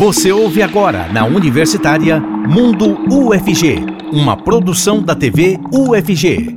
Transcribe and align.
Você 0.00 0.32
ouve 0.32 0.62
agora 0.62 1.12
na 1.12 1.26
Universitária 1.26 2.18
Mundo 2.18 2.98
UFG, 3.12 3.84
uma 4.10 4.34
produção 4.34 5.02
da 5.02 5.14
TV 5.14 5.60
UFG. 5.70 6.56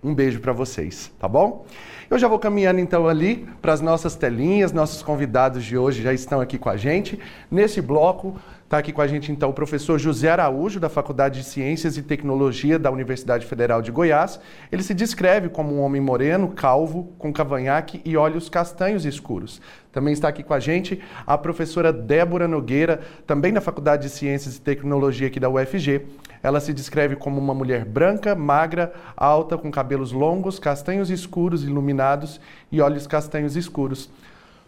Um 0.00 0.14
beijo 0.14 0.38
para 0.38 0.52
vocês, 0.52 1.10
tá 1.18 1.26
bom? 1.26 1.66
Eu 2.10 2.18
já 2.18 2.26
vou 2.26 2.38
caminhando 2.38 2.80
então 2.80 3.06
ali 3.06 3.46
para 3.60 3.74
as 3.74 3.82
nossas 3.82 4.14
telinhas, 4.14 4.72
nossos 4.72 5.02
convidados 5.02 5.62
de 5.62 5.76
hoje 5.76 6.02
já 6.02 6.12
estão 6.12 6.40
aqui 6.40 6.56
com 6.56 6.70
a 6.70 6.76
gente. 6.76 7.18
Nesse 7.50 7.82
bloco 7.82 8.34
está 8.68 8.76
aqui 8.76 8.92
com 8.92 9.00
a 9.00 9.06
gente 9.06 9.32
então 9.32 9.48
o 9.48 9.52
professor 9.54 9.98
José 9.98 10.28
Araújo, 10.28 10.78
da 10.78 10.90
Faculdade 10.90 11.40
de 11.40 11.46
Ciências 11.46 11.96
e 11.96 12.02
Tecnologia 12.02 12.78
da 12.78 12.90
Universidade 12.90 13.46
Federal 13.46 13.80
de 13.80 13.90
Goiás. 13.90 14.38
Ele 14.70 14.82
se 14.82 14.92
descreve 14.92 15.48
como 15.48 15.74
um 15.74 15.80
homem 15.80 16.02
moreno, 16.02 16.48
calvo, 16.48 17.14
com 17.18 17.32
cavanhaque 17.32 18.02
e 18.04 18.14
olhos 18.14 18.50
castanhos 18.50 19.06
escuros. 19.06 19.58
Também 19.90 20.12
está 20.12 20.28
aqui 20.28 20.42
com 20.42 20.52
a 20.52 20.60
gente 20.60 21.00
a 21.26 21.38
professora 21.38 21.90
Débora 21.90 22.46
Nogueira, 22.46 23.00
também 23.26 23.54
da 23.54 23.60
Faculdade 23.62 24.02
de 24.02 24.10
Ciências 24.10 24.56
e 24.56 24.60
Tecnologia 24.60 25.28
aqui 25.28 25.40
da 25.40 25.48
UFG. 25.48 26.02
Ela 26.42 26.60
se 26.60 26.74
descreve 26.74 27.16
como 27.16 27.40
uma 27.40 27.54
mulher 27.54 27.86
branca, 27.86 28.34
magra, 28.34 28.92
alta, 29.16 29.56
com 29.56 29.70
cabelos 29.70 30.12
longos, 30.12 30.58
castanhos 30.58 31.08
escuros, 31.08 31.64
iluminados 31.64 32.38
e 32.70 32.82
olhos 32.82 33.06
castanhos 33.06 33.56
escuros. 33.56 34.10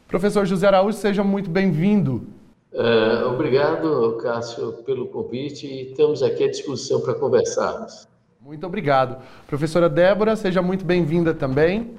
Professor 0.09 0.47
José 0.47 0.67
Araújo, 0.67 0.97
seja 0.97 1.23
muito 1.23 1.51
bem-vindo. 1.51 2.40
Uh, 2.73 3.27
obrigado, 3.29 4.17
Cássio, 4.23 4.73
pelo 4.85 5.09
convite 5.09 5.67
e 5.67 5.91
estamos 5.91 6.23
aqui 6.23 6.45
à 6.45 6.51
disposição 6.51 7.01
para 7.01 7.15
conversarmos. 7.15 8.07
Muito 8.41 8.65
obrigado. 8.67 9.23
Professora 9.47 9.89
Débora, 9.89 10.37
seja 10.37 10.63
muito 10.63 10.85
bem-vinda 10.85 11.35
também. 11.35 11.99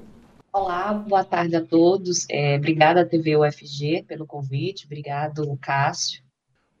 Olá, 0.52 0.92
boa 0.92 1.24
tarde 1.24 1.56
a 1.56 1.62
todos. 1.62 2.26
É, 2.30 2.56
obrigada, 2.56 3.06
TV 3.06 3.36
UFG, 3.36 4.04
pelo 4.08 4.26
convite. 4.26 4.86
Obrigado, 4.86 5.58
Cássio. 5.60 6.22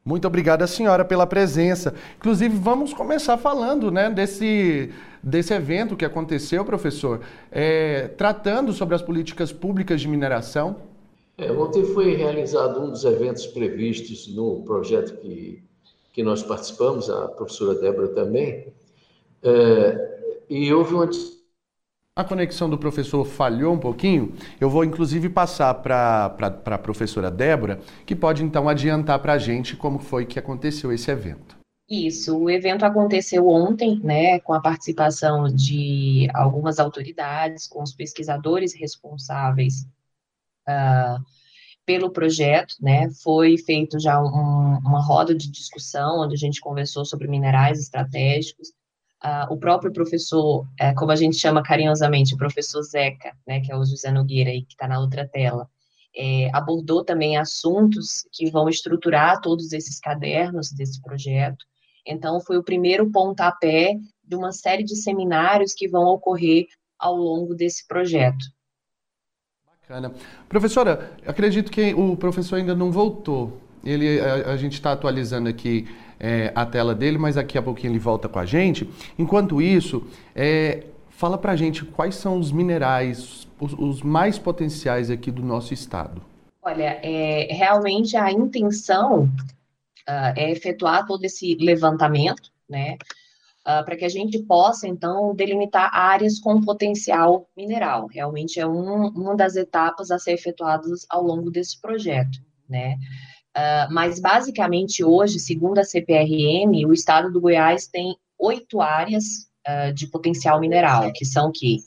Muito 0.04 0.26
obrigado, 0.26 0.66
senhora, 0.66 1.04
pela 1.04 1.26
presença. 1.26 1.94
Inclusive, 2.16 2.56
vamos 2.56 2.92
começar 2.92 3.38
falando 3.38 3.90
né, 3.90 4.10
desse, 4.10 4.92
desse 5.22 5.54
evento 5.54 5.96
que 5.96 6.04
aconteceu, 6.04 6.64
professor, 6.64 7.20
é, 7.50 8.08
tratando 8.08 8.72
sobre 8.72 8.96
as 8.96 9.02
políticas 9.02 9.52
públicas 9.52 10.00
de 10.00 10.08
mineração. 10.08 10.91
É, 11.42 11.50
ontem 11.50 11.84
foi 11.84 12.14
realizado 12.14 12.80
um 12.80 12.90
dos 12.90 13.04
eventos 13.04 13.46
previstos 13.46 14.32
no 14.32 14.62
projeto 14.62 15.20
que, 15.20 15.62
que 16.12 16.22
nós 16.22 16.42
participamos, 16.42 17.10
a 17.10 17.26
professora 17.28 17.74
Débora 17.74 18.08
também, 18.08 18.72
é, 19.42 20.44
e 20.48 20.72
houve 20.72 20.94
uma 20.94 21.08
a 22.14 22.22
conexão 22.22 22.68
do 22.68 22.76
professor 22.76 23.24
falhou 23.24 23.72
um 23.72 23.78
pouquinho, 23.78 24.34
eu 24.60 24.68
vou 24.68 24.84
inclusive 24.84 25.30
passar 25.30 25.72
para 25.72 26.36
a 26.66 26.78
professora 26.78 27.30
Débora, 27.30 27.80
que 28.04 28.14
pode 28.14 28.44
então 28.44 28.68
adiantar 28.68 29.18
para 29.18 29.32
a 29.32 29.38
gente 29.38 29.74
como 29.74 29.98
foi 29.98 30.26
que 30.26 30.38
aconteceu 30.38 30.92
esse 30.92 31.10
evento. 31.10 31.56
Isso, 31.88 32.36
o 32.36 32.50
evento 32.50 32.84
aconteceu 32.84 33.48
ontem, 33.48 33.98
né, 34.04 34.38
com 34.40 34.52
a 34.52 34.60
participação 34.60 35.44
de 35.48 36.28
algumas 36.34 36.78
autoridades, 36.78 37.66
com 37.66 37.82
os 37.82 37.94
pesquisadores 37.94 38.74
responsáveis 38.74 39.86
uh, 40.68 41.22
pelo 41.84 42.10
projeto, 42.10 42.76
né, 42.80 43.10
foi 43.22 43.58
feito 43.58 43.98
já 43.98 44.20
um, 44.20 44.78
uma 44.78 45.04
roda 45.04 45.34
de 45.34 45.50
discussão, 45.50 46.20
onde 46.20 46.34
a 46.34 46.38
gente 46.38 46.60
conversou 46.60 47.04
sobre 47.04 47.28
minerais 47.28 47.80
estratégicos, 47.80 48.72
Uh, 49.24 49.46
o 49.52 49.56
próprio 49.56 49.92
professor, 49.92 50.66
é, 50.80 50.92
como 50.94 51.12
a 51.12 51.16
gente 51.16 51.36
chama 51.36 51.62
carinhosamente, 51.62 52.34
o 52.34 52.36
professor 52.36 52.82
Zeca, 52.82 53.32
né, 53.46 53.60
que 53.60 53.70
é 53.70 53.76
o 53.76 53.84
José 53.84 54.10
Nogueira, 54.10 54.50
aí, 54.50 54.64
que 54.64 54.72
está 54.72 54.88
na 54.88 54.98
outra 54.98 55.24
tela, 55.28 55.70
é, 56.14 56.50
abordou 56.52 57.04
também 57.04 57.36
assuntos 57.36 58.26
que 58.32 58.50
vão 58.50 58.68
estruturar 58.68 59.40
todos 59.40 59.72
esses 59.72 60.00
cadernos 60.00 60.72
desse 60.72 61.00
projeto. 61.00 61.64
Então, 62.04 62.40
foi 62.40 62.58
o 62.58 62.64
primeiro 62.64 63.12
pontapé 63.12 63.96
de 64.24 64.34
uma 64.34 64.50
série 64.50 64.82
de 64.82 64.96
seminários 64.96 65.72
que 65.72 65.86
vão 65.86 66.06
ocorrer 66.06 66.66
ao 66.98 67.14
longo 67.14 67.54
desse 67.54 67.86
projeto. 67.86 68.44
Bacana. 69.92 70.12
Professora, 70.48 71.12
acredito 71.26 71.70
que 71.70 71.92
o 71.92 72.16
professor 72.16 72.56
ainda 72.56 72.74
não 72.74 72.90
voltou. 72.90 73.60
Ele, 73.84 74.18
a, 74.20 74.52
a 74.52 74.56
gente 74.56 74.72
está 74.72 74.92
atualizando 74.92 75.50
aqui 75.50 75.86
é, 76.18 76.50
a 76.54 76.64
tela 76.64 76.94
dele, 76.94 77.18
mas 77.18 77.34
daqui 77.34 77.58
a 77.58 77.62
pouquinho 77.62 77.92
ele 77.92 77.98
volta 77.98 78.26
com 78.26 78.38
a 78.38 78.46
gente. 78.46 78.88
Enquanto 79.18 79.60
isso, 79.60 80.06
é, 80.34 80.84
fala 81.10 81.36
para 81.36 81.52
a 81.52 81.56
gente 81.56 81.84
quais 81.84 82.14
são 82.14 82.38
os 82.38 82.50
minerais, 82.50 83.46
os, 83.60 83.74
os, 83.74 84.02
mais 84.02 84.38
potenciais 84.38 85.10
aqui 85.10 85.30
do 85.30 85.42
nosso 85.42 85.74
estado. 85.74 86.22
Olha, 86.62 86.98
é, 87.02 87.48
realmente 87.50 88.16
a 88.16 88.30
intenção 88.30 89.24
uh, 89.24 90.32
é 90.36 90.50
efetuar 90.50 91.04
todo 91.06 91.22
esse 91.24 91.56
levantamento, 91.56 92.50
né? 92.68 92.96
Uh, 93.64 93.84
para 93.84 93.96
que 93.96 94.04
a 94.04 94.08
gente 94.08 94.40
possa, 94.40 94.88
então, 94.88 95.36
delimitar 95.36 95.88
áreas 95.94 96.40
com 96.40 96.60
potencial 96.60 97.48
mineral. 97.56 98.08
Realmente 98.08 98.58
é 98.58 98.66
um, 98.66 99.06
uma 99.10 99.36
das 99.36 99.54
etapas 99.54 100.10
a 100.10 100.18
ser 100.18 100.32
efetuadas 100.32 101.06
ao 101.08 101.22
longo 101.22 101.48
desse 101.48 101.80
projeto, 101.80 102.40
né? 102.68 102.96
Uh, 103.56 103.92
mas, 103.92 104.18
basicamente, 104.18 105.04
hoje, 105.04 105.38
segundo 105.38 105.78
a 105.78 105.84
CPRM, 105.84 106.84
o 106.86 106.92
estado 106.92 107.30
do 107.30 107.40
Goiás 107.40 107.86
tem 107.86 108.16
oito 108.36 108.80
áreas 108.80 109.48
uh, 109.68 109.92
de 109.92 110.08
potencial 110.08 110.58
mineral, 110.58 111.12
que 111.12 111.24
são 111.24 111.52
que 111.52 111.78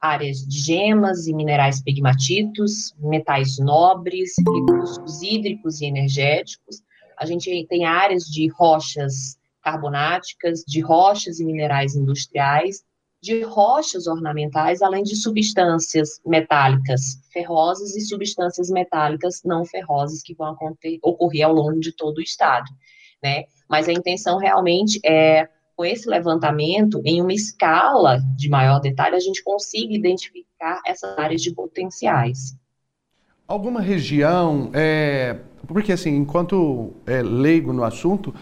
áreas 0.00 0.38
de 0.38 0.58
gemas 0.58 1.26
e 1.26 1.34
minerais 1.34 1.82
pegmatitos, 1.82 2.94
metais 2.98 3.58
nobres, 3.58 4.32
recursos 4.38 5.22
hídricos 5.22 5.80
e 5.80 5.84
energéticos. 5.86 6.82
A 7.18 7.26
gente 7.26 7.66
tem 7.68 7.84
áreas 7.84 8.24
de 8.24 8.48
rochas 8.48 9.38
carbonáticas, 9.62 10.64
de 10.66 10.80
rochas 10.80 11.40
e 11.40 11.44
minerais 11.44 11.94
industriais, 11.94 12.84
de 13.22 13.42
rochas 13.42 14.06
ornamentais, 14.06 14.80
além 14.80 15.02
de 15.02 15.14
substâncias 15.14 16.20
metálicas 16.24 17.20
ferrosas 17.32 17.94
e 17.94 18.00
substâncias 18.00 18.70
metálicas 18.70 19.42
não 19.44 19.64
ferrosas 19.64 20.22
que 20.22 20.34
vão 20.34 20.56
ocorrer 21.02 21.44
ao 21.44 21.52
longo 21.52 21.78
de 21.78 21.92
todo 21.92 22.18
o 22.18 22.22
estado, 22.22 22.70
né? 23.22 23.44
Mas 23.68 23.88
a 23.88 23.92
intenção 23.92 24.38
realmente 24.38 24.98
é, 25.04 25.48
com 25.76 25.84
esse 25.84 26.08
levantamento, 26.08 27.00
em 27.04 27.20
uma 27.20 27.32
escala 27.32 28.20
de 28.36 28.48
maior 28.48 28.80
detalhe, 28.80 29.16
a 29.16 29.20
gente 29.20 29.42
consiga 29.44 29.94
identificar 29.94 30.80
essas 30.86 31.18
áreas 31.18 31.42
de 31.42 31.54
potenciais. 31.54 32.56
Alguma 33.46 33.80
região, 33.80 34.70
é, 34.72 35.38
porque 35.66 35.92
assim, 35.92 36.16
enquanto 36.16 36.92
é, 37.06 37.22
leigo 37.22 37.72
no 37.72 37.84
assunto, 37.84 38.34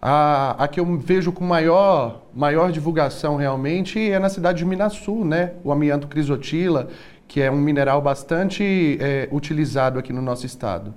A, 0.00 0.62
a 0.62 0.68
que 0.68 0.78
eu 0.78 0.98
vejo 0.98 1.32
com 1.32 1.44
maior, 1.44 2.22
maior 2.32 2.70
divulgação 2.70 3.36
realmente 3.36 4.10
é 4.10 4.18
na 4.18 4.28
cidade 4.28 4.58
de 4.58 4.64
Minasul, 4.64 5.24
né? 5.24 5.54
O 5.64 5.72
amianto 5.72 6.06
crisotila, 6.06 6.88
que 7.26 7.40
é 7.40 7.50
um 7.50 7.56
mineral 7.56 8.00
bastante 8.00 8.96
é, 9.00 9.28
utilizado 9.30 9.98
aqui 9.98 10.12
no 10.12 10.22
nosso 10.22 10.46
estado. 10.46 10.94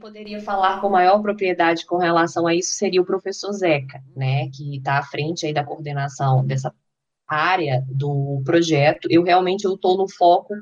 Poderia 0.00 0.40
falar 0.40 0.80
com 0.80 0.88
maior 0.88 1.20
propriedade 1.20 1.86
com 1.86 1.96
relação 1.96 2.46
a 2.46 2.54
isso 2.54 2.72
seria 2.72 3.02
o 3.02 3.04
professor 3.04 3.52
Zeca, 3.52 4.02
né, 4.16 4.48
que 4.48 4.76
está 4.76 4.98
à 4.98 5.02
frente 5.02 5.46
aí 5.46 5.52
da 5.52 5.62
coordenação 5.62 6.44
dessa 6.44 6.72
área 7.28 7.84
do 7.86 8.42
projeto. 8.44 9.06
Eu 9.10 9.22
realmente 9.22 9.66
estou 9.66 9.96
no 9.96 10.08
foco 10.08 10.54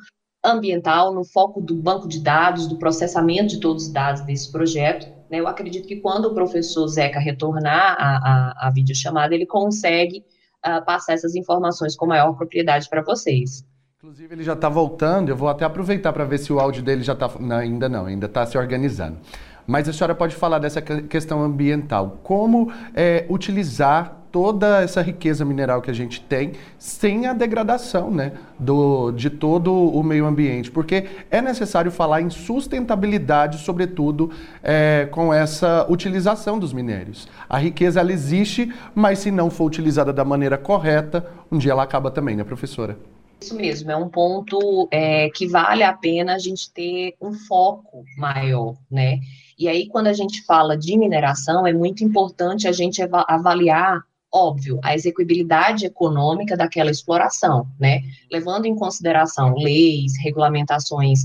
ambiental, 0.44 1.14
no 1.14 1.24
foco 1.24 1.60
do 1.60 1.74
banco 1.74 2.08
de 2.08 2.20
dados, 2.20 2.66
do 2.66 2.78
processamento 2.78 3.48
de 3.48 3.60
todos 3.60 3.84
os 3.84 3.92
dados 3.92 4.22
desse 4.22 4.50
projeto. 4.50 5.17
Né? 5.30 5.40
Eu 5.40 5.46
acredito 5.46 5.86
que 5.86 5.96
quando 5.96 6.26
o 6.26 6.34
professor 6.34 6.86
Zeca 6.88 7.18
retornar 7.18 7.96
a, 7.98 8.16
a, 8.16 8.68
a 8.68 8.70
videochamada, 8.70 9.34
ele 9.34 9.46
consegue 9.46 10.24
uh, 10.66 10.84
passar 10.84 11.14
essas 11.14 11.34
informações 11.34 11.96
com 11.96 12.06
maior 12.06 12.32
propriedade 12.34 12.88
para 12.88 13.02
vocês. 13.02 13.64
Inclusive, 13.98 14.32
ele 14.34 14.44
já 14.44 14.52
está 14.52 14.68
voltando, 14.68 15.28
eu 15.28 15.36
vou 15.36 15.48
até 15.48 15.64
aproveitar 15.64 16.12
para 16.12 16.24
ver 16.24 16.38
se 16.38 16.52
o 16.52 16.60
áudio 16.60 16.82
dele 16.82 17.02
já 17.02 17.14
está. 17.14 17.28
Ainda 17.58 17.88
não, 17.88 18.06
ainda 18.06 18.26
está 18.26 18.46
se 18.46 18.56
organizando. 18.56 19.18
Mas 19.66 19.88
a 19.88 19.92
senhora 19.92 20.14
pode 20.14 20.34
falar 20.34 20.58
dessa 20.58 20.80
questão 20.80 21.42
ambiental. 21.42 22.20
Como 22.22 22.72
é, 22.94 23.26
utilizar 23.28 24.17
toda 24.30 24.82
essa 24.82 25.02
riqueza 25.02 25.44
mineral 25.44 25.80
que 25.80 25.90
a 25.90 25.94
gente 25.94 26.20
tem 26.20 26.52
sem 26.78 27.26
a 27.26 27.32
degradação 27.32 28.10
né, 28.10 28.32
do, 28.58 29.10
de 29.12 29.30
todo 29.30 29.72
o 29.72 30.02
meio 30.02 30.26
ambiente. 30.26 30.70
Porque 30.70 31.06
é 31.30 31.40
necessário 31.40 31.90
falar 31.90 32.20
em 32.20 32.30
sustentabilidade, 32.30 33.58
sobretudo 33.58 34.30
é, 34.62 35.08
com 35.10 35.32
essa 35.32 35.86
utilização 35.88 36.58
dos 36.58 36.72
minérios. 36.72 37.28
A 37.48 37.58
riqueza 37.58 38.00
ela 38.00 38.12
existe, 38.12 38.72
mas 38.94 39.20
se 39.20 39.30
não 39.30 39.50
for 39.50 39.64
utilizada 39.64 40.12
da 40.12 40.24
maneira 40.24 40.58
correta, 40.58 41.26
um 41.50 41.58
dia 41.58 41.72
ela 41.72 41.82
acaba 41.82 42.10
também, 42.10 42.36
né, 42.36 42.44
professora? 42.44 42.96
Isso 43.40 43.54
mesmo, 43.54 43.90
é 43.90 43.96
um 43.96 44.08
ponto 44.08 44.88
é, 44.90 45.30
que 45.30 45.46
vale 45.46 45.84
a 45.84 45.92
pena 45.92 46.34
a 46.34 46.38
gente 46.38 46.72
ter 46.72 47.14
um 47.20 47.32
foco 47.32 48.04
maior, 48.16 48.74
né? 48.90 49.20
E 49.56 49.68
aí, 49.68 49.88
quando 49.88 50.08
a 50.08 50.12
gente 50.12 50.44
fala 50.44 50.76
de 50.76 50.96
mineração, 50.96 51.66
é 51.66 51.72
muito 51.72 52.02
importante 52.04 52.66
a 52.66 52.72
gente 52.72 53.00
avaliar 53.28 54.02
óbvio, 54.32 54.78
a 54.82 54.94
execuibilidade 54.94 55.86
econômica 55.86 56.56
daquela 56.56 56.90
exploração, 56.90 57.66
né? 57.78 58.02
Levando 58.30 58.66
em 58.66 58.76
consideração 58.76 59.54
leis, 59.56 60.12
regulamentações 60.18 61.20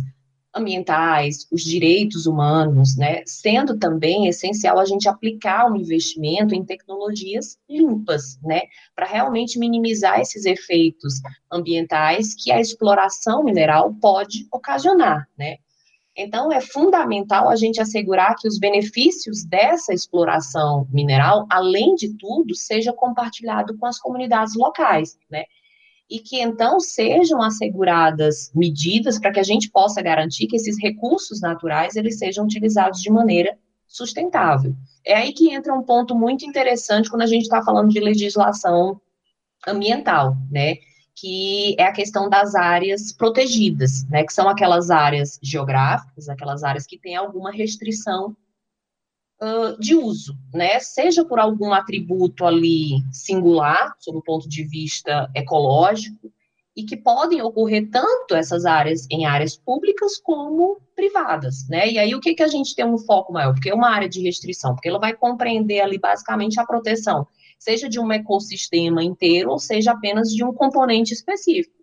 ambientais, 0.56 1.48
os 1.52 1.64
direitos 1.64 2.26
humanos, 2.28 2.96
né? 2.96 3.24
Sendo 3.26 3.78
também 3.78 4.28
essencial 4.28 4.80
a 4.80 4.86
gente 4.86 5.10
aplicar 5.10 5.70
um 5.70 5.76
investimento 5.76 6.54
em 6.54 6.64
tecnologias 6.64 7.58
limpas, 7.68 8.40
né? 8.44 8.62
Para 8.96 9.08
realmente 9.08 9.58
minimizar 9.58 10.20
esses 10.20 10.46
efeitos 10.46 11.16
ambientais 11.52 12.36
que 12.36 12.52
a 12.52 12.60
exploração 12.60 13.44
mineral 13.44 13.94
pode 13.96 14.48
ocasionar, 14.52 15.28
né? 15.38 15.58
Então, 16.16 16.52
é 16.52 16.62
fundamental 16.62 17.50
a 17.50 17.56
gente 17.56 17.82
assegurar 17.82 18.36
que 18.36 18.48
os 18.48 18.60
benefícios 18.60 19.44
dessa 19.44 19.94
exploração 19.94 20.88
mineral, 20.92 21.48
além 21.50 21.96
de 21.96 22.16
tudo, 22.18 22.56
seja 22.56 22.94
compartilhado 22.94 23.76
com 23.78 23.88
as 23.88 23.98
comunidades 23.98 24.56
locais, 24.56 25.18
né? 25.30 25.46
E 26.08 26.20
que 26.20 26.40
então 26.40 26.80
sejam 26.80 27.42
asseguradas 27.42 28.52
medidas 28.54 29.18
para 29.20 29.32
que 29.32 29.40
a 29.40 29.44
gente 29.44 29.72
possa 29.72 30.02
garantir 30.02 30.46
que 30.46 30.56
esses 30.56 30.80
recursos 30.80 31.42
naturais 31.42 31.96
eles 31.96 32.20
sejam 32.20 32.46
utilizados 32.46 33.02
de 33.02 33.10
maneira 33.10 33.58
sustentável. 33.88 34.76
É 35.06 35.16
aí 35.16 35.34
que 35.34 35.52
entra 35.52 35.74
um 35.74 35.82
ponto 35.82 36.16
muito 36.16 36.46
interessante 36.46 37.10
quando 37.10 37.24
a 37.24 37.28
gente 37.28 37.44
está 37.44 37.64
falando 37.64 37.90
de 37.90 38.00
legislação 38.00 39.02
ambiental, 39.68 40.36
né? 40.52 40.76
Que 41.16 41.76
é 41.80 41.84
a 41.84 41.94
questão 41.94 42.30
das 42.30 42.56
áreas 42.56 43.12
protegidas, 43.14 44.04
né, 44.10 44.24
que 44.24 44.34
são 44.34 44.50
aquelas 44.50 44.90
áreas 44.90 45.40
geográficas, 45.42 46.28
aquelas 46.28 46.64
áreas 46.64 46.86
que 46.86 46.98
têm 46.98 47.16
alguma 47.16 47.52
restrição 47.52 48.36
uh, 49.42 49.80
de 49.80 49.96
uso, 49.96 50.38
né, 50.54 50.80
seja 50.80 51.24
por 51.24 51.40
algum 51.40 51.72
atributo 51.72 52.46
ali 52.46 53.04
singular, 53.12 53.94
sob 54.00 54.18
o 54.18 54.24
ponto 54.24 54.50
de 54.50 54.64
vista 54.64 55.30
ecológico, 55.36 56.32
e 56.76 56.84
que 56.84 56.98
podem 56.98 57.42
ocorrer 57.42 57.90
tanto 57.92 58.34
essas 58.34 58.66
áreas 58.66 59.06
em 59.12 59.26
áreas 59.26 59.56
públicas 59.56 60.18
como 60.18 60.82
privadas, 60.96 61.68
né? 61.70 61.88
E 61.88 62.00
aí 62.00 62.16
o 62.16 62.20
que 62.20 62.34
que 62.34 62.42
a 62.42 62.48
gente 62.48 62.76
tem 62.76 62.84
um 62.84 62.98
foco 62.98 63.32
maior? 63.32 63.54
Porque 63.54 63.70
é 63.70 63.76
uma 63.76 63.92
área 63.92 64.10
de 64.10 64.20
restrição, 64.24 64.74
porque 64.74 64.90
ela 64.90 64.98
vai 64.98 65.14
compreender 65.14 65.82
ali 65.82 66.00
basicamente 66.00 66.60
a 66.60 66.66
proteção 66.66 67.28
seja 67.64 67.88
de 67.88 67.98
um 67.98 68.12
ecossistema 68.12 69.02
inteiro, 69.02 69.50
ou 69.50 69.58
seja 69.58 69.94
apenas 69.94 70.30
de 70.30 70.44
um 70.44 70.54
componente 70.54 71.14
específico, 71.14 71.74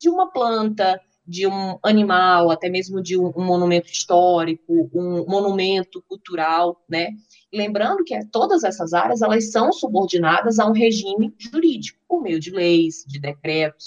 de 0.00 0.08
uma 0.08 0.28
planta, 0.32 1.00
de 1.24 1.46
um 1.46 1.78
animal, 1.84 2.50
até 2.50 2.68
mesmo 2.68 3.00
de 3.00 3.16
um, 3.16 3.32
um 3.36 3.44
monumento 3.44 3.92
histórico, 3.92 4.90
um 4.92 5.24
monumento 5.28 6.02
cultural, 6.08 6.82
né? 6.88 7.10
Lembrando 7.52 8.02
que 8.02 8.18
todas 8.26 8.64
essas 8.64 8.92
áreas 8.92 9.22
elas 9.22 9.52
são 9.52 9.72
subordinadas 9.72 10.58
a 10.58 10.66
um 10.66 10.72
regime 10.72 11.32
jurídico 11.38 12.00
por 12.08 12.20
meio 12.20 12.40
de 12.40 12.50
leis, 12.50 13.04
de 13.06 13.20
decretos, 13.20 13.86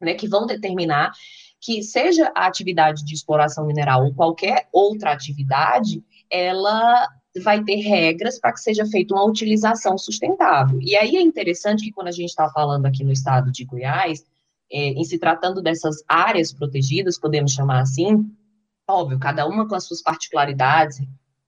né, 0.00 0.14
que 0.14 0.26
vão 0.26 0.44
determinar 0.44 1.12
que 1.60 1.82
seja 1.82 2.32
a 2.34 2.46
atividade 2.46 3.04
de 3.04 3.14
exploração 3.14 3.64
mineral 3.64 4.04
ou 4.04 4.14
qualquer 4.14 4.68
outra 4.70 5.12
atividade, 5.12 6.04
ela 6.28 7.08
vai 7.40 7.62
ter 7.64 7.76
regras 7.76 8.38
para 8.38 8.52
que 8.52 8.60
seja 8.60 8.86
feita 8.86 9.14
uma 9.14 9.24
utilização 9.24 9.98
sustentável. 9.98 10.78
E 10.80 10.96
aí 10.96 11.16
é 11.16 11.22
interessante 11.22 11.84
que 11.84 11.92
quando 11.92 12.08
a 12.08 12.12
gente 12.12 12.30
está 12.30 12.48
falando 12.50 12.86
aqui 12.86 13.02
no 13.02 13.12
estado 13.12 13.50
de 13.50 13.64
Goiás, 13.64 14.24
é, 14.70 14.88
em 14.88 15.04
se 15.04 15.18
tratando 15.18 15.62
dessas 15.62 16.02
áreas 16.08 16.52
protegidas, 16.52 17.18
podemos 17.18 17.52
chamar 17.52 17.80
assim, 17.80 18.24
óbvio, 18.88 19.18
cada 19.18 19.46
uma 19.46 19.68
com 19.68 19.74
as 19.74 19.84
suas 19.84 20.02
particularidades 20.02 21.00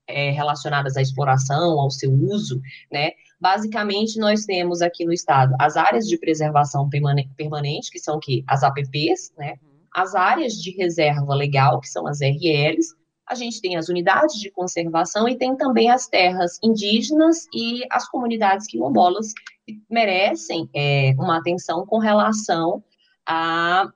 é, 0.07 0.31
relacionadas 0.31 0.97
à 0.97 1.03
exploração, 1.03 1.81
ao 1.81 1.91
seu 1.91 2.13
uso, 2.13 2.61
né? 2.91 3.11
Basicamente, 3.41 4.19
nós 4.19 4.45
temos 4.45 4.81
aqui 4.81 5.05
no 5.05 5.13
estado 5.13 5.55
as 5.61 5.77
áreas 5.77 6.07
de 6.07 6.19
preservação 6.19 6.89
permanente, 6.89 7.91
que 7.91 7.99
são 7.99 8.19
que 8.19 8.45
as 8.47 8.63
APPs, 8.63 9.33
né? 9.37 9.57
As 9.93 10.15
áreas 10.15 10.55
de 10.55 10.71
reserva 10.77 11.35
legal, 11.35 11.81
que 11.81 11.89
são 11.89 12.07
as 12.07 12.21
RLs, 12.21 12.95
a 13.29 13.35
gente 13.35 13.61
tem 13.61 13.77
as 13.77 13.89
unidades 13.89 14.41
de 14.41 14.51
conservação 14.51 15.29
e 15.29 15.37
tem 15.37 15.57
também 15.57 15.91
as 15.91 16.07
terras 16.07 16.59
indígenas 16.63 17.47
e 17.53 17.85
as 17.91 18.09
comunidades 18.09 18.67
quilombolas 18.67 19.33
que 19.67 19.81
merecem 19.91 20.71
é, 20.75 21.13
uma 21.19 21.39
atenção 21.39 21.85
com 21.85 21.99
relação 21.99 22.83
a 23.27 23.91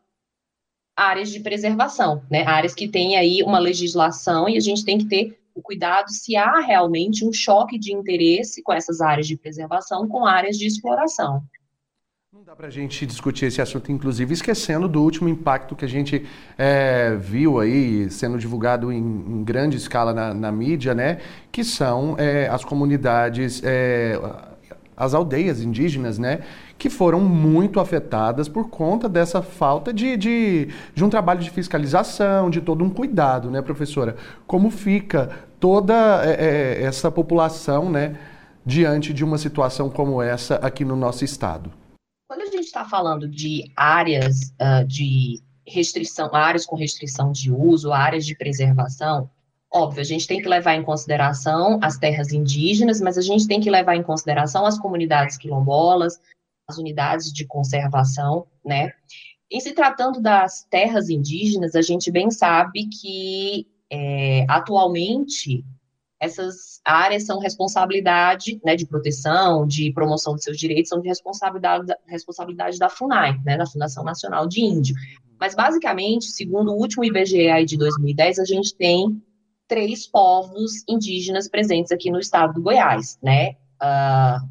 áreas 0.96 1.30
de 1.30 1.40
preservação, 1.40 2.22
né? 2.30 2.44
Áreas 2.44 2.74
que 2.74 2.88
têm 2.88 3.16
aí 3.16 3.42
uma 3.42 3.58
legislação 3.58 4.48
e 4.48 4.56
a 4.56 4.60
gente 4.60 4.84
tem 4.84 4.98
que 4.98 5.06
ter 5.06 5.40
o 5.54 5.62
cuidado 5.62 6.10
se 6.10 6.36
há 6.36 6.60
realmente 6.60 7.24
um 7.24 7.32
choque 7.32 7.78
de 7.78 7.92
interesse 7.92 8.62
com 8.62 8.72
essas 8.72 9.00
áreas 9.00 9.26
de 9.26 9.36
preservação 9.36 10.08
com 10.08 10.26
áreas 10.26 10.58
de 10.58 10.66
exploração. 10.66 11.42
Não 12.32 12.44
dá 12.44 12.54
para 12.54 12.68
a 12.68 12.70
gente 12.70 13.04
discutir 13.04 13.46
esse 13.46 13.60
assunto, 13.60 13.90
inclusive, 13.90 14.32
esquecendo 14.32 14.86
do 14.86 15.02
último 15.02 15.28
impacto 15.28 15.74
que 15.74 15.84
a 15.84 15.88
gente 15.88 16.24
é, 16.56 17.16
viu 17.16 17.58
aí 17.58 18.08
sendo 18.08 18.38
divulgado 18.38 18.92
em, 18.92 18.98
em 18.98 19.42
grande 19.42 19.76
escala 19.76 20.14
na, 20.14 20.32
na, 20.32 20.52
mídia, 20.52 20.94
né? 20.94 21.18
Que 21.50 21.64
são 21.64 22.14
é, 22.16 22.46
as 22.48 22.64
comunidades, 22.64 23.60
é, 23.64 24.16
as 24.96 25.12
aldeias 25.12 25.60
indígenas, 25.60 26.20
né? 26.20 26.42
Que 26.78 26.88
foram 26.88 27.18
muito 27.18 27.80
afetadas 27.80 28.48
por 28.48 28.70
conta 28.70 29.08
dessa 29.08 29.42
falta 29.42 29.92
de, 29.92 30.16
de, 30.16 30.68
de 30.94 31.04
um 31.04 31.10
trabalho 31.10 31.40
de 31.40 31.50
fiscalização, 31.50 32.48
de 32.48 32.60
todo 32.60 32.84
um 32.84 32.90
cuidado, 32.90 33.50
né, 33.50 33.60
professora? 33.60 34.14
Como 34.46 34.70
fica 34.70 35.30
toda 35.58 36.22
é, 36.24 36.78
é, 36.78 36.82
essa 36.84 37.10
população, 37.10 37.90
né? 37.90 38.16
Diante 38.64 39.12
de 39.12 39.24
uma 39.24 39.36
situação 39.36 39.90
como 39.90 40.22
essa 40.22 40.54
aqui 40.62 40.84
no 40.84 40.94
nosso 40.94 41.24
estado? 41.24 41.79
Está 42.60 42.84
falando 42.84 43.28
de 43.28 43.70
áreas 43.76 44.54
uh, 44.60 44.86
de 44.86 45.42
restrição, 45.66 46.34
áreas 46.34 46.66
com 46.66 46.76
restrição 46.76 47.32
de 47.32 47.52
uso, 47.52 47.92
áreas 47.92 48.26
de 48.26 48.36
preservação, 48.36 49.30
óbvio, 49.70 50.00
a 50.00 50.04
gente 50.04 50.26
tem 50.26 50.42
que 50.42 50.48
levar 50.48 50.74
em 50.74 50.82
consideração 50.82 51.78
as 51.82 51.96
terras 51.96 52.32
indígenas, 52.32 53.00
mas 53.00 53.16
a 53.16 53.22
gente 53.22 53.46
tem 53.46 53.60
que 53.60 53.70
levar 53.70 53.94
em 53.94 54.02
consideração 54.02 54.66
as 54.66 54.78
comunidades 54.78 55.36
quilombolas, 55.36 56.20
as 56.68 56.76
unidades 56.78 57.32
de 57.32 57.46
conservação, 57.46 58.46
né? 58.64 58.92
Em 59.50 59.60
se 59.60 59.72
tratando 59.72 60.20
das 60.20 60.64
terras 60.64 61.08
indígenas, 61.08 61.74
a 61.74 61.82
gente 61.82 62.10
bem 62.10 62.30
sabe 62.30 62.86
que 62.86 63.66
é, 63.90 64.44
atualmente 64.48 65.64
essas 66.20 66.80
áreas 66.84 67.24
são 67.24 67.38
responsabilidade 67.38 68.60
né, 68.62 68.76
de 68.76 68.86
proteção, 68.86 69.66
de 69.66 69.90
promoção 69.92 70.34
de 70.36 70.44
seus 70.44 70.58
direitos, 70.58 70.90
são 70.90 71.00
de 71.00 71.08
responsabilidade, 71.08 71.86
responsabilidade 72.06 72.78
da 72.78 72.90
FUNAI, 72.90 73.40
né, 73.44 73.56
da 73.56 73.66
Fundação 73.66 74.04
Nacional 74.04 74.46
de 74.46 74.60
Índio. 74.60 74.94
Mas, 75.40 75.54
basicamente, 75.54 76.26
segundo 76.26 76.72
o 76.72 76.76
último 76.76 77.02
IBGE 77.02 77.64
de 77.64 77.78
2010, 77.78 78.38
a 78.38 78.44
gente 78.44 78.74
tem 78.74 79.22
três 79.66 80.06
povos 80.06 80.84
indígenas 80.86 81.48
presentes 81.48 81.90
aqui 81.90 82.10
no 82.10 82.20
estado 82.20 82.52
do 82.52 82.62
Goiás, 82.62 83.18
né? 83.22 83.52
Uh, 83.80 84.46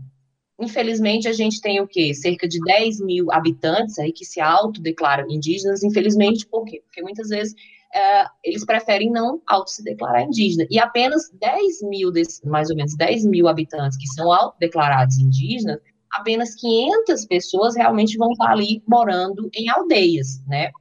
infelizmente, 0.60 1.28
a 1.28 1.34
gente 1.34 1.62
tem 1.62 1.80
o 1.80 1.88
quê? 1.88 2.16
Cerca 2.16 2.48
de 2.48 2.60
10 2.62 3.02
mil 3.02 3.32
habitantes 3.32 4.00
aí 4.00 4.12
que 4.12 4.26
se 4.26 4.42
autodeclaram 4.42 5.30
indígenas, 5.30 5.84
infelizmente, 5.84 6.48
por 6.48 6.66
quê? 6.66 6.82
Porque 6.84 7.04
muitas 7.04 7.30
vezes 7.30 7.54
uh, 7.96 8.30
eles 8.44 8.66
preferem 8.66 9.12
não 9.12 9.42
auto 9.48 9.70
se 9.70 9.84
declarar 9.84 10.24
indígena. 10.24 10.66
E 10.70 10.80
apenas 10.80 11.30
10 11.34 11.84
mil, 11.84 12.12
desses, 12.12 12.42
mais 12.44 12.70
ou 12.70 12.76
menos 12.76 12.96
10 12.96 13.26
mil 13.26 13.48
habitantes 13.48 13.98
que 13.98 14.08
são 14.08 14.32
autodeclarados 14.32 15.18
indígenas, 15.18 15.80
apenas 16.12 16.56
500 16.56 17.26
pessoas 17.26 17.76
realmente 17.76 18.18
vão 18.18 18.32
estar 18.32 18.52
ali 18.52 18.84
morando 18.88 19.50
em 19.54 19.70
aldeias, 19.70 20.44
né? 20.48 20.72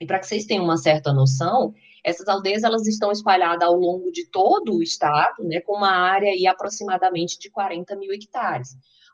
E 0.00 0.06
para 0.06 0.18
que 0.18 0.26
vocês 0.26 0.46
tenham 0.46 0.64
uma 0.64 0.76
certa 0.76 1.12
noção, 1.12 1.74
essas 2.04 2.26
aldeias 2.26 2.64
elas 2.64 2.86
estão 2.86 3.12
espalhadas 3.12 3.66
ao 3.66 3.74
longo 3.74 4.10
de 4.10 4.28
todo 4.28 4.74
o 4.74 4.82
estado, 4.82 5.44
né, 5.44 5.60
com 5.60 5.76
uma 5.76 5.92
área 5.92 6.30
aí 6.30 6.46
aproximadamente 6.46 7.38
de 7.38 7.50
40 7.50 7.94
mil 7.96 8.12
hectares. 8.12 8.70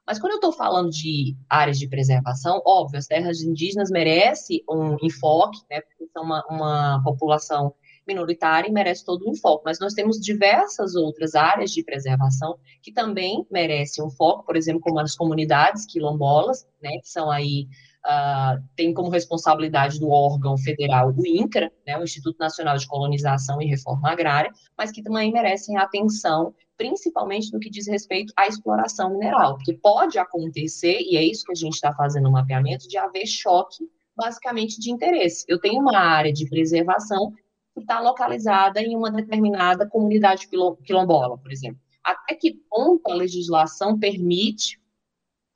Mas 0.08 0.18
quando 0.18 0.32
eu 0.32 0.36
estou 0.36 0.52
falando 0.52 0.88
de 0.88 1.36
áreas 1.50 1.78
de 1.78 1.86
preservação, 1.86 2.62
óbvio, 2.64 2.98
as 2.98 3.06
terras 3.06 3.42
indígenas 3.42 3.90
merecem 3.90 4.64
um 4.66 4.96
enfoque, 5.02 5.58
né, 5.70 5.82
porque 5.82 6.06
são 6.10 6.22
uma, 6.22 6.42
uma 6.48 7.02
população 7.04 7.74
minoritária 8.06 8.70
e 8.70 8.72
merece 8.72 9.04
todo 9.04 9.26
o 9.26 9.30
enfoque. 9.30 9.64
Mas 9.66 9.78
nós 9.78 9.92
temos 9.92 10.18
diversas 10.18 10.94
outras 10.94 11.34
áreas 11.34 11.72
de 11.72 11.84
preservação 11.84 12.58
que 12.82 12.90
também 12.90 13.46
merecem 13.50 14.02
um 14.02 14.08
foco, 14.08 14.46
por 14.46 14.56
exemplo, 14.56 14.80
como 14.80 14.98
as 14.98 15.14
comunidades 15.14 15.84
quilombolas, 15.84 16.66
né, 16.82 16.92
que 17.02 17.08
são 17.08 17.30
aí 17.30 17.68
uh, 18.06 18.64
tem 18.74 18.94
como 18.94 19.10
responsabilidade 19.10 20.00
do 20.00 20.08
órgão 20.08 20.56
federal 20.56 21.12
o 21.14 21.26
INCRA, 21.26 21.70
né, 21.86 21.98
o 21.98 22.02
Instituto 22.04 22.38
Nacional 22.38 22.78
de 22.78 22.86
Colonização 22.86 23.60
e 23.60 23.66
Reforma 23.66 24.10
Agrária, 24.10 24.50
mas 24.76 24.90
que 24.90 25.02
também 25.02 25.30
merecem 25.30 25.76
atenção, 25.76 26.54
principalmente 26.78 27.52
no 27.52 27.58
que 27.58 27.68
diz 27.68 27.86
respeito 27.86 28.32
à 28.36 28.46
exploração 28.46 29.10
mineral, 29.10 29.56
porque 29.56 29.74
pode 29.74 30.18
acontecer, 30.18 31.00
e 31.00 31.16
é 31.16 31.24
isso 31.24 31.44
que 31.44 31.52
a 31.52 31.56
gente 31.56 31.74
está 31.74 31.92
fazendo 31.92 32.24
no 32.24 32.32
mapeamento, 32.32 32.88
de 32.88 32.96
haver 32.96 33.26
choque 33.26 33.84
basicamente 34.16 34.80
de 34.80 34.90
interesse. 34.90 35.44
Eu 35.48 35.60
tenho 35.60 35.80
uma 35.80 35.98
área 35.98 36.32
de 36.32 36.48
preservação 36.48 37.32
que 37.74 37.80
está 37.80 38.00
localizada 38.00 38.80
em 38.80 38.96
uma 38.96 39.10
determinada 39.10 39.86
comunidade 39.86 40.48
quilombola, 40.84 41.36
por 41.36 41.52
exemplo. 41.52 41.80
Até 42.02 42.34
que 42.34 42.54
ponto 42.70 43.10
a 43.10 43.14
legislação 43.14 43.98
permite 43.98 44.80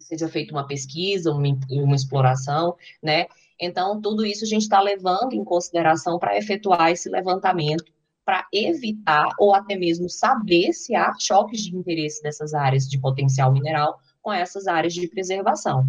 seja 0.02 0.28
feita 0.28 0.52
uma 0.52 0.66
pesquisa, 0.66 1.30
uma, 1.30 1.42
uma 1.70 1.96
exploração, 1.96 2.76
né? 3.02 3.26
Então, 3.58 4.00
tudo 4.00 4.26
isso 4.26 4.44
a 4.44 4.48
gente 4.48 4.62
está 4.62 4.80
levando 4.80 5.32
em 5.32 5.44
consideração 5.44 6.18
para 6.18 6.36
efetuar 6.36 6.90
esse 6.90 7.08
levantamento, 7.08 7.91
para 8.24 8.46
evitar 8.52 9.28
ou 9.38 9.54
até 9.54 9.76
mesmo 9.76 10.08
saber 10.08 10.72
se 10.72 10.94
há 10.94 11.12
choques 11.18 11.62
de 11.62 11.76
interesse 11.76 12.22
dessas 12.22 12.54
áreas 12.54 12.88
de 12.88 12.98
potencial 12.98 13.52
mineral 13.52 13.98
com 14.20 14.32
essas 14.32 14.66
áreas 14.66 14.94
de 14.94 15.08
preservação. 15.08 15.86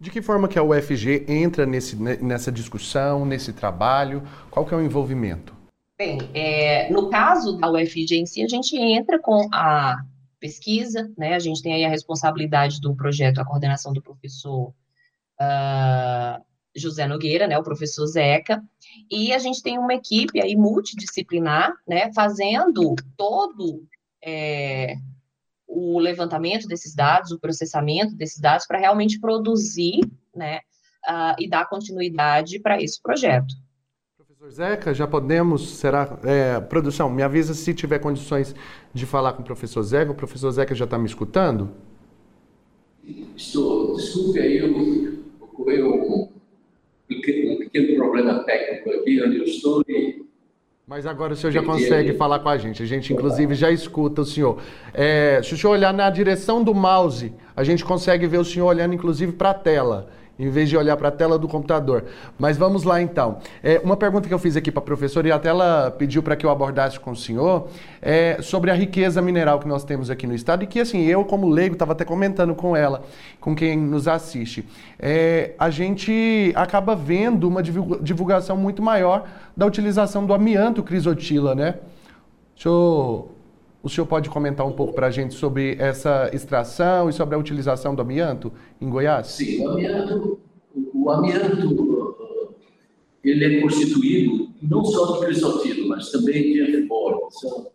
De 0.00 0.10
que 0.10 0.22
forma 0.22 0.48
que 0.48 0.58
a 0.58 0.62
UFG 0.62 1.24
entra 1.28 1.66
nesse, 1.66 1.96
nessa 1.96 2.52
discussão, 2.52 3.24
nesse 3.26 3.52
trabalho? 3.52 4.22
Qual 4.50 4.64
que 4.64 4.72
é 4.72 4.76
o 4.76 4.82
envolvimento? 4.82 5.52
Bem, 5.98 6.30
é, 6.32 6.88
no 6.90 7.10
caso 7.10 7.58
da 7.58 7.70
UFG 7.70 8.14
em 8.14 8.24
si, 8.24 8.42
a 8.42 8.48
gente 8.48 8.76
entra 8.76 9.18
com 9.18 9.48
a 9.52 9.96
pesquisa, 10.38 11.10
né? 11.18 11.34
A 11.34 11.40
gente 11.40 11.60
tem 11.60 11.74
aí 11.74 11.84
a 11.84 11.88
responsabilidade 11.88 12.80
do 12.80 12.94
projeto, 12.94 13.40
a 13.40 13.44
coordenação 13.44 13.92
do 13.92 14.00
professor 14.00 14.68
uh, 14.68 16.44
José 16.78 17.06
Nogueira, 17.06 17.46
né? 17.46 17.58
O 17.58 17.62
professor 17.62 18.06
Zeca, 18.06 18.62
e 19.10 19.32
a 19.32 19.38
gente 19.38 19.62
tem 19.62 19.78
uma 19.78 19.94
equipe 19.94 20.40
aí 20.40 20.56
multidisciplinar, 20.56 21.74
né? 21.86 22.12
Fazendo 22.14 22.94
todo 23.16 23.84
é, 24.24 24.96
o 25.66 25.98
levantamento 25.98 26.66
desses 26.66 26.94
dados, 26.94 27.30
o 27.30 27.38
processamento 27.38 28.14
desses 28.16 28.40
dados 28.40 28.66
para 28.66 28.78
realmente 28.78 29.20
produzir, 29.20 30.00
né? 30.34 30.60
Uh, 31.08 31.34
e 31.38 31.48
dar 31.48 31.66
continuidade 31.68 32.60
para 32.60 32.82
esse 32.82 33.00
projeto. 33.00 33.54
Professor 34.16 34.50
Zeca, 34.50 34.94
já 34.94 35.06
podemos, 35.06 35.68
será, 35.70 36.18
é, 36.22 36.60
produção, 36.60 37.08
me 37.10 37.22
avisa 37.22 37.54
se 37.54 37.74
tiver 37.74 37.98
condições 37.98 38.54
de 38.94 39.06
falar 39.06 39.32
com 39.32 39.42
o 39.42 39.44
professor 39.44 39.82
Zeca. 39.82 40.12
O 40.12 40.14
professor 40.14 40.50
Zeca 40.50 40.74
já 40.74 40.84
está 40.84 40.98
me 40.98 41.06
escutando? 41.06 41.70
Estou, 43.36 43.96
desculpe 43.96 44.38
aí, 44.38 44.58
eu, 44.58 45.24
ocorreu 45.40 45.92
um, 45.92 46.32
um 47.10 47.56
pequeno 47.58 47.96
problema 47.96 48.44
técnico 48.44 48.90
aqui 48.90 49.22
onde 49.22 49.38
eu 49.38 49.44
estou 49.44 49.82
e 49.88 50.28
mas 50.88 51.04
agora 51.04 51.34
o 51.34 51.36
senhor 51.36 51.52
já 51.52 51.62
consegue 51.62 52.14
falar 52.14 52.38
com 52.38 52.48
a 52.48 52.56
gente. 52.56 52.82
A 52.82 52.86
gente, 52.86 53.12
inclusive, 53.12 53.54
já 53.54 53.70
escuta 53.70 54.22
o 54.22 54.24
senhor. 54.24 54.58
É, 54.94 55.38
se 55.44 55.52
o 55.52 55.56
senhor 55.58 55.74
olhar 55.74 55.92
na 55.92 56.08
direção 56.08 56.64
do 56.64 56.74
mouse, 56.74 57.30
a 57.58 57.64
gente 57.64 57.84
consegue 57.84 58.24
ver 58.28 58.38
o 58.38 58.44
senhor 58.44 58.66
olhando, 58.66 58.94
inclusive, 58.94 59.32
para 59.32 59.50
a 59.50 59.54
tela 59.54 60.08
em 60.38 60.48
vez 60.48 60.68
de 60.68 60.76
olhar 60.76 60.96
para 60.96 61.08
a 61.08 61.10
tela 61.10 61.36
do 61.36 61.48
computador. 61.48 62.04
Mas 62.38 62.56
vamos 62.56 62.84
lá 62.84 63.02
então. 63.02 63.38
É, 63.60 63.80
uma 63.82 63.96
pergunta 63.96 64.28
que 64.28 64.32
eu 64.32 64.38
fiz 64.38 64.56
aqui 64.56 64.70
para 64.70 64.80
a 64.80 64.84
professora 64.84 65.26
e 65.26 65.32
até 65.32 65.48
ela 65.48 65.90
pediu 65.90 66.22
para 66.22 66.36
que 66.36 66.46
eu 66.46 66.50
abordasse 66.50 67.00
com 67.00 67.10
o 67.10 67.16
senhor 67.16 67.66
é 68.00 68.40
sobre 68.40 68.70
a 68.70 68.74
riqueza 68.74 69.20
mineral 69.20 69.58
que 69.58 69.66
nós 69.66 69.82
temos 69.82 70.08
aqui 70.08 70.24
no 70.24 70.34
estado 70.36 70.62
e 70.62 70.68
que 70.68 70.78
assim 70.78 71.04
eu 71.06 71.24
como 71.24 71.48
leigo 71.48 71.74
estava 71.74 71.90
até 71.90 72.04
comentando 72.04 72.54
com 72.54 72.76
ela, 72.76 73.02
com 73.40 73.52
quem 73.52 73.76
nos 73.76 74.06
assiste. 74.06 74.64
É, 74.96 75.54
a 75.58 75.70
gente 75.70 76.52
acaba 76.54 76.94
vendo 76.94 77.48
uma 77.48 77.60
divulgação 77.60 78.56
muito 78.56 78.80
maior 78.80 79.24
da 79.56 79.66
utilização 79.66 80.24
do 80.24 80.32
amianto 80.32 80.84
crisotila, 80.84 81.56
né? 81.56 81.74
O 82.56 82.60
senhor 82.60 83.37
o 83.82 83.88
senhor 83.88 84.06
pode 84.06 84.28
comentar 84.28 84.66
um 84.66 84.72
pouco 84.72 84.92
para 84.92 85.06
a 85.06 85.10
gente 85.10 85.34
sobre 85.34 85.76
essa 85.78 86.30
extração 86.32 87.08
e 87.08 87.12
sobre 87.12 87.34
a 87.34 87.38
utilização 87.38 87.94
do 87.94 88.02
amianto 88.02 88.52
em 88.80 88.88
Goiás? 88.88 89.28
Sim, 89.28 89.64
o 89.64 89.70
amianto, 89.70 90.40
o 90.94 91.10
amianto 91.10 92.18
ele 93.22 93.58
é 93.58 93.60
constituído 93.60 94.48
não 94.62 94.84
só 94.84 95.12
de 95.12 95.26
crisotilo, 95.26 95.88
mas 95.88 96.10
também 96.10 96.52
de 96.52 96.62
anfibólio. 96.62 97.28
São, 97.30 97.66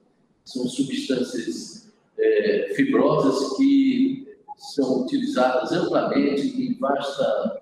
são 0.43 0.67
substâncias 0.67 1.93
é, 2.17 2.73
fibrosas 2.75 3.55
que 3.57 4.27
são 4.57 5.03
utilizadas 5.03 5.71
amplamente 5.71 6.47
em 6.61 6.77
vasta, 6.79 7.61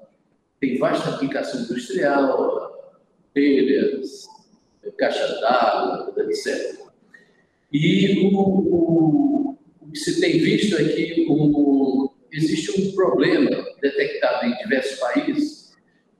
tem 0.60 0.78
vasta 0.78 1.10
aplicação 1.10 1.62
industrial, 1.62 2.94
telhas, 3.34 4.28
caixa 4.98 5.40
d'água, 5.42 6.14
etc. 6.18 6.81
E 7.72 8.28
o, 8.28 8.38
o, 8.38 9.58
o, 9.82 9.88
que 9.92 9.98
se 9.98 10.20
tem 10.20 10.40
visto 10.40 10.78
é 10.78 10.84
que 10.84 11.26
o, 11.30 12.12
existe 12.32 12.82
um 12.82 12.96
problema 12.96 13.50
detectado 13.82 14.46
em 14.46 14.58
diversos 14.58 15.00
países 15.00 15.72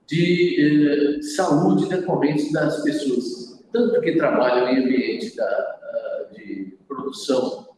de 0.06 1.18
eh, 1.18 1.22
saúde 1.22 1.88
decorrente 1.88 2.52
das 2.52 2.82
pessoas, 2.82 3.64
tanto 3.72 4.00
que 4.00 4.16
trabalham 4.16 4.68
em 4.68 4.84
ambiente 4.84 5.34
da, 5.36 6.28
de 6.34 6.76
produção 6.86 7.68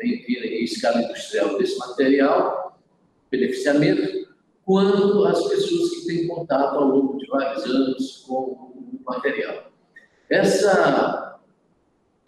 em, 0.00 0.24
em 0.28 0.64
escala 0.64 1.02
industrial 1.02 1.58
desse 1.58 1.78
material, 1.78 2.78
beneficiamento, 3.30 4.28
quanto 4.64 5.24
as 5.24 5.48
pessoas 5.48 5.90
que 5.90 6.06
têm 6.06 6.28
contato 6.28 6.76
ao 6.76 6.88
longo 6.88 7.18
de 7.18 7.26
vários 7.26 7.64
anos 7.64 8.24
com 8.26 8.34
o 8.34 9.00
material. 9.06 9.72
Essa 10.28 11.27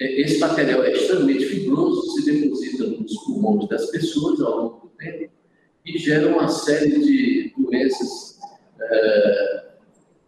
esse 0.00 0.38
material 0.38 0.82
é 0.82 0.92
extremamente 0.92 1.44
fibroso, 1.44 2.10
se 2.12 2.24
deposita 2.24 2.86
nos 2.86 3.14
pulmões 3.24 3.68
das 3.68 3.90
pessoas 3.90 4.40
ao 4.40 4.56
longo 4.56 4.80
do 4.86 4.88
tempo 4.96 5.30
e 5.84 5.98
gera 5.98 6.28
uma 6.28 6.48
série 6.48 6.98
de 6.98 7.52
doenças 7.58 8.38
é, 8.80 9.64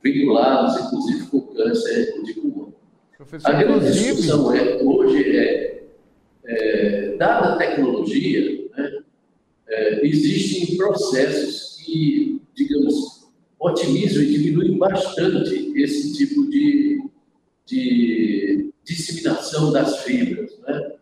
vinculadas, 0.03 0.79
inclusive 0.85 1.27
com 1.27 1.41
câncer 1.41 2.23
de 2.23 2.35
pulmão. 2.35 2.75
Professor, 3.17 3.49
a 3.49 3.63
grande 3.63 3.93
discussão 3.93 4.55
é, 4.55 4.83
hoje 4.83 5.37
é, 5.39 5.85
é, 6.45 7.17
dada 7.17 7.55
a 7.55 7.57
tecnologia, 7.57 8.69
né, 8.77 9.03
é, 9.69 10.07
existem 10.07 10.77
processos 10.77 11.81
que, 11.83 12.43
digamos, 12.55 13.27
otimizam 13.59 14.23
e 14.23 14.27
diminuem 14.27 14.77
bastante 14.77 15.73
esse 15.81 16.13
tipo 16.13 16.51
de, 16.51 17.01
de 17.65 18.72
disseminação 19.03 19.73
das 19.73 19.99
fibras. 20.03 20.59
Né? 20.61 20.93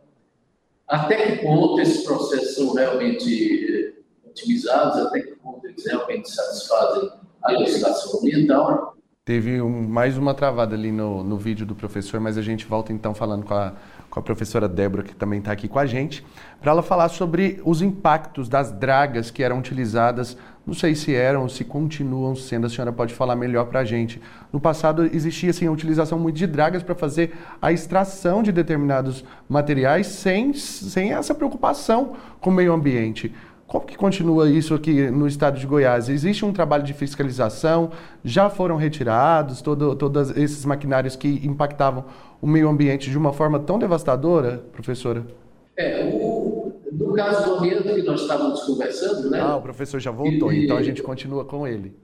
Até 0.89 1.27
que 1.27 1.43
ponto 1.45 1.81
esses 1.81 2.03
processos 2.05 2.55
são 2.55 2.75
realmente 2.75 3.95
otimizados, 4.27 5.07
até 5.07 5.21
que 5.21 5.37
ponto 5.37 5.67
eles 5.67 5.85
realmente 5.87 6.31
satisfazem 6.31 7.11
a 7.43 7.53
legislação 7.53 8.19
ambiental, 8.21 8.97
Teve 9.31 9.61
um, 9.61 9.87
mais 9.87 10.19
uma 10.19 10.35
travada 10.35 10.75
ali 10.75 10.91
no, 10.91 11.23
no 11.23 11.37
vídeo 11.37 11.65
do 11.65 11.73
professor, 11.73 12.19
mas 12.19 12.37
a 12.37 12.43
gente 12.43 12.67
volta 12.67 12.93
então 12.93 13.15
falando 13.15 13.45
com 13.45 13.55
a, 13.55 13.75
com 14.09 14.19
a 14.19 14.23
professora 14.25 14.67
Débora, 14.67 15.05
que 15.05 15.15
também 15.15 15.39
está 15.39 15.53
aqui 15.53 15.69
com 15.69 15.79
a 15.79 15.87
gente, 15.87 16.27
para 16.61 16.73
ela 16.73 16.83
falar 16.83 17.09
sobre 17.11 17.61
os 17.65 17.81
impactos 17.81 18.49
das 18.49 18.73
dragas 18.73 19.31
que 19.31 19.45
eram 19.45 19.61
utilizadas, 19.61 20.37
não 20.67 20.75
sei 20.75 20.95
se 20.95 21.15
eram 21.15 21.49
se 21.49 21.65
continuam 21.65 22.37
sendo, 22.37 22.67
a 22.67 22.71
senhora 22.71 22.93
pode 22.93 23.15
falar 23.15 23.35
melhor 23.35 23.67
para 23.67 23.81
a 23.81 23.85
gente. 23.85 24.21
No 24.53 24.61
passado 24.61 25.05
existia 25.05 25.51
assim, 25.51 25.67
a 25.67 25.73
utilização 25.73 26.19
muito 26.19 26.37
de 26.37 26.47
dragas 26.47 26.83
para 26.83 26.95
fazer 26.95 27.33
a 27.61 27.73
extração 27.73 28.43
de 28.43 28.53
determinados 28.53 29.25
materiais 29.49 30.07
sem, 30.07 30.53
sem 30.53 31.13
essa 31.13 31.35
preocupação 31.35 32.13
com 32.41 32.51
o 32.51 32.53
meio 32.53 32.73
ambiente. 32.73 33.35
Como 33.67 33.87
que 33.87 33.97
continua 33.97 34.51
isso 34.51 34.75
aqui 34.75 35.09
no 35.13 35.29
estado 35.29 35.57
de 35.57 35.65
Goiás? 35.65 36.09
Existe 36.09 36.45
um 36.45 36.53
trabalho 36.53 36.83
de 36.83 36.93
fiscalização? 36.93 37.93
Já 38.25 38.51
foram 38.51 38.77
retirados 38.77 39.63
todo, 39.63 39.95
todos 39.95 40.37
esses 40.37 40.65
maquinários 40.65 41.15
que 41.15 41.41
impactavam 41.47 42.05
o 42.43 42.49
meio 42.49 42.69
ambiente 42.69 43.09
de 43.09 43.17
uma 43.17 43.33
forma 43.33 43.61
tão 43.61 43.79
devastadora, 43.79 44.61
professora? 44.73 45.25
É, 45.77 46.11
o, 46.13 46.60
no 46.93 47.13
caso 47.13 47.45
do 47.45 47.55
ambiente 47.57 47.83
que 47.83 48.03
nós 48.03 48.23
estávamos 48.23 48.63
conversando, 48.63 49.31
né? 49.31 49.41
Ah, 49.41 49.57
o 49.57 49.63
professor 49.63 50.01
já 50.01 50.11
voltou, 50.11 50.53
e, 50.53 50.65
então 50.65 50.77
a 50.77 50.83
gente 50.83 51.03
continua 51.03 51.45
com 51.45 51.67
ele. 51.67 51.95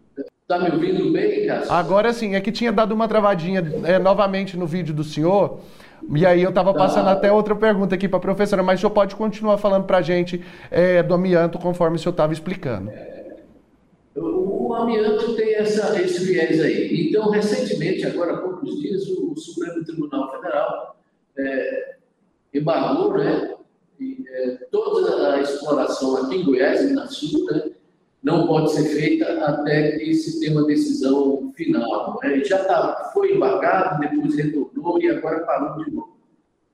Está 0.43 0.61
me 0.61 0.71
ouvindo 0.71 1.12
bem, 1.12 1.45
Cássio? 1.47 1.73
Agora 1.73 2.12
sim, 2.12 2.37
é 2.37 2.40
que 2.40 2.52
tinha 2.52 2.73
dado 2.73 2.93
uma 2.93 3.09
travadinha 3.09 3.64
é, 3.85 3.99
novamente 3.99 4.57
no 4.57 4.66
vídeo 4.66 4.95
do 4.95 5.02
senhor. 5.02 5.59
E 6.14 6.25
aí 6.25 6.40
eu 6.40 6.50
estava 6.50 6.73
passando 6.73 7.09
até 7.09 7.33
outra 7.33 7.57
pergunta 7.57 7.97
aqui 7.97 8.07
para 8.07 8.19
a 8.19 8.21
professora, 8.21 8.62
mas 8.62 8.78
o 8.78 8.81
senhor 8.83 8.93
pode 8.93 9.16
continuar 9.16 9.59
falando 9.59 9.87
para 9.87 9.99
a 9.99 10.02
gente 10.02 10.45
é, 10.71 11.02
do 11.02 11.14
amianto 11.14 11.59
conforme 11.59 11.97
o 11.97 11.99
senhor 11.99 12.12
estava 12.12 12.33
explicando. 12.33 12.90
É, 12.90 13.38
o, 14.14 14.69
o, 14.69 14.75
amianto 14.75 15.35
tem 15.35 15.55
essa, 15.55 16.00
esse 16.00 16.25
viés 16.25 16.61
aí. 16.61 17.09
Então, 17.09 17.28
recentemente, 17.31 18.07
agora 18.07 18.35
há 18.35 18.38
poucos 18.38 18.81
dias, 18.81 19.09
o, 19.09 19.33
o 19.33 19.37
Supremo 19.37 19.85
Tribunal 19.85 20.31
Federal 20.31 20.97
é, 21.38 21.97
embargou 22.55 23.19
né, 23.19 23.56
toda 24.71 25.35
a 25.35 25.41
exploração 25.41 26.17
aqui 26.17 26.37
em 26.37 26.45
Goiás 26.45 26.83
e 26.83 26.93
na 26.93 27.07
Sul, 27.07 27.47
né, 27.47 27.71
não 28.23 28.47
pode 28.47 28.73
ser 28.73 28.85
feita 28.85 29.25
até 29.45 29.93
que 29.99 30.15
se 30.15 30.41
tenha 30.41 30.53
uma 30.53 30.67
decisão 30.67 31.53
final. 31.55 32.19
Né? 32.23 32.43
Já 32.45 32.65
tá, 32.65 33.11
foi 33.12 33.35
embargado, 33.35 34.00
depois 34.00 34.35
retornou 34.35 35.00
e 35.00 35.09
agora 35.09 35.41
parou 35.41 35.85
de 35.85 35.91
novo. 35.93 36.17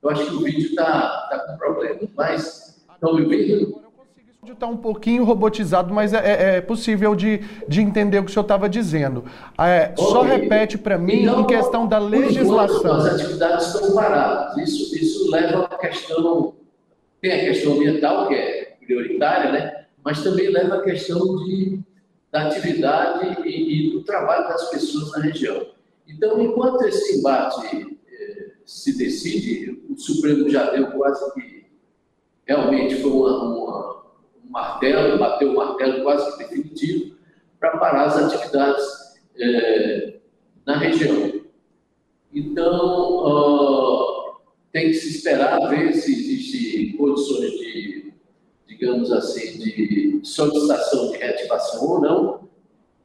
Eu 0.02 0.10
acho 0.10 0.26
que 0.26 0.34
o 0.34 0.40
vídeo 0.40 0.70
está 0.70 1.28
tá 1.30 1.38
com 1.46 1.56
problema, 1.58 2.00
mas 2.16 2.82
estão 2.92 3.14
me 3.14 3.26
vendo? 3.26 3.82
está 4.50 4.66
um 4.66 4.76
pouquinho 4.76 5.22
robotizado, 5.22 5.94
mas 5.94 6.12
é, 6.12 6.18
é, 6.18 6.56
é, 6.56 6.60
possível 6.60 7.14
de, 7.14 7.42
de 7.68 7.80
entender 7.80 8.18
o 8.18 8.24
que 8.24 8.30
o 8.30 8.32
senhor 8.32 8.42
estava 8.42 8.68
dizendo. 8.68 9.24
É. 9.56 9.92
Só 9.96 10.22
repete 10.22 10.76
para 10.76 10.98
mim 10.98 11.22
então, 11.22 11.42
em 11.42 11.46
questão 11.46 11.86
da 11.86 11.98
legislação. 11.98 12.96
As 12.96 13.06
atividades 13.06 13.72
estão 13.72 13.94
paradas. 13.94 14.56
Isso, 14.56 14.96
isso 14.96 15.30
leva 15.30 15.66
a 15.70 15.78
questão. 15.78 16.54
Tem 17.22 17.32
a 17.32 17.44
questão 17.44 17.74
ambiental, 17.74 18.28
que 18.28 18.34
é 18.34 18.76
prioritária, 18.84 19.52
né? 19.52 19.82
mas 20.04 20.22
também 20.22 20.50
leva 20.50 20.76
a 20.76 20.82
questão 20.82 21.36
de, 21.44 21.80
da 22.30 22.48
atividade 22.48 23.48
e, 23.48 23.88
e 23.88 23.92
do 23.92 24.02
trabalho 24.02 24.48
das 24.48 24.68
pessoas 24.70 25.12
na 25.12 25.20
região. 25.20 25.68
Então, 26.08 26.40
enquanto 26.42 26.82
esse 26.82 27.18
embate 27.18 27.96
eh, 28.10 28.50
se 28.66 28.98
decide, 28.98 29.80
o 29.88 29.96
Supremo 29.96 30.48
já 30.48 30.70
deu 30.70 30.90
quase 30.90 31.32
que 31.34 31.66
realmente 32.44 32.96
foi 32.96 33.12
uma, 33.12 33.44
uma, 33.44 34.02
um 34.44 34.50
martelo, 34.50 35.18
bateu 35.18 35.50
um 35.50 35.54
martelo 35.54 36.02
quase 36.02 36.32
que 36.32 36.44
definitivo 36.44 37.16
para 37.60 37.76
parar 37.78 38.06
as 38.06 38.16
atividades 38.18 38.84
eh, 39.38 40.14
na 40.66 40.76
região. 40.76 41.40
Então, 42.34 43.26
uh, 43.26 43.61
tem 44.72 44.88
que 44.88 44.94
se 44.94 45.16
esperar 45.16 45.58
ver 45.68 45.92
se 45.92 46.12
existem 46.12 46.96
condições 46.96 47.50
de 47.52 48.12
digamos 48.82 49.12
assim, 49.12 49.58
de 49.58 50.20
solicitação 50.24 51.12
de 51.12 51.18
reativação 51.18 51.88
ou 51.88 52.00
não, 52.00 52.48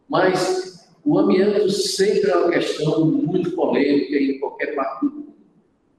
mas 0.09 0.89
o 1.05 1.19
amianto 1.19 1.69
sempre 1.69 2.31
é 2.31 2.35
uma 2.35 2.49
questão 2.49 3.05
muito 3.05 3.51
polêmica 3.51 4.15
em 4.15 4.39
qualquer 4.39 4.73
parte 4.73 5.05
do 5.05 5.11
mundo, 5.11 5.33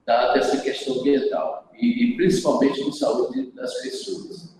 dada 0.05 0.37
essa 0.37 0.57
questão 0.59 0.99
ambiental, 0.99 1.71
e, 1.79 2.13
principalmente 2.17 2.83
com 2.83 2.91
saúde 2.91 3.51
das 3.55 3.73
pessoas. 3.81 4.53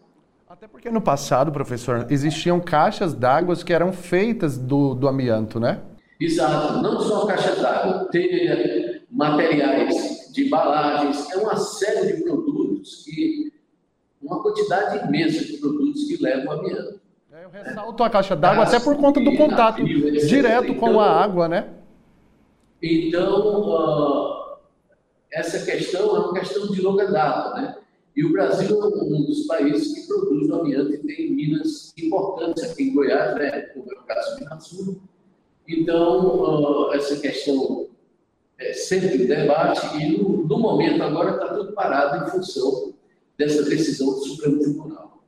Até 0.48 0.68
porque 0.68 0.89
no 0.89 1.01
passado, 1.01 1.51
professor, 1.51 2.08
existiam 2.10 2.60
caixas 2.60 3.13
d'água 3.13 3.56
que 3.58 3.74
eram 3.74 3.92
feitas 3.92 4.58
do, 4.58 4.96
do 4.96 5.08
amianto, 5.08 5.60
né? 5.60 5.82
Exato, 6.20 6.82
não 6.82 7.00
só 7.01 7.25
caixas 7.25 7.62
d'água, 7.62 8.08
telha, 8.10 9.01
materiais 9.12 10.09
de 10.39 10.48
embalagens, 10.48 11.29
é 11.31 11.38
uma 11.38 11.55
série 11.58 12.15
de 12.15 12.23
produtos 12.23 13.04
que 13.04 13.52
uma 14.21 14.41
quantidade 14.41 15.08
imensa 15.08 15.45
de 15.45 15.58
produtos 15.58 16.04
que 16.06 16.21
levam 16.21 16.52
amianto. 16.54 16.99
É, 17.32 17.45
eu 17.45 17.49
ressalto 17.49 18.04
a 18.04 18.10
caixa 18.10 18.36
d'água 18.36 18.63
até 18.63 18.80
por 18.80 18.97
conta 18.97 19.19
do 19.19 19.36
contato 19.36 19.84
direto 19.84 20.75
com 20.75 20.89
então, 20.89 20.99
a 20.99 21.23
água, 21.23 21.47
né? 21.47 21.69
Então, 22.82 23.69
uh, 23.69 24.58
essa 25.32 25.65
questão 25.65 26.15
é 26.15 26.19
uma 26.19 26.34
questão 26.34 26.67
de 26.67 26.82
longa 26.82 27.10
data, 27.12 27.62
né? 27.62 27.78
E 28.15 28.25
o 28.25 28.32
Brasil 28.32 28.82
é 28.82 28.86
um 28.86 29.25
dos 29.25 29.45
países 29.45 29.93
que 29.93 30.08
produz 30.08 30.52
amianto 30.52 30.93
e 30.93 30.97
tem 30.97 31.32
minas 31.32 31.93
importantes 31.97 32.63
aqui 32.63 32.89
em 32.89 32.93
Goiás, 32.93 33.36
né? 33.36 33.62
como 33.73 33.86
é 33.93 33.95
o 33.95 34.04
caso 34.04 34.36
de 34.36 34.43
Minasul. 34.43 35.02
Então, 35.67 36.89
uh, 36.89 36.93
essa 36.93 37.17
questão 37.19 37.88
é 38.60 38.74
sempre 38.74 39.26
debate 39.26 39.98
e 39.98 40.17
no, 40.17 40.45
no 40.45 40.60
momento 40.60 41.02
agora 41.02 41.32
está 41.32 41.54
tudo 41.54 41.72
parado 41.72 42.26
em 42.26 42.30
função 42.30 42.93
dessa 43.38 43.63
decisão 43.63 44.08
do 44.08 44.19
Supremo 44.19 44.60
Tribunal. 44.60 45.24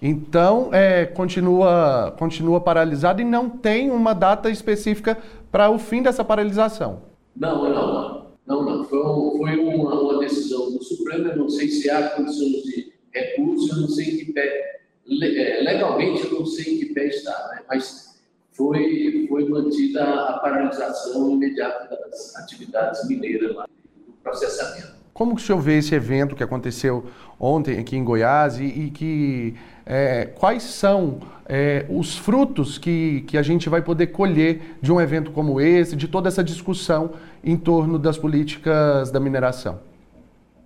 Então, 0.00 0.72
é, 0.72 1.04
continua, 1.06 2.14
continua 2.18 2.60
paralisado 2.60 3.20
e 3.20 3.24
não 3.24 3.48
tem 3.48 3.90
uma 3.90 4.14
data 4.14 4.48
específica 4.48 5.18
para 5.50 5.70
o 5.70 5.78
fim 5.78 6.02
dessa 6.02 6.24
paralisação? 6.24 7.02
Não, 7.34 7.68
não, 7.68 8.26
não, 8.46 8.62
não. 8.62 8.84
Foi, 8.84 9.00
foi 9.38 9.58
uma, 9.58 10.00
uma, 10.00 10.18
decisão 10.20 10.70
do 10.70 10.82
Supremo, 10.84 11.28
eu 11.28 11.36
não 11.36 11.48
sei 11.48 11.68
se 11.68 11.90
há 11.90 12.10
condições 12.10 12.62
de 12.62 12.92
recurso, 13.12 13.74
eu 13.74 13.80
não 13.80 13.88
sei 13.88 14.10
em 14.10 14.16
que 14.18 14.32
pé, 14.32 14.80
é, 15.22 15.60
legalmente 15.62 16.24
eu 16.24 16.38
não 16.38 16.46
sei 16.46 16.74
em 16.74 16.78
que 16.78 16.86
pé 16.94 17.06
está, 17.06 17.50
né? 17.52 17.62
mas 17.68 18.15
foi, 18.56 19.26
foi 19.28 19.48
mantida 19.48 20.02
a 20.02 20.38
paralisação 20.38 21.30
imediata 21.30 21.88
das 21.88 22.34
atividades 22.36 23.06
mineiras 23.06 23.54
lá, 23.54 23.66
do 24.06 24.12
processamento. 24.22 24.96
Como 25.12 25.34
que 25.34 25.42
o 25.42 25.44
senhor 25.44 25.60
vê 25.60 25.78
esse 25.78 25.94
evento 25.94 26.34
que 26.34 26.42
aconteceu 26.42 27.06
ontem 27.38 27.78
aqui 27.78 27.96
em 27.96 28.04
Goiás 28.04 28.58
e, 28.58 28.64
e 28.64 28.90
que 28.90 29.54
é, 29.84 30.26
quais 30.26 30.62
são 30.62 31.20
é, 31.48 31.86
os 31.88 32.18
frutos 32.18 32.76
que, 32.76 33.22
que 33.22 33.38
a 33.38 33.42
gente 33.42 33.68
vai 33.68 33.80
poder 33.80 34.08
colher 34.08 34.76
de 34.82 34.92
um 34.92 35.00
evento 35.00 35.30
como 35.30 35.60
esse, 35.60 35.96
de 35.96 36.08
toda 36.08 36.28
essa 36.28 36.42
discussão 36.42 37.12
em 37.42 37.56
torno 37.56 37.98
das 37.98 38.18
políticas 38.18 39.10
da 39.10 39.20
mineração? 39.20 39.80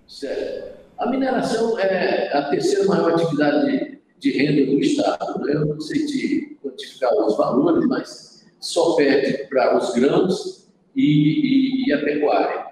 Certo. 0.09 0.81
A 0.99 1.09
mineração 1.09 1.79
é 1.79 2.37
a 2.37 2.43
terceira 2.51 2.87
maior 2.87 3.13
atividade 3.13 3.99
de 4.19 4.31
renda 4.33 4.67
do 4.67 4.81
Estado. 4.81 5.41
Né? 5.41 5.55
Eu 5.55 5.67
não 5.67 5.81
sei 5.81 6.07
te 6.07 6.50
quantificar 6.81 7.15
os 7.15 7.37
valores, 7.37 7.87
mas 7.87 8.47
só 8.59 8.95
perde 8.95 9.45
para 9.49 9.77
os 9.77 9.93
grãos 9.95 10.69
e, 10.95 11.03
e, 11.03 11.89
e 11.89 11.93
a 11.93 12.03
pecuária. 12.03 12.67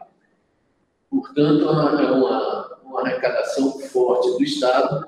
Portanto, 1.10 1.64
é 1.64 2.10
uma, 2.10 2.78
uma 2.84 3.00
arrecadação 3.02 3.78
forte 3.80 4.30
do 4.30 4.42
Estado 4.42 5.06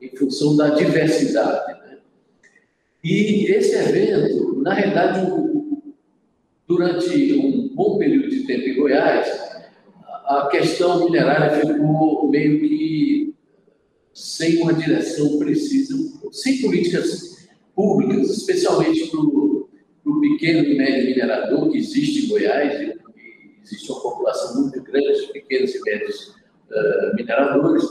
em 0.00 0.16
função 0.16 0.56
da 0.56 0.70
diversidade. 0.70 1.80
Né? 1.80 1.98
E 3.04 3.46
esse 3.52 3.74
evento, 3.76 4.62
na 4.62 4.74
realidade, 4.74 5.30
durante 6.66 7.34
um 7.34 7.74
bom 7.74 7.98
período 7.98 8.30
de 8.30 8.46
tempo 8.46 8.68
em 8.68 8.76
Goiás, 8.76 9.28
a 10.24 10.48
questão 10.50 11.04
minerária 11.04 11.60
ficou 11.60 12.28
meio 12.30 12.60
que 12.60 13.34
sem 14.14 14.62
uma 14.62 14.72
direção 14.72 15.38
precisa, 15.38 15.96
sem 16.30 16.60
políticas 16.62 17.32
públicas, 17.74 18.30
especialmente 18.30 19.10
para 19.10 19.20
o 19.20 20.20
pequeno 20.20 20.64
e 20.64 20.76
médio 20.76 21.06
minerador 21.10 21.70
que 21.70 21.78
existe 21.78 22.26
em 22.26 22.28
Goiás, 22.28 22.94
existe 23.64 23.90
uma 23.90 24.00
população 24.00 24.62
muito 24.62 24.82
grande 24.82 25.26
de 25.26 25.32
pequenos 25.32 25.74
e 25.74 25.80
médios 25.82 26.28
uh, 26.70 27.14
mineradores, 27.14 27.84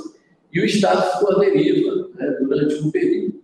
e 0.53 0.59
o 0.59 0.65
Estado 0.65 1.13
ficou 1.13 1.35
à 1.35 1.39
deriva 1.39 2.09
né, 2.15 2.37
durante 2.41 2.75
um 2.75 2.91
período. 2.91 3.41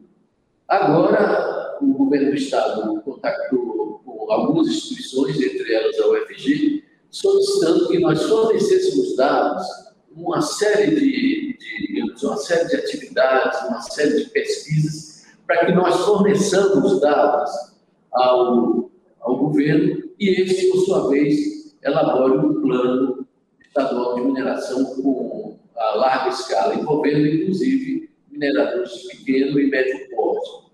Agora, 0.68 1.78
o 1.82 1.94
governo 1.94 2.32
do 2.32 2.36
Estado 2.36 3.02
contactou 3.02 4.02
com 4.04 4.32
algumas 4.32 4.68
instituições, 4.68 5.40
entre 5.40 5.74
elas 5.74 5.98
a 6.00 6.08
UFG, 6.10 6.84
solicitando 7.10 7.88
que 7.88 8.00
nós 8.00 8.22
fornecêssemos 8.24 9.16
dados, 9.16 9.66
uma 10.12 10.42
série 10.42 10.96
de, 10.96 11.58
de 11.58 12.26
uma 12.26 12.38
série 12.38 12.68
de 12.68 12.76
atividades, 12.76 13.60
uma 13.70 13.82
série 13.82 14.24
de 14.24 14.30
pesquisas, 14.32 15.07
para 15.48 15.66
que 15.66 15.72
nós 15.72 15.96
forneçamos 16.06 17.00
dados 17.00 17.50
ao, 18.12 18.92
ao 19.22 19.38
governo 19.38 20.04
e 20.20 20.42
este, 20.42 20.68
por 20.68 20.82
sua 20.82 21.10
vez, 21.10 21.76
elabore 21.84 22.38
um 22.38 22.62
plano 22.62 23.26
estadual 23.62 24.16
de 24.16 24.22
mineração 24.22 24.84
com 24.96 25.58
a 25.76 25.96
larga 25.96 26.30
escala, 26.30 26.76
envolvendo, 26.76 27.26
inclusive, 27.26 28.10
mineradores 28.30 28.92
pequeno 29.08 29.60
e 29.60 29.70
médio 29.70 30.10
porte. 30.16 30.68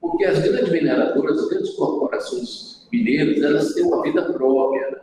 Porque 0.00 0.24
as 0.24 0.40
grandes 0.40 0.70
mineradoras, 0.70 1.38
as 1.38 1.48
grandes 1.48 1.70
corporações 1.70 2.86
mineiras, 2.92 3.42
elas 3.42 3.74
têm 3.74 3.84
uma 3.84 4.02
vida 4.02 4.32
própria, 4.32 4.90
né? 4.90 4.98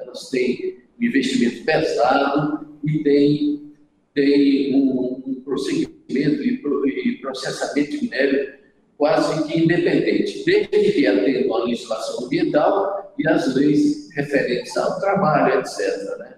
elas 0.00 0.28
têm 0.30 0.78
um 1.00 1.04
investimento 1.04 1.64
pesado 1.64 2.66
e 2.84 3.02
têm, 3.02 3.72
têm 4.14 4.74
um, 4.74 5.22
um 5.26 5.34
prosseguimento 5.44 5.95
e, 6.16 7.18
processamento 7.20 7.90
de 7.90 8.02
minério 8.02 8.56
quase 8.96 9.46
que 9.46 9.60
independente, 9.60 10.42
desde 10.44 10.92
que 10.92 11.06
atendam 11.06 11.54
a 11.54 11.64
legislação 11.64 12.24
ambiental 12.24 13.14
e 13.18 13.28
as 13.28 13.54
leis 13.54 14.08
referentes 14.14 14.76
ao 14.76 14.98
trabalho, 14.98 15.60
etc. 15.60 16.18
Né? 16.18 16.34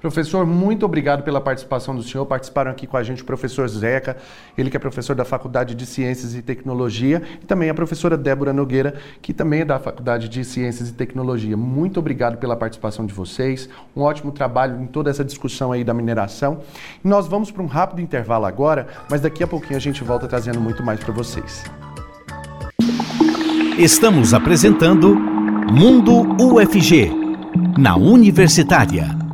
Professor, 0.00 0.44
muito 0.44 0.84
obrigado 0.84 1.22
pela 1.22 1.40
participação 1.40 1.96
do 1.96 2.02
senhor. 2.02 2.26
Participaram 2.26 2.70
aqui 2.70 2.86
com 2.86 2.96
a 2.96 3.02
gente 3.02 3.22
o 3.22 3.24
professor 3.24 3.66
Zeca, 3.66 4.16
ele 4.56 4.70
que 4.70 4.76
é 4.76 4.80
professor 4.80 5.16
da 5.16 5.24
Faculdade 5.24 5.74
de 5.74 5.86
Ciências 5.86 6.34
e 6.34 6.42
Tecnologia, 6.42 7.22
e 7.42 7.46
também 7.46 7.70
a 7.70 7.74
professora 7.74 8.16
Débora 8.16 8.52
Nogueira, 8.52 8.94
que 9.22 9.32
também 9.32 9.62
é 9.62 9.64
da 9.64 9.78
Faculdade 9.78 10.28
de 10.28 10.44
Ciências 10.44 10.90
e 10.90 10.92
Tecnologia. 10.92 11.56
Muito 11.56 11.98
obrigado 11.98 12.36
pela 12.36 12.54
participação 12.54 13.06
de 13.06 13.14
vocês. 13.14 13.68
Um 13.96 14.02
ótimo 14.02 14.32
trabalho 14.32 14.80
em 14.82 14.86
toda 14.86 15.10
essa 15.10 15.24
discussão 15.24 15.72
aí 15.72 15.82
da 15.82 15.94
mineração. 15.94 16.60
Nós 17.02 17.26
vamos 17.26 17.50
para 17.50 17.62
um 17.62 17.66
rápido 17.66 18.00
intervalo 18.00 18.44
agora, 18.44 18.86
mas 19.10 19.22
daqui 19.22 19.42
a 19.42 19.46
pouquinho 19.46 19.76
a 19.76 19.80
gente 19.80 20.04
volta 20.04 20.28
trazendo 20.28 20.60
muito 20.60 20.82
mais 20.82 21.00
para 21.00 21.12
vocês. 21.12 21.64
Estamos 23.78 24.34
apresentando 24.34 25.14
Mundo 25.14 26.36
UFG, 26.40 27.10
na 27.76 27.96
Universitária. 27.96 29.25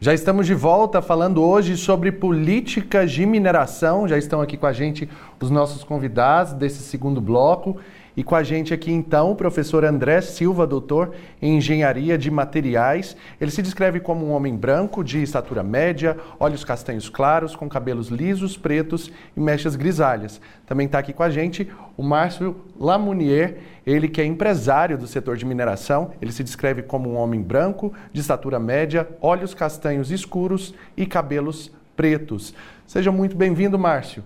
Já 0.00 0.14
estamos 0.14 0.46
de 0.46 0.54
volta 0.54 1.02
falando 1.02 1.42
hoje 1.42 1.76
sobre 1.76 2.12
políticas 2.12 3.10
de 3.10 3.26
mineração. 3.26 4.06
Já 4.06 4.16
estão 4.16 4.40
aqui 4.40 4.56
com 4.56 4.66
a 4.66 4.72
gente 4.72 5.08
os 5.40 5.50
nossos 5.50 5.82
convidados 5.82 6.52
desse 6.52 6.84
segundo 6.84 7.20
bloco. 7.20 7.80
E 8.18 8.24
com 8.24 8.34
a 8.34 8.42
gente 8.42 8.74
aqui 8.74 8.90
então 8.90 9.30
o 9.30 9.36
professor 9.36 9.84
André 9.84 10.20
Silva, 10.20 10.66
doutor 10.66 11.14
em 11.40 11.58
engenharia 11.58 12.18
de 12.18 12.32
materiais. 12.32 13.16
Ele 13.40 13.48
se 13.48 13.62
descreve 13.62 14.00
como 14.00 14.26
um 14.26 14.32
homem 14.32 14.56
branco, 14.56 15.04
de 15.04 15.22
estatura 15.22 15.62
média, 15.62 16.16
olhos 16.40 16.64
castanhos 16.64 17.08
claros, 17.08 17.54
com 17.54 17.68
cabelos 17.68 18.08
lisos, 18.08 18.56
pretos 18.56 19.08
e 19.36 19.40
mechas 19.40 19.76
grisalhas. 19.76 20.40
Também 20.66 20.86
está 20.86 20.98
aqui 20.98 21.12
com 21.12 21.22
a 21.22 21.30
gente 21.30 21.70
o 21.96 22.02
Márcio 22.02 22.56
Lamounier, 22.76 23.58
ele 23.86 24.08
que 24.08 24.20
é 24.20 24.24
empresário 24.24 24.98
do 24.98 25.06
setor 25.06 25.36
de 25.36 25.46
mineração. 25.46 26.10
Ele 26.20 26.32
se 26.32 26.42
descreve 26.42 26.82
como 26.82 27.08
um 27.08 27.14
homem 27.14 27.40
branco, 27.40 27.92
de 28.12 28.20
estatura 28.20 28.58
média, 28.58 29.08
olhos 29.20 29.54
castanhos 29.54 30.10
escuros 30.10 30.74
e 30.96 31.06
cabelos 31.06 31.70
pretos. 31.94 32.52
Seja 32.84 33.12
muito 33.12 33.36
bem-vindo, 33.36 33.78
Márcio. 33.78 34.24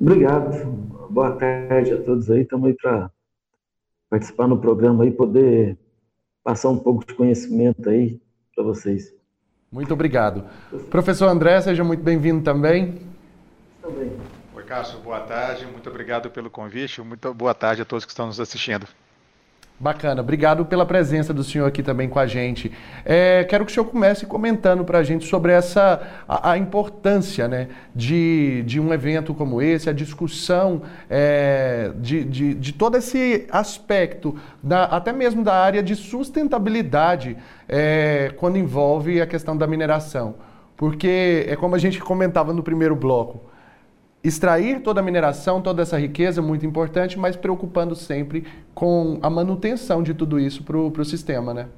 Obrigado. 0.00 0.66
Boa 1.10 1.32
tarde 1.32 1.92
a 1.92 2.02
todos 2.02 2.30
aí. 2.30 2.42
Estamos 2.42 2.68
aí 2.68 2.74
para 2.74 3.10
participar 4.10 4.46
no 4.46 4.58
programa 4.58 5.04
aí, 5.04 5.10
poder 5.10 5.78
passar 6.44 6.68
um 6.68 6.78
pouco 6.78 7.06
de 7.06 7.14
conhecimento 7.14 7.88
aí 7.88 8.20
para 8.54 8.64
vocês. 8.64 9.14
Muito 9.70 9.92
obrigado. 9.92 10.44
Professor 10.90 11.28
André, 11.28 11.60
seja 11.60 11.82
muito 11.82 12.02
bem-vindo 12.02 12.42
também. 12.42 13.00
Também. 13.82 14.12
Oi, 14.54 14.62
Cássio, 14.64 15.00
boa 15.00 15.20
tarde. 15.20 15.66
Muito 15.66 15.88
obrigado 15.88 16.30
pelo 16.30 16.50
convite. 16.50 17.02
Muito 17.02 17.34
boa 17.34 17.54
tarde 17.54 17.82
a 17.82 17.84
todos 17.84 18.04
que 18.04 18.10
estão 18.10 18.26
nos 18.26 18.38
assistindo. 18.38 18.86
Bacana, 19.78 20.22
obrigado 20.22 20.64
pela 20.64 20.86
presença 20.86 21.34
do 21.34 21.44
senhor 21.44 21.66
aqui 21.66 21.82
também 21.82 22.08
com 22.08 22.18
a 22.18 22.26
gente. 22.26 22.72
É, 23.04 23.44
quero 23.44 23.62
que 23.62 23.70
o 23.70 23.74
senhor 23.74 23.84
comece 23.84 24.24
comentando 24.24 24.86
para 24.86 25.00
a 25.00 25.02
gente 25.02 25.26
sobre 25.26 25.52
essa 25.52 26.00
a, 26.26 26.52
a, 26.52 26.58
importância 26.58 27.46
né, 27.46 27.68
de, 27.94 28.62
de 28.62 28.80
um 28.80 28.90
evento 28.94 29.34
como 29.34 29.60
esse, 29.60 29.90
a 29.90 29.92
discussão 29.92 30.80
é, 31.10 31.92
de, 31.96 32.24
de, 32.24 32.54
de, 32.54 32.72
todo 32.72 32.96
esse 32.96 33.46
aspecto, 33.50 34.34
da, 34.62 34.84
até 34.84 35.12
mesmo 35.12 35.44
da 35.44 35.52
área 35.52 35.82
de 35.82 35.94
sustentabilidade, 35.94 37.36
é, 37.68 38.32
quando 38.38 38.56
envolve 38.56 39.20
a 39.20 39.26
questão 39.26 39.54
da 39.54 39.66
mineração. 39.66 40.36
Porque 40.74 41.44
é 41.46 41.54
como 41.54 41.74
a 41.74 41.78
gente 41.78 42.00
comentava 42.00 42.54
no 42.54 42.62
primeiro 42.62 42.96
bloco 42.96 43.42
extrair 44.22 44.82
toda 44.82 45.00
a 45.00 45.02
mineração, 45.02 45.62
toda 45.62 45.82
essa 45.82 45.98
riqueza, 45.98 46.42
muito 46.42 46.66
importante, 46.66 47.18
mas 47.18 47.36
preocupando 47.36 47.94
sempre 47.94 48.44
com 48.74 49.18
a 49.22 49.30
manutenção 49.30 50.02
de 50.02 50.14
tudo 50.14 50.38
isso 50.40 50.62
para 50.64 50.76
o 50.78 51.04
sistema, 51.04 51.54
né? 51.54 51.68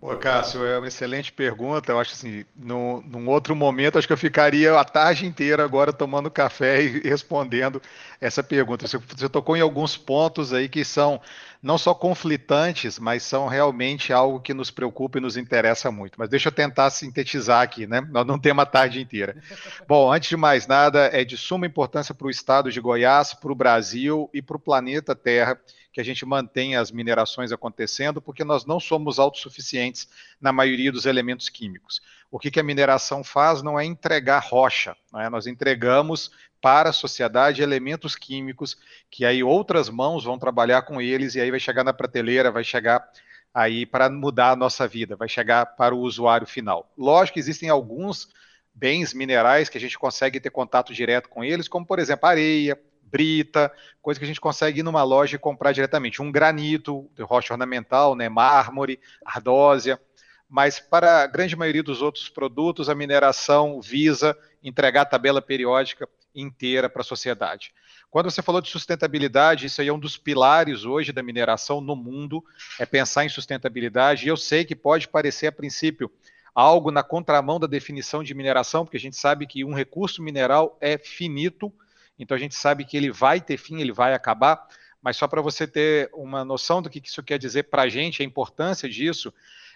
Pô, 0.00 0.16
Cássio, 0.16 0.64
é 0.64 0.78
uma 0.78 0.86
excelente 0.86 1.32
pergunta. 1.32 1.90
Eu 1.90 1.98
acho 1.98 2.12
assim, 2.12 2.44
no, 2.54 3.02
num 3.02 3.28
outro 3.28 3.56
momento, 3.56 3.98
acho 3.98 4.06
que 4.06 4.12
eu 4.12 4.18
ficaria 4.18 4.78
a 4.78 4.84
tarde 4.84 5.26
inteira 5.26 5.64
agora 5.64 5.92
tomando 5.92 6.30
café 6.30 6.82
e 6.82 7.00
respondendo 7.08 7.82
essa 8.20 8.40
pergunta. 8.42 8.86
Você, 8.86 8.96
você 8.96 9.28
tocou 9.28 9.56
em 9.56 9.60
alguns 9.60 9.96
pontos 9.96 10.52
aí 10.52 10.68
que 10.68 10.84
são 10.84 11.20
não 11.62 11.76
só 11.76 11.92
conflitantes, 11.94 12.98
mas 12.98 13.22
são 13.22 13.46
realmente 13.48 14.12
algo 14.12 14.40
que 14.40 14.54
nos 14.54 14.70
preocupa 14.70 15.18
e 15.18 15.20
nos 15.20 15.36
interessa 15.36 15.90
muito. 15.90 16.14
Mas 16.18 16.28
deixa 16.28 16.48
eu 16.48 16.52
tentar 16.52 16.90
sintetizar 16.90 17.62
aqui, 17.62 17.86
né? 17.86 18.00
Nós 18.10 18.26
não 18.26 18.38
temos 18.38 18.62
a 18.62 18.66
tarde 18.66 19.00
inteira. 19.00 19.36
Bom, 19.88 20.12
antes 20.12 20.28
de 20.28 20.36
mais 20.36 20.66
nada, 20.66 21.10
é 21.12 21.24
de 21.24 21.36
suma 21.36 21.66
importância 21.66 22.14
para 22.14 22.26
o 22.26 22.30
estado 22.30 22.70
de 22.70 22.80
Goiás, 22.80 23.34
para 23.34 23.52
o 23.52 23.56
Brasil 23.56 24.30
e 24.32 24.40
para 24.40 24.56
o 24.56 24.60
planeta 24.60 25.14
Terra 25.14 25.60
que 25.92 26.00
a 26.00 26.04
gente 26.04 26.24
mantenha 26.24 26.80
as 26.80 26.92
minerações 26.92 27.50
acontecendo, 27.50 28.22
porque 28.22 28.44
nós 28.44 28.64
não 28.64 28.78
somos 28.78 29.18
autossuficientes 29.18 30.08
na 30.40 30.52
maioria 30.52 30.92
dos 30.92 31.06
elementos 31.06 31.48
químicos. 31.48 32.00
O 32.30 32.38
que, 32.38 32.50
que 32.50 32.60
a 32.60 32.62
mineração 32.62 33.24
faz 33.24 33.62
não 33.62 33.78
é 33.78 33.84
entregar 33.84 34.40
rocha, 34.40 34.96
é? 35.16 35.30
nós 35.30 35.46
entregamos 35.46 36.30
para 36.60 36.90
a 36.90 36.92
sociedade 36.92 37.62
elementos 37.62 38.14
químicos 38.16 38.76
que 39.10 39.24
aí 39.24 39.42
outras 39.42 39.88
mãos 39.88 40.24
vão 40.24 40.38
trabalhar 40.38 40.82
com 40.82 41.00
eles 41.00 41.34
e 41.34 41.40
aí 41.40 41.50
vai 41.50 41.60
chegar 41.60 41.84
na 41.84 41.92
prateleira, 41.92 42.50
vai 42.50 42.64
chegar 42.64 43.08
aí 43.54 43.86
para 43.86 44.10
mudar 44.10 44.50
a 44.50 44.56
nossa 44.56 44.86
vida, 44.86 45.16
vai 45.16 45.28
chegar 45.28 45.64
para 45.76 45.94
o 45.94 46.00
usuário 46.00 46.46
final. 46.46 46.92
Lógico 46.96 47.34
que 47.34 47.40
existem 47.40 47.68
alguns 47.68 48.28
bens 48.74 49.12
minerais 49.14 49.68
que 49.68 49.78
a 49.78 49.80
gente 49.80 49.98
consegue 49.98 50.38
ter 50.38 50.50
contato 50.50 50.92
direto 50.92 51.28
com 51.28 51.42
eles, 51.42 51.68
como 51.68 51.86
por 51.86 51.98
exemplo 51.98 52.28
areia, 52.28 52.78
brita, 53.02 53.72
coisa 54.02 54.20
que 54.20 54.24
a 54.24 54.28
gente 54.28 54.40
consegue 54.40 54.80
ir 54.80 54.82
numa 54.82 55.02
loja 55.02 55.36
e 55.36 55.38
comprar 55.38 55.72
diretamente. 55.72 56.22
Um 56.22 56.30
granito, 56.30 57.10
rocha 57.20 57.54
ornamental, 57.54 58.14
né, 58.14 58.28
mármore, 58.28 59.00
ardósia. 59.24 60.00
Mas 60.48 60.80
para 60.80 61.22
a 61.22 61.26
grande 61.26 61.54
maioria 61.54 61.82
dos 61.82 62.00
outros 62.00 62.28
produtos, 62.28 62.88
a 62.88 62.94
mineração 62.94 63.80
visa 63.80 64.36
entregar 64.62 65.02
a 65.02 65.06
tabela 65.06 65.42
periódica 65.42 66.08
inteira 66.34 66.88
para 66.88 67.02
a 67.02 67.04
sociedade. 67.04 67.72
Quando 68.10 68.30
você 68.30 68.40
falou 68.40 68.62
de 68.62 68.70
sustentabilidade, 68.70 69.66
isso 69.66 69.82
aí 69.82 69.88
é 69.88 69.92
um 69.92 69.98
dos 69.98 70.16
pilares 70.16 70.84
hoje 70.84 71.12
da 71.12 71.22
mineração 71.22 71.80
no 71.80 71.94
mundo, 71.94 72.42
é 72.78 72.86
pensar 72.86 73.24
em 73.24 73.28
sustentabilidade. 73.28 74.24
E 74.24 74.28
eu 74.28 74.36
sei 74.36 74.64
que 74.64 74.74
pode 74.74 75.08
parecer, 75.08 75.48
a 75.48 75.52
princípio, 75.52 76.10
algo 76.54 76.90
na 76.90 77.02
contramão 77.02 77.60
da 77.60 77.66
definição 77.66 78.24
de 78.24 78.34
mineração, 78.34 78.84
porque 78.84 78.96
a 78.96 79.00
gente 79.00 79.16
sabe 79.16 79.46
que 79.46 79.64
um 79.64 79.74
recurso 79.74 80.22
mineral 80.22 80.78
é 80.80 80.96
finito, 80.96 81.72
então 82.18 82.34
a 82.34 82.40
gente 82.40 82.54
sabe 82.54 82.84
que 82.84 82.96
ele 82.96 83.10
vai 83.10 83.40
ter 83.40 83.58
fim, 83.58 83.80
ele 83.80 83.92
vai 83.92 84.14
acabar, 84.14 84.66
mas 85.02 85.16
só 85.16 85.28
para 85.28 85.42
você 85.42 85.66
ter 85.66 86.10
uma 86.14 86.44
noção 86.44 86.80
do 86.80 86.88
que 86.90 87.02
isso 87.04 87.22
quer 87.22 87.38
dizer 87.38 87.64
para 87.64 87.82
a 87.82 87.88
gente, 87.88 88.22
a 88.22 88.24
importância 88.24 88.88
disso, 88.88 89.32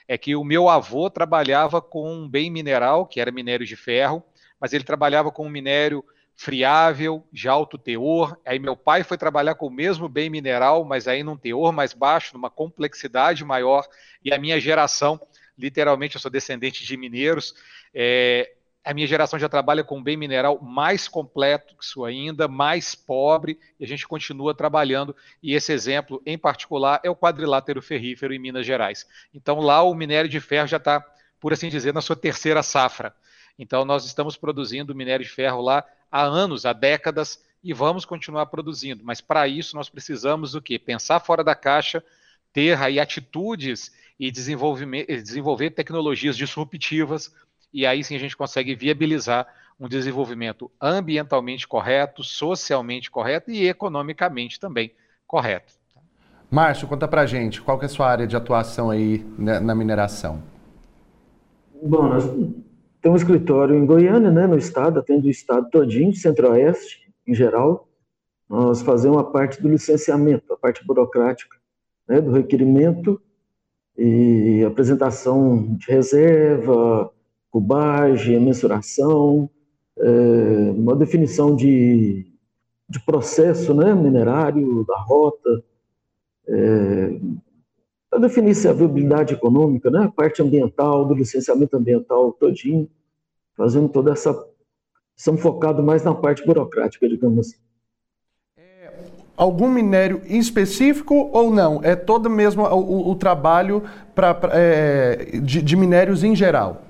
é 0.06 0.18
que 0.18 0.34
o 0.36 0.44
meu 0.44 0.68
avô 0.68 1.08
trabalhava 1.08 1.80
com 1.80 2.10
um 2.10 2.28
bem 2.28 2.50
mineral, 2.50 3.06
que 3.06 3.20
era 3.20 3.30
minério 3.30 3.66
de 3.66 3.76
ferro, 3.76 4.22
mas 4.60 4.72
ele 4.72 4.84
trabalhava 4.84 5.30
com 5.30 5.46
um 5.46 5.50
minério 5.50 6.04
friável, 6.34 7.24
de 7.32 7.48
alto 7.48 7.78
teor. 7.78 8.36
Aí 8.44 8.58
meu 8.58 8.76
pai 8.76 9.04
foi 9.04 9.16
trabalhar 9.16 9.54
com 9.54 9.66
o 9.66 9.70
mesmo 9.70 10.08
bem 10.08 10.30
mineral, 10.30 10.84
mas 10.84 11.06
aí 11.06 11.22
num 11.22 11.36
teor 11.36 11.72
mais 11.72 11.92
baixo, 11.92 12.34
numa 12.34 12.50
complexidade 12.50 13.44
maior. 13.44 13.86
E 14.24 14.32
a 14.32 14.38
minha 14.38 14.58
geração, 14.60 15.20
literalmente, 15.58 16.16
eu 16.16 16.20
sou 16.20 16.30
descendente 16.30 16.84
de 16.84 16.96
mineiros, 16.96 17.54
é, 17.94 18.52
a 18.85 18.92
minha 18.92 19.07
geração 19.07 19.38
já 19.38 19.49
trabalha 19.49 19.85
com 19.85 19.99
um 19.99 20.03
bem 20.03 20.16
mineral 20.16 20.61
mais 20.61 21.07
complexo 21.07 22.05
ainda, 22.05 22.49
mais 22.49 22.95
pobre, 22.95 23.59
e 23.79 23.85
a 23.85 23.87
gente 23.87 24.07
continua 24.09 24.55
trabalhando. 24.55 25.14
E 25.42 25.55
esse 25.55 25.73
exemplo, 25.73 26.21
em 26.27 26.37
particular, 26.37 27.01
é 27.05 27.11
o 27.11 27.16
quadrilátero 27.16 27.81
ferrífero 27.81 28.35
em 28.35 28.38
Minas 28.40 28.66
Gerais. 28.66 29.07
Então, 29.33 29.61
lá 29.61 29.83
o 29.83 29.95
minério 29.95 30.29
de 30.29 30.40
ferro 30.40 30.66
já 30.66 30.79
está, 30.79 31.05
por 31.38 31.53
assim 31.53 31.68
dizer, 31.68 31.95
na 31.95 32.01
sua 32.01 32.16
terceira 32.16 32.62
safra. 32.62 33.14
Então, 33.57 33.85
nós 33.85 34.05
estamos 34.05 34.37
produzindo 34.37 34.95
minério 34.95 35.25
de 35.25 35.31
ferro 35.31 35.61
lá 35.61 35.85
há 36.11 36.23
anos, 36.23 36.66
há 36.66 36.73
décadas, 36.73 37.40
e 37.62 37.73
vamos 37.73 38.05
continuar 38.05 38.47
produzindo. 38.47 39.05
Mas 39.05 39.21
para 39.21 39.47
isso, 39.47 39.77
nós 39.77 39.88
precisamos 39.88 40.53
do 40.53 40.61
quê? 40.61 40.77
Pensar 40.79 41.21
fora 41.21 41.45
da 41.45 41.55
caixa, 41.55 42.03
ter 42.53 42.77
aí 42.77 42.99
atitudes 42.99 43.92
e 44.18 44.31
desenvolver 44.31 45.71
tecnologias 45.71 46.37
disruptivas 46.37 47.33
e 47.72 47.87
aí 47.87 48.04
sim 48.04 48.14
a 48.14 48.18
gente 48.18 48.37
consegue 48.37 48.74
viabilizar 48.74 49.46
um 49.78 49.88
desenvolvimento 49.88 50.70
ambientalmente 50.80 51.66
correto, 51.66 52.22
socialmente 52.22 53.11
correto 53.11 53.50
e 53.50 53.66
economicamente 53.66 54.61
também 54.61 54.92
correto. 55.26 55.74
Márcio, 56.50 56.87
conta 56.87 57.08
pra 57.08 57.24
gente, 57.24 57.62
qual 57.62 57.78
que 57.78 57.85
é 57.85 57.87
a 57.87 57.88
sua 57.88 58.08
área 58.08 58.26
de 58.26 58.37
atuação 58.37 58.90
aí 58.90 59.24
na 59.38 59.74
mineração? 59.74 60.42
Bom, 61.82 62.08
nós 62.08 62.24
temos 63.00 63.20
um 63.20 63.24
escritório 63.24 63.74
em 63.74 63.87
Goiânia, 63.87 64.30
né, 64.30 64.46
no 64.46 64.56
estado, 64.56 65.00
atende 65.00 65.26
o 65.26 65.30
estado 65.30 65.68
todinho, 65.70 66.14
centro-oeste, 66.14 67.11
em 67.26 67.35
geral. 67.35 67.88
Nós 68.48 68.82
fazemos 68.82 69.18
a 69.18 69.24
parte 69.24 69.61
do 69.61 69.68
licenciamento, 69.68 70.52
a 70.52 70.56
parte 70.56 70.85
burocrática, 70.87 71.56
né, 72.06 72.20
do 72.20 72.30
requerimento 72.30 73.20
e 73.96 74.62
apresentação 74.64 75.74
de 75.76 75.90
reserva, 75.90 77.11
cubagem, 77.52 78.40
mensuração, 78.40 79.48
é, 79.98 80.70
uma 80.74 80.96
definição 80.96 81.54
de, 81.54 82.26
de 82.88 82.98
processo 83.04 83.74
né, 83.74 83.94
minerário, 83.94 84.84
da 84.88 84.98
rota, 84.98 85.62
é, 86.48 87.20
para 88.10 88.20
definir 88.20 88.54
se 88.54 88.66
a 88.66 88.72
viabilidade 88.72 89.34
econômica, 89.34 89.90
né, 89.90 90.04
a 90.04 90.10
parte 90.10 90.42
ambiental, 90.42 91.04
do 91.04 91.14
licenciamento 91.14 91.76
ambiental 91.76 92.32
todinho, 92.32 92.88
fazendo 93.54 93.88
toda 93.88 94.12
essa... 94.12 94.34
Estamos 95.14 95.42
focados 95.42 95.84
mais 95.84 96.02
na 96.02 96.14
parte 96.14 96.44
burocrática, 96.44 97.06
digamos 97.06 97.46
assim. 97.46 97.56
É, 98.58 98.92
algum 99.36 99.68
minério 99.68 100.22
em 100.26 100.38
específico 100.38 101.30
ou 101.32 101.50
não? 101.50 101.80
É 101.84 101.94
todo 101.94 102.30
mesmo 102.30 102.62
o, 102.64 102.78
o, 102.78 103.10
o 103.10 103.14
trabalho 103.14 103.82
pra, 104.14 104.34
pra 104.34 104.50
é, 104.54 105.38
de, 105.42 105.62
de, 105.62 105.76
minérios 105.76 106.24
em 106.24 106.34
geral? 106.34 106.82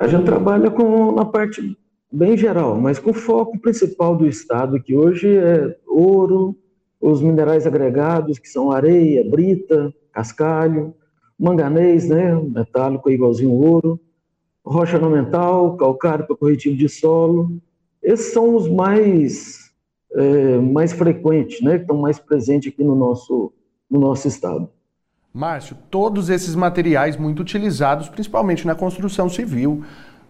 A 0.00 0.06
gente 0.06 0.24
trabalha 0.24 0.70
com 0.70 1.12
na 1.12 1.26
parte 1.26 1.76
bem 2.10 2.34
geral, 2.34 2.80
mas 2.80 2.98
com 2.98 3.12
foco 3.12 3.60
principal 3.60 4.16
do 4.16 4.26
Estado, 4.26 4.82
que 4.82 4.96
hoje 4.96 5.36
é 5.36 5.76
ouro, 5.86 6.56
os 6.98 7.20
minerais 7.20 7.66
agregados, 7.66 8.38
que 8.38 8.48
são 8.48 8.70
areia, 8.72 9.22
brita, 9.28 9.94
cascalho, 10.10 10.94
manganês, 11.38 12.08
né, 12.08 12.34
metálico 12.34 13.10
igualzinho 13.10 13.52
ouro, 13.52 14.00
rocha 14.64 14.96
ornamental, 14.96 15.76
calcário 15.76 16.26
para 16.26 16.34
corretivo 16.34 16.74
de 16.74 16.88
solo. 16.88 17.60
Esses 18.02 18.32
são 18.32 18.56
os 18.56 18.66
mais, 18.66 19.70
é, 20.14 20.56
mais 20.56 20.94
frequentes, 20.94 21.60
né, 21.60 21.76
que 21.76 21.82
estão 21.82 21.98
mais 21.98 22.18
presentes 22.18 22.72
aqui 22.72 22.82
no 22.82 22.94
nosso, 22.94 23.52
no 23.90 24.00
nosso 24.00 24.26
estado. 24.26 24.66
Márcio, 25.32 25.76
todos 25.88 26.28
esses 26.28 26.56
materiais 26.56 27.16
muito 27.16 27.40
utilizados, 27.40 28.08
principalmente 28.08 28.66
na 28.66 28.74
construção 28.74 29.28
civil, 29.28 29.84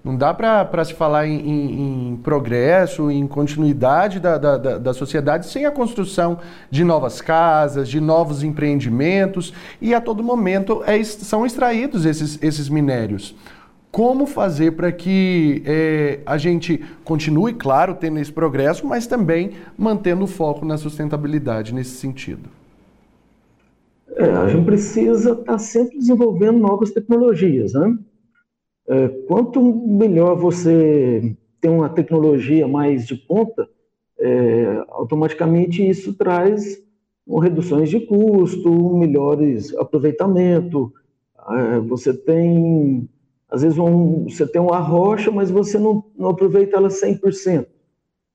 não 0.05 0.15
dá 0.15 0.33
para 0.33 0.85
se 0.85 0.93
falar 0.93 1.27
em, 1.27 1.41
em, 1.41 2.11
em, 2.11 2.17
progresso, 2.17 3.11
em 3.11 3.27
continuidade 3.27 4.21
da, 4.21 4.37
da, 4.37 4.79
da, 4.79 4.95
sociedade 4.95 5.47
sem 5.47 5.65
a 5.67 5.71
construção 5.71 6.39
de 6.71 6.85
novas 6.85 7.21
casas, 7.21 7.89
de 7.89 8.01
novos 8.01 8.43
empreendimentos 8.43 9.53
e 9.81 9.95
a 9.95 10.01
todo 10.01 10.23
momento 10.23 10.83
é, 10.87 11.03
são 11.05 11.45
extraídos 11.45 12.05
esses, 12.05 12.39
esses 12.43 12.69
minérios. 12.69 13.35
Como 13.91 14.27
fazer 14.27 14.73
para 14.73 14.93
que 14.93 15.63
é, 15.67 16.21
a 16.25 16.39
gente 16.39 16.83
continue, 17.05 17.55
claro, 17.55 17.95
tendo 17.95 18.19
esse 18.19 18.33
progresso, 18.33 18.87
mas 18.87 19.07
também 19.07 19.53
mantendo 19.77 20.25
o 20.25 20.29
foco 20.29 20.65
na 20.65 20.79
sustentabilidade 20.79 21.75
nesse 21.75 21.97
sentido? 21.97 22.60
É, 24.21 24.31
a 24.33 24.49
gente 24.49 24.67
precisa 24.67 25.33
estar 25.33 25.45
tá 25.45 25.59
sempre 25.59 25.97
desenvolvendo 25.97 26.59
novas 26.59 26.91
tecnologias, 26.91 27.73
né? 27.73 27.99
É, 28.87 29.09
quanto 29.27 29.63
melhor 29.63 30.37
você 30.37 31.35
tem 31.59 31.71
uma 31.71 31.89
tecnologia 31.89 32.69
mais 32.69 33.07
de 33.07 33.15
ponta, 33.15 33.67
é, 34.19 34.85
automaticamente 34.89 35.89
isso 35.89 36.13
traz 36.13 36.79
reduções 37.41 37.89
de 37.89 38.01
custo, 38.01 38.99
melhores 38.99 39.75
aproveitamento. 39.77 40.93
É, 41.49 41.79
você 41.79 42.13
tem, 42.13 43.09
às 43.49 43.63
vezes, 43.63 43.79
um, 43.79 44.25
você 44.25 44.47
tem 44.47 44.61
uma 44.61 44.81
rocha, 44.81 45.31
mas 45.31 45.51
você 45.51 45.79
não, 45.79 46.05
não 46.15 46.29
aproveita 46.29 46.77
ela 46.77 46.89
100%. 46.89 47.67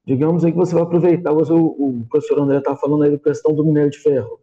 Digamos 0.03 0.43
aí 0.43 0.51
que 0.51 0.57
você 0.57 0.73
vai 0.73 0.83
aproveitar, 0.83 1.31
o, 1.31 1.41
o 1.41 2.05
professor 2.09 2.39
André 2.39 2.57
estava 2.57 2.77
falando 2.77 3.03
aí 3.03 3.11
da 3.11 3.19
questão 3.19 3.53
do 3.53 3.63
minério 3.63 3.91
de 3.91 3.99
ferro. 3.99 4.39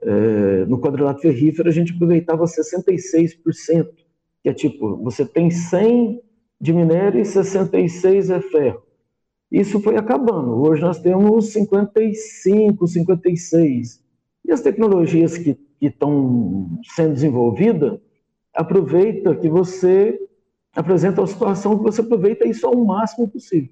É, 0.00 0.64
no 0.66 0.80
quadrilato 0.80 1.20
ferrífero, 1.20 1.68
a 1.68 1.72
gente 1.72 1.92
aproveitava 1.92 2.44
66% 2.44 3.88
que 4.42 4.48
é 4.48 4.54
tipo, 4.54 4.96
você 4.98 5.26
tem 5.26 5.50
100 5.50 6.22
de 6.60 6.72
minério 6.72 7.20
e 7.20 7.24
66 7.24 8.30
é 8.30 8.40
ferro. 8.40 8.82
Isso 9.50 9.80
foi 9.80 9.96
acabando. 9.96 10.60
Hoje 10.62 10.82
nós 10.82 11.00
temos 11.00 11.52
55, 11.52 12.86
56. 12.86 14.02
E 14.44 14.52
as 14.52 14.60
tecnologias 14.60 15.38
que 15.38 15.58
estão 15.80 16.80
sendo 16.94 17.14
desenvolvidas, 17.14 17.98
aproveita 18.54 19.34
que 19.34 19.48
você 19.48 20.18
apresenta 20.74 21.22
a 21.22 21.26
situação 21.26 21.78
que 21.78 21.84
você 21.84 22.00
aproveita 22.00 22.46
isso 22.46 22.66
ao 22.66 22.76
máximo 22.76 23.28
possível. 23.28 23.70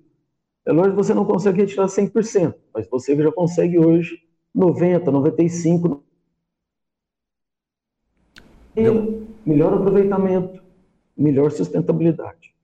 É 0.64 0.72
lógico 0.72 0.96
que 0.96 1.04
você 1.04 1.14
não 1.14 1.24
consegue 1.24 1.60
retirar 1.60 1.86
100%, 1.86 2.54
mas 2.74 2.88
você 2.88 3.16
já 3.16 3.32
consegue 3.32 3.78
hoje 3.78 4.18
90, 4.54 5.10
95. 5.10 6.02
Deu. 8.76 9.26
Melhor 9.44 9.72
aproveitamento, 9.72 10.60
melhor 11.16 11.50
sustentabilidade. 11.50 12.54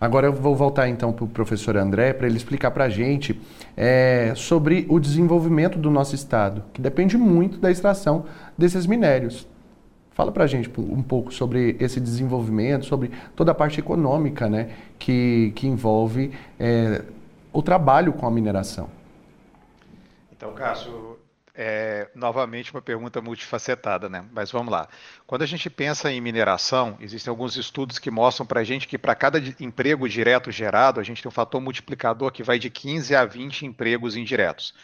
Agora 0.00 0.26
eu 0.26 0.32
vou 0.32 0.54
voltar 0.54 0.88
então 0.88 1.12
para 1.12 1.24
o 1.24 1.28
professor 1.28 1.76
André 1.76 2.12
para 2.12 2.26
ele 2.26 2.36
explicar 2.36 2.70
para 2.70 2.84
a 2.84 2.88
gente 2.88 3.40
é, 3.76 4.32
sobre 4.34 4.86
o 4.88 4.98
desenvolvimento 4.98 5.78
do 5.78 5.90
nosso 5.90 6.14
estado, 6.14 6.64
que 6.72 6.80
depende 6.80 7.16
muito 7.16 7.58
da 7.58 7.70
extração 7.70 8.24
desses 8.56 8.86
minérios. 8.86 9.46
Fala 10.12 10.32
para 10.32 10.44
a 10.44 10.46
gente 10.46 10.70
um 10.78 11.02
pouco 11.02 11.32
sobre 11.32 11.76
esse 11.78 12.00
desenvolvimento, 12.00 12.84
sobre 12.84 13.10
toda 13.36 13.52
a 13.52 13.54
parte 13.54 13.78
econômica 13.78 14.48
né, 14.48 14.70
que, 14.98 15.52
que 15.54 15.66
envolve 15.66 16.32
é, 16.58 17.02
o 17.52 17.62
trabalho 17.62 18.12
com 18.12 18.26
a 18.26 18.30
mineração. 18.30 18.88
Então, 20.32 20.52
Cássio, 20.52 21.19
é, 21.54 22.10
novamente 22.14 22.72
uma 22.72 22.82
pergunta 22.82 23.20
multifacetada, 23.20 24.08
né? 24.08 24.26
Mas 24.32 24.50
vamos 24.50 24.72
lá. 24.72 24.88
Quando 25.26 25.42
a 25.42 25.46
gente 25.46 25.68
pensa 25.68 26.10
em 26.10 26.20
mineração, 26.20 26.96
existem 27.00 27.30
alguns 27.30 27.56
estudos 27.56 27.98
que 27.98 28.10
mostram 28.10 28.46
para 28.46 28.60
a 28.60 28.64
gente 28.64 28.86
que 28.86 28.98
para 28.98 29.14
cada 29.14 29.38
emprego 29.58 30.08
direto 30.08 30.50
gerado, 30.50 31.00
a 31.00 31.02
gente 31.02 31.22
tem 31.22 31.28
um 31.28 31.32
fator 31.32 31.60
multiplicador 31.60 32.30
que 32.32 32.42
vai 32.42 32.58
de 32.58 32.70
15 32.70 33.14
a 33.14 33.24
20 33.24 33.66
empregos 33.66 34.16
indiretos. 34.16 34.74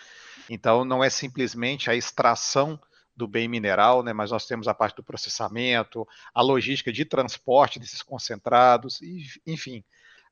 Então, 0.48 0.84
não 0.84 1.02
é 1.02 1.10
simplesmente 1.10 1.90
a 1.90 1.94
extração 1.94 2.78
do 3.16 3.26
bem 3.26 3.48
mineral, 3.48 4.02
né, 4.02 4.12
mas 4.12 4.30
nós 4.30 4.46
temos 4.46 4.68
a 4.68 4.74
parte 4.74 4.96
do 4.96 5.02
processamento, 5.02 6.06
a 6.34 6.42
logística 6.42 6.92
de 6.92 7.04
transporte 7.04 7.78
desses 7.78 8.02
concentrados, 8.02 9.00
e, 9.00 9.24
enfim, 9.46 9.82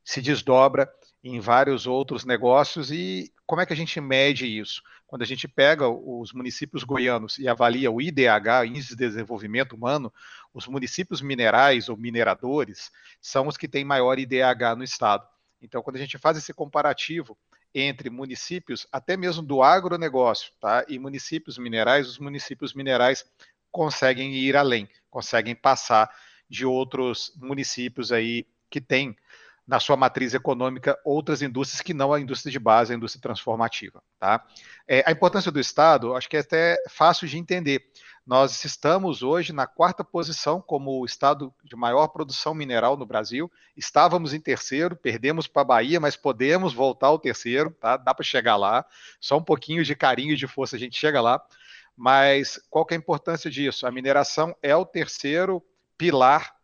se 0.04 0.20
desdobra 0.20 0.92
em 1.22 1.40
vários 1.40 1.86
outros 1.86 2.24
negócios. 2.24 2.92
E 2.92 3.32
como 3.46 3.62
é 3.62 3.66
que 3.66 3.72
a 3.72 3.76
gente 3.76 4.00
mede 4.00 4.46
isso? 4.46 4.82
quando 5.14 5.22
a 5.22 5.26
gente 5.26 5.46
pega 5.46 5.88
os 5.88 6.32
municípios 6.32 6.82
goianos 6.82 7.38
e 7.38 7.46
avalia 7.46 7.88
o 7.88 8.00
IDH, 8.00 8.66
Índice 8.66 8.96
de 8.96 9.06
Desenvolvimento 9.06 9.76
Humano, 9.76 10.12
os 10.52 10.66
municípios 10.66 11.22
minerais 11.22 11.88
ou 11.88 11.96
mineradores 11.96 12.90
são 13.20 13.46
os 13.46 13.56
que 13.56 13.68
têm 13.68 13.84
maior 13.84 14.18
IDH 14.18 14.74
no 14.76 14.82
estado. 14.82 15.24
Então, 15.62 15.82
quando 15.84 15.94
a 15.94 16.00
gente 16.00 16.18
faz 16.18 16.36
esse 16.36 16.52
comparativo 16.52 17.38
entre 17.72 18.10
municípios, 18.10 18.88
até 18.90 19.16
mesmo 19.16 19.40
do 19.40 19.62
agronegócio, 19.62 20.52
tá, 20.60 20.84
e 20.88 20.98
municípios 20.98 21.58
minerais, 21.58 22.08
os 22.08 22.18
municípios 22.18 22.74
minerais 22.74 23.24
conseguem 23.70 24.34
ir 24.34 24.56
além, 24.56 24.88
conseguem 25.08 25.54
passar 25.54 26.10
de 26.48 26.66
outros 26.66 27.32
municípios 27.36 28.10
aí 28.10 28.44
que 28.68 28.80
têm 28.80 29.16
na 29.66 29.80
sua 29.80 29.96
matriz 29.96 30.34
econômica 30.34 30.98
outras 31.04 31.40
indústrias 31.40 31.80
que 31.80 31.94
não 31.94 32.12
a 32.12 32.20
indústria 32.20 32.52
de 32.52 32.58
base, 32.58 32.92
a 32.92 32.96
indústria 32.96 33.22
transformativa. 33.22 34.02
Tá? 34.18 34.44
É, 34.86 35.02
a 35.06 35.12
importância 35.12 35.50
do 35.50 35.58
Estado, 35.58 36.14
acho 36.14 36.28
que 36.28 36.36
é 36.36 36.40
até 36.40 36.76
fácil 36.88 37.26
de 37.26 37.38
entender. 37.38 37.84
Nós 38.26 38.64
estamos 38.64 39.22
hoje 39.22 39.52
na 39.52 39.66
quarta 39.66 40.02
posição 40.02 40.58
como 40.60 40.98
o 40.98 41.04
estado 41.04 41.52
de 41.62 41.76
maior 41.76 42.08
produção 42.08 42.54
mineral 42.54 42.96
no 42.96 43.04
Brasil. 43.04 43.52
Estávamos 43.76 44.32
em 44.32 44.40
terceiro, 44.40 44.96
perdemos 44.96 45.46
para 45.46 45.60
a 45.60 45.66
Bahia, 45.66 46.00
mas 46.00 46.16
podemos 46.16 46.72
voltar 46.72 47.08
ao 47.08 47.18
terceiro, 47.18 47.70
tá? 47.72 47.98
Dá 47.98 48.14
para 48.14 48.24
chegar 48.24 48.56
lá. 48.56 48.84
Só 49.20 49.36
um 49.36 49.44
pouquinho 49.44 49.84
de 49.84 49.94
carinho 49.94 50.32
e 50.32 50.36
de 50.36 50.46
força 50.46 50.76
a 50.76 50.78
gente 50.78 50.98
chega 50.98 51.20
lá. 51.20 51.42
Mas 51.94 52.58
qual 52.70 52.86
que 52.86 52.94
é 52.94 52.96
a 52.96 52.98
importância 52.98 53.50
disso? 53.50 53.86
A 53.86 53.90
mineração 53.90 54.56
é 54.62 54.74
o 54.74 54.86
terceiro 54.86 55.62
pilar 55.98 56.54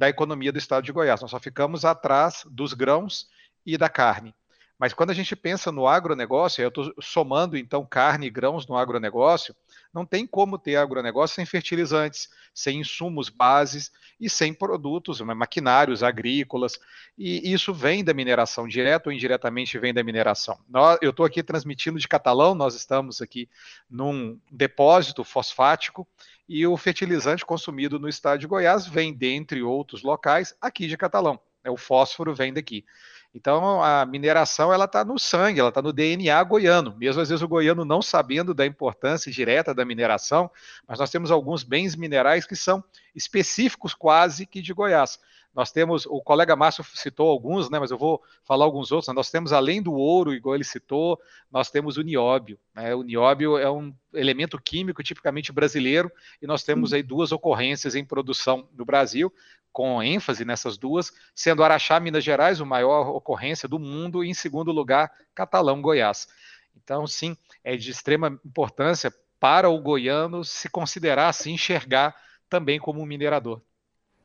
da 0.00 0.08
economia 0.08 0.50
do 0.50 0.56
estado 0.56 0.82
de 0.82 0.92
Goiás. 0.92 1.20
Nós 1.20 1.30
só 1.30 1.38
ficamos 1.38 1.84
atrás 1.84 2.42
dos 2.50 2.72
grãos 2.72 3.28
e 3.66 3.76
da 3.76 3.86
carne. 3.86 4.34
Mas 4.80 4.94
quando 4.94 5.10
a 5.10 5.14
gente 5.14 5.36
pensa 5.36 5.70
no 5.70 5.86
agronegócio, 5.86 6.62
eu 6.62 6.68
estou 6.68 6.90
somando 7.02 7.54
então 7.54 7.84
carne 7.84 8.28
e 8.28 8.30
grãos 8.30 8.66
no 8.66 8.78
agronegócio, 8.78 9.54
não 9.92 10.06
tem 10.06 10.26
como 10.26 10.56
ter 10.56 10.76
agronegócio 10.76 11.36
sem 11.36 11.44
fertilizantes, 11.44 12.30
sem 12.54 12.80
insumos 12.80 13.28
bases 13.28 13.92
e 14.18 14.30
sem 14.30 14.54
produtos, 14.54 15.20
maquinários 15.20 16.02
agrícolas. 16.02 16.78
E 17.18 17.52
isso 17.52 17.74
vem 17.74 18.02
da 18.02 18.14
mineração, 18.14 18.66
direto 18.66 19.08
ou 19.08 19.12
indiretamente 19.12 19.78
vem 19.78 19.92
da 19.92 20.02
mineração. 20.02 20.58
Eu 21.02 21.10
estou 21.10 21.26
aqui 21.26 21.42
transmitindo 21.42 21.98
de 21.98 22.08
Catalão, 22.08 22.54
nós 22.54 22.74
estamos 22.74 23.20
aqui 23.20 23.50
num 23.88 24.40
depósito 24.50 25.22
fosfático 25.24 26.08
e 26.48 26.66
o 26.66 26.74
fertilizante 26.78 27.44
consumido 27.44 27.98
no 27.98 28.08
estado 28.08 28.40
de 28.40 28.46
Goiás 28.46 28.86
vem, 28.86 29.12
dentre 29.12 29.62
outros 29.62 30.02
locais, 30.02 30.54
aqui 30.58 30.86
de 30.86 30.96
Catalão. 30.96 31.38
O 31.68 31.76
fósforo 31.76 32.34
vem 32.34 32.54
daqui. 32.54 32.86
Então 33.32 33.82
a 33.82 34.04
mineração 34.04 34.72
ela 34.72 34.86
está 34.86 35.04
no 35.04 35.18
sangue, 35.18 35.60
ela 35.60 35.68
está 35.68 35.80
no 35.80 35.92
DNA 35.92 36.42
goiano. 36.42 36.96
Mesmo 36.98 37.22
às 37.22 37.28
vezes 37.28 37.42
o 37.42 37.48
goiano 37.48 37.84
não 37.84 38.02
sabendo 38.02 38.52
da 38.52 38.66
importância 38.66 39.30
direta 39.30 39.72
da 39.72 39.84
mineração, 39.84 40.50
mas 40.86 40.98
nós 40.98 41.10
temos 41.10 41.30
alguns 41.30 41.62
bens 41.62 41.94
minerais 41.94 42.44
que 42.44 42.56
são 42.56 42.82
específicos 43.14 43.94
quase 43.94 44.46
que 44.46 44.60
de 44.60 44.72
Goiás. 44.72 45.18
Nós 45.54 45.72
temos, 45.72 46.06
o 46.06 46.20
colega 46.22 46.54
Márcio 46.54 46.84
citou 46.94 47.28
alguns, 47.28 47.68
né, 47.68 47.78
mas 47.78 47.90
eu 47.90 47.98
vou 47.98 48.22
falar 48.44 48.64
alguns 48.64 48.92
outros. 48.92 49.08
Né? 49.08 49.14
Nós 49.14 49.30
temos, 49.30 49.52
além 49.52 49.82
do 49.82 49.92
ouro, 49.92 50.32
igual 50.32 50.54
ele 50.54 50.64
citou, 50.64 51.20
nós 51.50 51.70
temos 51.70 51.96
o 51.96 52.02
nióbio. 52.02 52.58
Né? 52.74 52.94
O 52.94 53.02
nióbio 53.02 53.58
é 53.58 53.70
um 53.70 53.92
elemento 54.14 54.60
químico 54.60 55.02
tipicamente 55.02 55.52
brasileiro 55.52 56.10
e 56.40 56.46
nós 56.46 56.62
temos 56.62 56.92
aí 56.92 57.02
duas 57.02 57.32
ocorrências 57.32 57.94
em 57.94 58.04
produção 58.04 58.68
no 58.76 58.84
Brasil, 58.84 59.32
com 59.72 60.02
ênfase 60.02 60.44
nessas 60.44 60.76
duas, 60.76 61.12
sendo 61.34 61.62
Araxá, 61.62 61.98
Minas 62.00 62.24
Gerais, 62.24 62.60
o 62.60 62.66
maior 62.66 63.08
ocorrência 63.08 63.68
do 63.68 63.78
mundo, 63.78 64.24
e 64.24 64.28
em 64.28 64.34
segundo 64.34 64.72
lugar, 64.72 65.12
Catalão, 65.34 65.80
Goiás. 65.80 66.28
Então, 66.76 67.06
sim, 67.06 67.36
é 67.62 67.76
de 67.76 67.90
extrema 67.90 68.38
importância 68.44 69.12
para 69.38 69.68
o 69.68 69.80
goiano 69.80 70.44
se 70.44 70.68
considerar, 70.68 71.32
se 71.32 71.50
enxergar 71.50 72.14
também 72.48 72.78
como 72.78 73.00
um 73.00 73.06
minerador. 73.06 73.62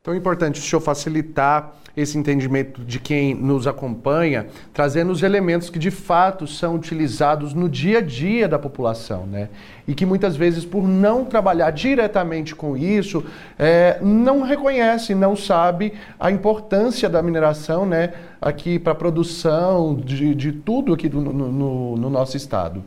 Então 0.06 0.14
é 0.14 0.18
importante 0.18 0.60
o 0.60 0.64
senhor 0.64 0.82
facilitar 0.82 1.74
esse 1.98 2.16
entendimento 2.16 2.86
de 2.86 3.00
quem 3.00 3.34
nos 3.34 3.66
acompanha, 3.66 4.46
trazendo 4.72 5.12
os 5.12 5.24
elementos 5.24 5.68
que 5.68 5.80
de 5.80 5.90
fato 5.90 6.46
são 6.46 6.76
utilizados 6.76 7.56
no 7.56 7.68
dia 7.68 7.98
a 7.98 8.02
dia 8.02 8.48
da 8.48 8.60
população, 8.60 9.26
né? 9.26 9.50
E 9.88 9.96
que 9.96 10.06
muitas 10.06 10.36
vezes, 10.36 10.64
por 10.64 10.88
não 10.88 11.26
trabalhar 11.26 11.72
diretamente 11.72 12.54
com 12.54 12.78
isso, 12.78 13.26
é, 13.58 13.98
não 14.00 14.44
reconhece, 14.44 15.16
não 15.16 15.36
sabe 15.36 15.94
a 16.20 16.30
importância 16.30 17.10
da 17.10 17.24
mineração, 17.24 17.84
né? 17.84 18.14
Aqui 18.40 18.78
para 18.78 18.92
a 18.92 18.96
produção 18.96 19.96
de, 19.96 20.36
de 20.36 20.52
tudo 20.52 20.94
aqui 20.94 21.10
do, 21.10 21.20
no, 21.20 21.34
no, 21.34 21.98
no 21.98 22.10
nosso 22.12 22.38
estado. 22.38 22.84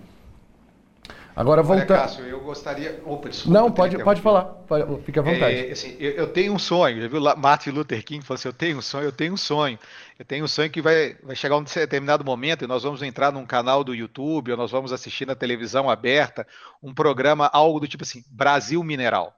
Agora 1.38 1.62
voltando. 1.62 1.86
Cássio, 1.86 2.24
eu 2.24 2.40
gostaria. 2.40 3.00
Opa, 3.06 3.28
desculpa, 3.28 3.56
Não, 3.56 3.70
pode, 3.70 3.96
pode 4.02 4.20
falar, 4.20 4.42
pode, 4.42 5.02
fica 5.04 5.20
à 5.20 5.22
vontade. 5.22 5.68
É, 5.68 5.70
assim, 5.70 5.96
eu, 6.00 6.10
eu, 6.10 6.26
tenho 6.26 6.52
um 6.52 6.58
sonho, 6.58 7.00
já 7.00 7.06
viu 7.06 7.20
Martin 7.36 7.70
Luther 7.70 8.04
King 8.04 8.26
falou 8.26 8.36
assim: 8.36 8.48
eu 8.48 8.52
tenho 8.52 8.78
um 8.78 8.82
sonho, 8.82 9.04
eu 9.04 9.12
tenho 9.12 9.34
um 9.34 9.36
sonho. 9.36 9.78
Eu 10.18 10.24
tenho 10.24 10.44
um 10.44 10.48
sonho 10.48 10.68
que 10.68 10.82
vai, 10.82 11.14
vai 11.22 11.36
chegar 11.36 11.56
um 11.56 11.62
determinado 11.62 12.24
momento 12.24 12.64
e 12.64 12.66
nós 12.66 12.82
vamos 12.82 13.04
entrar 13.04 13.30
num 13.30 13.46
canal 13.46 13.84
do 13.84 13.94
YouTube, 13.94 14.50
ou 14.50 14.56
nós 14.56 14.72
vamos 14.72 14.92
assistir 14.92 15.28
na 15.28 15.36
televisão 15.36 15.88
aberta 15.88 16.44
um 16.82 16.92
programa, 16.92 17.48
algo 17.52 17.78
do 17.78 17.86
tipo 17.86 18.02
assim, 18.02 18.24
Brasil 18.28 18.82
Mineral, 18.82 19.32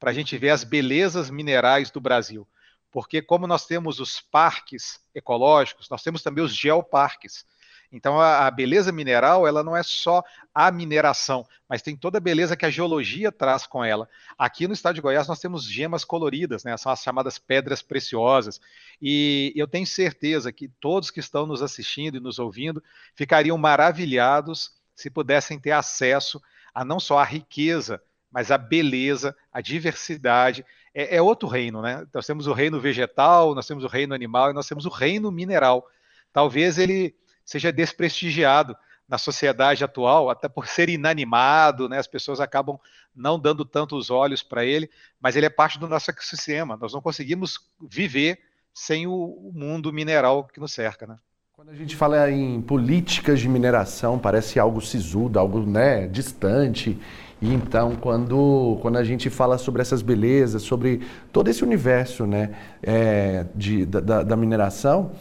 para 0.00 0.10
a 0.10 0.14
gente 0.14 0.38
ver 0.38 0.48
as 0.48 0.64
belezas 0.64 1.28
minerais 1.28 1.90
do 1.90 2.00
Brasil. 2.00 2.48
Porque, 2.90 3.20
como 3.20 3.46
nós 3.46 3.66
temos 3.66 4.00
os 4.00 4.22
parques 4.22 5.00
ecológicos, 5.14 5.90
nós 5.90 6.02
temos 6.02 6.22
também 6.22 6.42
os 6.42 6.54
geoparques. 6.54 7.44
Então 7.92 8.18
a, 8.18 8.46
a, 8.46 8.50
beleza 8.50 8.90
mineral, 8.90 9.46
ela 9.46 9.62
não 9.62 9.76
é 9.76 9.82
só 9.82 10.24
a 10.54 10.70
mineração, 10.70 11.46
mas 11.68 11.82
tem 11.82 11.94
toda 11.94 12.16
a 12.16 12.20
beleza 12.20 12.56
que 12.56 12.64
a 12.64 12.70
geologia 12.70 13.30
traz 13.30 13.66
com 13.66 13.84
ela. 13.84 14.08
Aqui 14.38 14.66
no 14.66 14.72
estado 14.72 14.94
de 14.94 15.00
Goiás 15.02 15.28
nós 15.28 15.40
temos 15.40 15.64
gemas 15.64 16.04
coloridas, 16.04 16.64
né? 16.64 16.74
São 16.78 16.90
as 16.90 17.02
chamadas 17.02 17.38
pedras 17.38 17.82
preciosas. 17.82 18.60
E 19.00 19.52
eu 19.54 19.68
tenho 19.68 19.86
certeza 19.86 20.50
que 20.50 20.68
todos 20.68 21.10
que 21.10 21.20
estão 21.20 21.46
nos 21.46 21.60
assistindo 21.62 22.16
e 22.16 22.20
nos 22.20 22.38
ouvindo 22.38 22.82
ficariam 23.14 23.58
maravilhados 23.58 24.72
se 24.94 25.10
pudessem 25.10 25.58
ter 25.58 25.72
acesso 25.72 26.40
a 26.74 26.84
não 26.84 26.98
só 26.98 27.18
a 27.18 27.24
riqueza, 27.24 28.02
mas 28.30 28.50
a 28.50 28.56
beleza, 28.56 29.36
a 29.52 29.60
diversidade. 29.60 30.64
É, 30.94 31.16
é 31.16 31.22
outro 31.22 31.46
reino, 31.46 31.82
né? 31.82 32.06
Nós 32.14 32.26
temos 32.26 32.46
o 32.46 32.52
reino 32.54 32.80
vegetal, 32.80 33.54
nós 33.54 33.66
temos 33.66 33.84
o 33.84 33.88
reino 33.88 34.14
animal 34.14 34.50
e 34.50 34.54
nós 34.54 34.66
temos 34.66 34.86
o 34.86 34.88
reino 34.88 35.30
mineral. 35.30 35.86
Talvez 36.32 36.78
ele 36.78 37.14
seja 37.44 37.72
desprestigiado 37.72 38.76
na 39.08 39.18
sociedade 39.18 39.84
atual, 39.84 40.30
até 40.30 40.48
por 40.48 40.66
ser 40.66 40.88
inanimado, 40.88 41.88
né? 41.88 41.98
As 41.98 42.06
pessoas 42.06 42.40
acabam 42.40 42.78
não 43.14 43.38
dando 43.38 43.64
tanto 43.64 43.96
os 43.96 44.10
olhos 44.10 44.42
para 44.42 44.64
ele, 44.64 44.88
mas 45.20 45.36
ele 45.36 45.46
é 45.46 45.50
parte 45.50 45.78
do 45.78 45.88
nosso 45.88 46.10
ecossistema. 46.10 46.78
Nós 46.80 46.92
não 46.92 47.00
conseguimos 47.02 47.58
viver 47.80 48.38
sem 48.72 49.06
o 49.06 49.52
mundo 49.54 49.92
mineral 49.92 50.44
que 50.44 50.60
nos 50.60 50.72
cerca, 50.72 51.06
né? 51.06 51.16
Quando 51.52 51.70
a 51.70 51.74
gente 51.74 51.94
fala 51.94 52.30
em 52.30 52.60
políticas 52.62 53.38
de 53.38 53.48
mineração, 53.48 54.18
parece 54.18 54.58
algo 54.58 54.80
sisudo, 54.80 55.38
algo 55.38 55.60
né, 55.60 56.08
distante. 56.08 56.98
E 57.40 57.52
então, 57.52 57.94
quando, 57.96 58.78
quando 58.80 58.96
a 58.96 59.04
gente 59.04 59.28
fala 59.28 59.58
sobre 59.58 59.82
essas 59.82 60.00
belezas, 60.00 60.62
sobre 60.62 61.02
todo 61.30 61.48
esse 61.48 61.62
universo 61.62 62.26
né, 62.26 62.54
é, 62.82 63.44
de, 63.54 63.84
da, 63.84 64.22
da 64.22 64.36
mineração, 64.36 65.12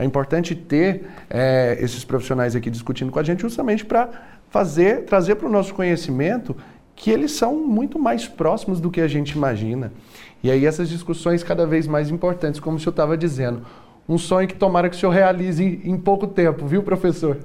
é 0.00 0.04
importante 0.04 0.54
ter 0.54 1.04
é, 1.28 1.76
esses 1.78 2.04
profissionais 2.04 2.56
aqui 2.56 2.70
discutindo 2.70 3.12
com 3.12 3.18
a 3.18 3.22
gente 3.22 3.42
justamente 3.42 3.84
para 3.84 4.08
fazer, 4.48 5.04
trazer 5.04 5.34
para 5.34 5.46
o 5.46 5.50
nosso 5.50 5.74
conhecimento 5.74 6.56
que 6.96 7.10
eles 7.10 7.32
são 7.32 7.54
muito 7.56 7.98
mais 7.98 8.26
próximos 8.26 8.80
do 8.80 8.90
que 8.90 9.00
a 9.00 9.06
gente 9.06 9.32
imagina. 9.32 9.92
E 10.42 10.50
aí 10.50 10.64
essas 10.64 10.88
discussões 10.88 11.42
cada 11.42 11.66
vez 11.66 11.86
mais 11.86 12.10
importantes, 12.10 12.58
como 12.58 12.78
o 12.78 12.80
senhor 12.80 12.92
estava 12.92 13.16
dizendo. 13.16 13.62
Um 14.08 14.16
sonho 14.16 14.48
que 14.48 14.54
tomara 14.54 14.88
que 14.88 14.96
o 14.96 14.98
senhor 14.98 15.12
realize 15.12 15.82
em 15.84 15.96
pouco 15.98 16.26
tempo, 16.26 16.66
viu, 16.66 16.82
professor? 16.82 17.36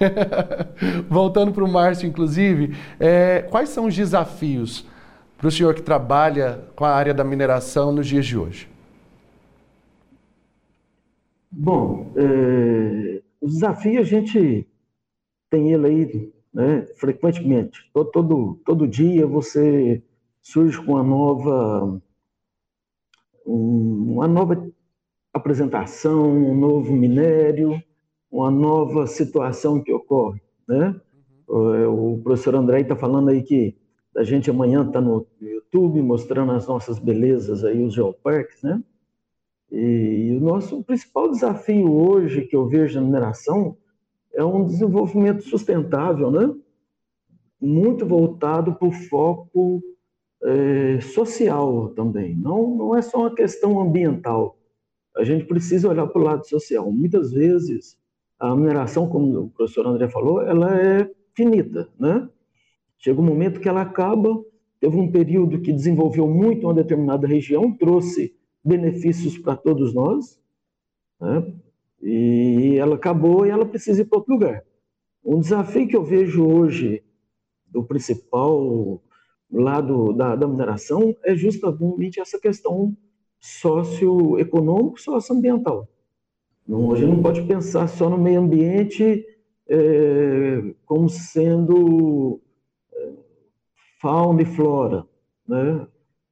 Voltando 1.10 1.52
para 1.52 1.64
o 1.64 1.68
Márcio, 1.68 2.06
inclusive, 2.06 2.76
é, 3.00 3.44
quais 3.50 3.68
são 3.68 3.86
os 3.86 3.96
desafios 3.96 4.86
para 5.36 5.48
o 5.48 5.50
senhor 5.50 5.74
que 5.74 5.82
trabalha 5.82 6.60
com 6.76 6.84
a 6.84 6.90
área 6.94 7.12
da 7.12 7.24
mineração 7.24 7.90
nos 7.90 8.06
dias 8.06 8.24
de 8.24 8.38
hoje? 8.38 8.75
Bom, 11.58 12.12
é, 12.16 13.22
o 13.40 13.46
desafio 13.46 13.98
a 13.98 14.04
gente 14.04 14.68
tem 15.48 15.72
ele 15.72 15.86
aí 15.86 16.32
né, 16.52 16.82
frequentemente. 16.96 17.80
Todo, 17.94 18.10
todo, 18.10 18.60
todo 18.62 18.86
dia 18.86 19.26
você 19.26 20.02
surge 20.42 20.76
com 20.84 20.92
uma 20.92 21.02
nova, 21.02 22.02
uma 23.46 24.28
nova 24.28 24.70
apresentação, 25.32 26.30
um 26.30 26.54
novo 26.54 26.92
minério, 26.92 27.82
uma 28.30 28.50
nova 28.50 29.06
situação 29.06 29.82
que 29.82 29.90
ocorre. 29.90 30.42
Né? 30.68 30.94
O 31.48 32.20
professor 32.22 32.54
André 32.54 32.82
está 32.82 32.94
falando 32.94 33.30
aí 33.30 33.42
que 33.42 33.74
a 34.14 34.22
gente 34.22 34.50
amanhã 34.50 34.86
está 34.86 35.00
no 35.00 35.26
YouTube 35.40 36.02
mostrando 36.02 36.52
as 36.52 36.68
nossas 36.68 36.98
belezas 36.98 37.64
aí, 37.64 37.82
os 37.82 37.94
geoparques, 37.94 38.62
né? 38.62 38.82
E, 39.70 40.36
o 40.36 40.40
nosso 40.40 40.82
principal 40.84 41.30
desafio 41.30 41.92
hoje 41.92 42.42
que 42.42 42.56
eu 42.56 42.68
vejo 42.68 43.00
na 43.00 43.06
mineração 43.06 43.76
é 44.32 44.44
um 44.44 44.64
desenvolvimento 44.64 45.42
sustentável, 45.42 46.30
né? 46.30 46.54
muito 47.60 48.06
voltado 48.06 48.74
para 48.74 48.88
o 48.88 48.92
foco 48.92 49.82
é, 50.42 51.00
social 51.00 51.88
também. 51.90 52.36
Não, 52.36 52.76
não 52.76 52.96
é 52.96 53.02
só 53.02 53.18
uma 53.18 53.34
questão 53.34 53.80
ambiental. 53.80 54.58
A 55.16 55.24
gente 55.24 55.46
precisa 55.46 55.88
olhar 55.88 56.06
para 56.06 56.20
o 56.20 56.24
lado 56.24 56.46
social. 56.46 56.90
Muitas 56.92 57.32
vezes 57.32 57.98
a 58.38 58.54
mineração, 58.54 59.08
como 59.08 59.40
o 59.40 59.50
professor 59.50 59.86
André 59.86 60.08
falou, 60.08 60.42
ela 60.42 60.78
é 60.78 61.10
finita, 61.34 61.88
né? 61.98 62.28
Chega 62.98 63.20
um 63.20 63.24
momento 63.24 63.60
que 63.60 63.68
ela 63.68 63.82
acaba. 63.82 64.28
Teve 64.78 64.96
um 64.98 65.10
período 65.10 65.60
que 65.60 65.72
desenvolveu 65.72 66.28
muito 66.28 66.66
uma 66.66 66.74
determinada 66.74 67.26
região, 67.26 67.72
trouxe 67.72 68.34
benefícios 68.66 69.38
para 69.38 69.56
todos 69.56 69.94
nós, 69.94 70.40
né? 71.20 71.54
e 72.02 72.76
ela 72.78 72.96
acabou 72.96 73.46
e 73.46 73.50
ela 73.50 73.64
precisa 73.64 74.02
ir 74.02 74.06
para 74.06 74.18
outro 74.18 74.34
lugar. 74.34 74.64
Um 75.24 75.40
desafio 75.40 75.86
que 75.88 75.96
eu 75.96 76.04
vejo 76.04 76.46
hoje 76.46 77.02
do 77.66 77.82
principal 77.84 79.00
lado 79.50 80.12
da, 80.12 80.34
da 80.34 80.48
mineração 80.48 81.16
é 81.24 81.34
justamente 81.34 82.20
essa 82.20 82.38
questão 82.38 82.96
socioeconômico, 83.38 85.00
socioambiental. 85.00 85.88
Não, 86.66 86.92
a 86.92 86.96
gente 86.96 87.10
não 87.10 87.22
pode 87.22 87.42
pensar 87.42 87.86
só 87.88 88.10
no 88.10 88.18
meio 88.18 88.40
ambiente 88.40 89.24
é, 89.68 90.74
como 90.84 91.08
sendo 91.08 92.40
é, 92.92 93.12
fauna 94.00 94.42
e 94.42 94.44
flora, 94.44 95.06
né? 95.46 95.86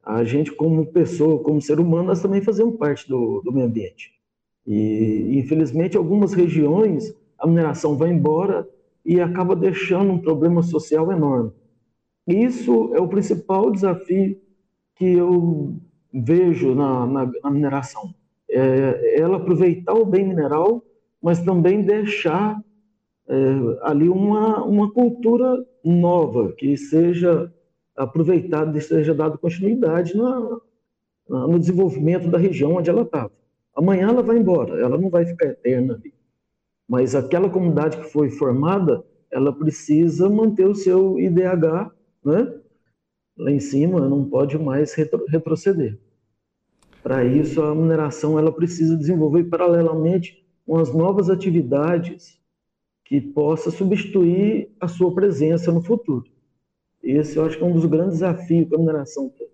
A 0.05 0.23
gente, 0.25 0.53
como 0.53 0.87
pessoa, 0.87 1.43
como 1.43 1.61
ser 1.61 1.81
humano, 1.81 2.09
nós 2.09 2.21
também 2.21 2.43
fazemos 2.43 2.77
parte 2.77 3.09
do, 3.09 3.41
do 3.43 3.53
meio 3.53 3.67
ambiente. 3.67 4.13
E, 4.67 5.39
infelizmente, 5.39 5.97
algumas 5.97 6.35
regiões, 6.35 7.15
a 7.39 7.47
mineração 7.47 7.97
vai 7.97 8.11
embora 8.11 8.69
e 9.05 9.21
acaba 9.21 9.57
deixando 9.57 10.13
um 10.13 10.19
problema 10.19 10.63
social 10.63 11.11
enorme. 11.11 11.53
Isso 12.27 12.95
é 12.95 13.01
o 13.01 13.09
principal 13.09 13.71
desafio 13.71 14.39
que 14.97 15.05
eu 15.05 15.75
vejo 16.13 16.75
na, 16.75 17.07
na, 17.07 17.31
na 17.43 17.51
mineração. 17.51 18.15
É, 18.49 19.19
ela 19.19 19.37
aproveitar 19.37 19.95
o 19.95 20.07
bem 20.07 20.27
mineral, 20.27 20.83
mas 21.21 21.43
também 21.43 21.83
deixar 21.83 22.59
é, 23.29 23.35
ali 23.83 24.09
uma, 24.09 24.63
uma 24.65 24.91
cultura 24.91 25.65
nova, 25.85 26.53
que 26.53 26.77
seja 26.77 27.53
aproveitada 27.97 28.77
e 28.77 28.81
seja 28.81 29.15
dada 29.15 29.39
continuidade 29.39 30.17
na, 30.17 30.41
na, 31.29 31.47
no 31.47 31.59
desenvolvimento 31.59 32.29
da 32.29 32.39
região 32.39 32.75
onde 32.75 32.91
ela 32.91 33.03
estava. 33.03 33.33
Amanhã 33.75 34.09
ela 34.09 34.23
vai 34.23 34.39
embora, 34.39 34.81
ela 34.81 34.97
não 34.97 35.11
vai 35.11 35.27
ficar 35.27 35.47
eterna 35.47 35.95
ali. 35.95 36.13
Mas 36.89 37.15
aquela 37.15 37.49
comunidade 37.49 37.97
que 37.97 38.05
foi 38.05 38.31
formada, 38.31 39.03
ela 39.31 39.53
precisa 39.53 40.29
manter 40.29 40.67
o 40.67 40.75
seu 40.75 41.19
IDH 41.19 41.91
né? 42.25 42.55
lá 43.37 43.51
em 43.51 43.61
cima, 43.61 44.09
não 44.09 44.25
pode 44.25 44.59
mais 44.59 44.95
retro, 44.95 45.25
retroceder. 45.29 45.99
Para 47.03 47.25
isso, 47.25 47.61
a 47.63 47.75
mineração 47.75 48.39
ela 48.39 48.51
precisa 48.51 48.97
desenvolver 48.97 49.45
paralelamente 49.45 50.43
umas 50.67 50.93
novas 50.95 51.29
atividades 51.29 52.41
que 53.05 53.21
possa 53.21 53.71
substituir 53.71 54.71
a 54.81 54.89
sua 54.89 55.15
presença 55.15 55.71
no 55.71 55.83
futuro. 55.83 56.25
Esse 57.05 57.37
eu 57.37 57.45
acho 57.45 57.57
que 57.57 57.63
é 57.63 57.67
um 57.67 57.73
dos 57.73 57.85
grandes 57.85 58.15
desafios 58.15 58.69
que 58.69 58.75
a 58.75 58.79
mineração 58.79 59.29
tem. 59.29 59.47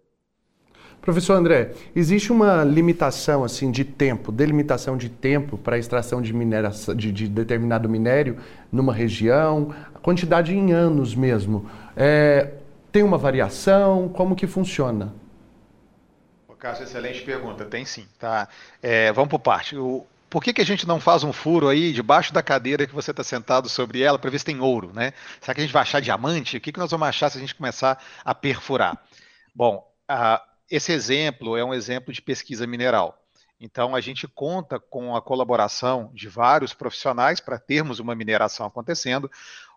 Professor 1.00 1.34
André, 1.34 1.72
existe 1.96 2.30
uma 2.30 2.62
limitação 2.62 3.42
assim 3.42 3.70
de 3.70 3.84
tempo, 3.84 4.30
delimitação 4.30 4.96
de 4.96 5.08
tempo 5.08 5.56
para 5.56 5.76
a 5.76 5.78
extração 5.78 6.20
de, 6.20 6.32
mineração, 6.32 6.94
de, 6.94 7.10
de, 7.10 7.26
determinado 7.26 7.88
minério 7.88 8.36
numa 8.70 8.92
região, 8.92 9.74
a 9.94 9.98
quantidade 9.98 10.54
em 10.54 10.72
anos 10.72 11.14
mesmo. 11.14 11.68
É, 11.96 12.52
tem 12.92 13.02
uma 13.02 13.16
variação? 13.16 14.10
Como 14.10 14.36
que 14.36 14.46
funciona? 14.46 15.12
Cássio, 16.60 16.84
excelente 16.84 17.22
pergunta. 17.22 17.64
Tem 17.64 17.86
sim. 17.86 18.06
Tá? 18.18 18.46
É, 18.82 19.10
vamos 19.12 19.30
por 19.30 19.38
parte. 19.38 19.76
O, 19.76 20.06
por 20.30 20.42
que, 20.42 20.52
que 20.52 20.60
a 20.60 20.64
gente 20.64 20.86
não 20.86 21.00
faz 21.00 21.24
um 21.24 21.32
furo 21.32 21.68
aí 21.68 21.92
debaixo 21.92 22.32
da 22.32 22.42
cadeira 22.42 22.86
que 22.86 22.94
você 22.94 23.10
está 23.10 23.24
sentado 23.24 23.68
sobre 23.68 24.00
ela 24.00 24.18
para 24.18 24.30
ver 24.30 24.38
se 24.38 24.44
tem 24.44 24.60
ouro, 24.60 24.92
né? 24.94 25.12
Será 25.40 25.52
que 25.52 25.60
a 25.60 25.64
gente 25.64 25.72
vai 25.72 25.82
achar 25.82 26.00
diamante? 26.00 26.56
O 26.56 26.60
que, 26.60 26.70
que 26.70 26.78
nós 26.78 26.92
vamos 26.92 27.08
achar 27.08 27.28
se 27.28 27.36
a 27.36 27.40
gente 27.40 27.54
começar 27.54 28.00
a 28.24 28.32
perfurar? 28.32 28.96
Bom, 29.52 29.84
esse 30.70 30.92
exemplo 30.92 31.56
é 31.56 31.64
um 31.64 31.74
exemplo 31.74 32.12
de 32.12 32.22
pesquisa 32.22 32.64
mineral. 32.64 33.20
Então, 33.60 33.94
a 33.94 34.00
gente 34.00 34.26
conta 34.26 34.78
com 34.78 35.14
a 35.14 35.20
colaboração 35.20 36.10
de 36.14 36.28
vários 36.28 36.72
profissionais 36.72 37.40
para 37.40 37.58
termos 37.58 37.98
uma 37.98 38.14
mineração 38.14 38.64
acontecendo. 38.64 39.30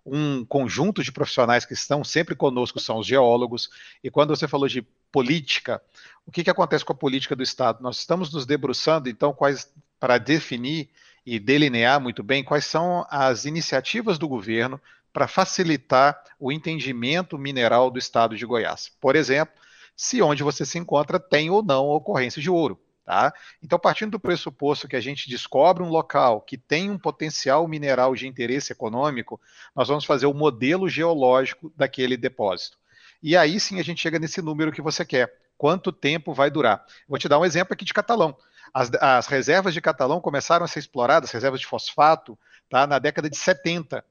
Um 0.06 0.45
conjunto 0.45 1.04
de 1.04 1.12
profissionais 1.12 1.66
que 1.66 1.74
estão 1.74 2.04
sempre 2.04 2.36
conosco 2.36 2.80
são 2.80 2.99
os 2.99 3.08
geólogos. 3.08 3.70
E 4.04 4.10
quando 4.10 4.36
você 4.36 4.47
falou 4.47 4.70
de 4.70 4.84
política, 5.12 5.82
o 6.26 6.32
que, 6.32 6.43
que 6.43 6.49
acontece 6.49 6.86
com 6.86 6.93
a 6.93 6.95
política 6.95 7.36
do 7.36 7.43
Estado? 7.43 7.84
Nós 7.84 7.97
estamos 7.97 8.32
nos 8.32 8.45
debruçando, 8.45 9.10
então, 9.10 9.34
quais 9.34 9.70
para 10.04 10.18
definir 10.18 10.89
e 11.26 11.39
delinear 11.39 11.97
muito 11.97 12.22
bem 12.22 12.43
quais 12.43 12.66
são 12.66 13.08
as 13.10 13.45
iniciativas 13.45 14.18
do 14.18 14.28
governo 14.28 14.78
para 15.14 15.30
facilitar 15.30 16.22
o 16.38 16.51
entendimento 16.51 17.38
mineral 17.38 17.89
do 17.89 17.97
Estado 17.97 18.36
de 18.36 18.45
Goiás. 18.45 18.91
Por 18.99 19.16
exemplo, 19.16 19.56
se 19.95 20.22
onde 20.22 20.43
você 20.43 20.66
se 20.66 20.78
encontra 20.78 21.18
tem 21.22 21.49
ou 21.49 21.64
não 21.64 21.88
ocorrência 21.88 22.41
de 22.41 22.49
ouro. 22.49 22.78
Tá? 23.06 23.34
Então, 23.64 23.80
partindo 23.80 24.12
do 24.12 24.20
pressuposto 24.20 24.89
que 24.89 24.97
a 24.97 24.99
gente 24.99 25.30
descobre 25.30 25.82
um 25.82 25.89
local 25.89 26.41
que 26.41 26.58
tem 26.58 26.91
um 26.91 26.99
potencial 26.99 27.66
mineral 27.66 28.14
de 28.14 28.28
interesse 28.28 28.74
econômico, 28.74 29.39
nós 29.74 29.88
vamos 29.88 30.04
fazer 30.04 30.26
o 30.26 30.34
modelo 30.34 30.89
geológico 30.89 31.72
daquele 31.78 32.18
depósito. 32.18 32.78
E 33.22 33.38
aí 33.38 33.58
sim 33.58 33.80
a 33.80 33.84
gente 33.84 34.01
chega 34.01 34.20
nesse 34.20 34.41
número 34.41 34.74
que 34.74 34.82
você 34.82 35.06
quer. 35.06 35.34
Quanto 35.58 35.93
tempo 35.93 36.34
vai 36.34 36.51
durar? 36.51 36.86
Vou 37.08 37.18
te 37.18 37.30
dar 37.30 37.39
um 37.39 37.45
exemplo 37.45 37.74
aqui 37.74 37.86
de 37.86 37.93
Catalão. 37.93 38.36
As, 38.74 38.91
as 38.99 39.28
reservas 39.28 39.74
de 39.74 39.82
Catalão 39.82 40.19
começaram 40.19 40.65
a 40.65 40.67
ser 40.67 40.80
exploradas, 40.80 41.32
reservas 41.32 41.59
de 41.59 41.67
fosfato, 41.67 42.38
tá, 42.69 42.88
na 42.88 42.99
década 42.99 43.30
de 43.30 43.38
70. 43.38 44.03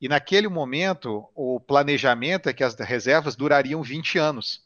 E 0.00 0.08
naquele 0.08 0.48
momento, 0.48 1.28
o 1.34 1.58
planejamento 1.60 2.48
é 2.48 2.52
que 2.52 2.64
as 2.64 2.74
reservas 2.74 3.36
durariam 3.36 3.82
20 3.82 4.18
anos 4.18 4.62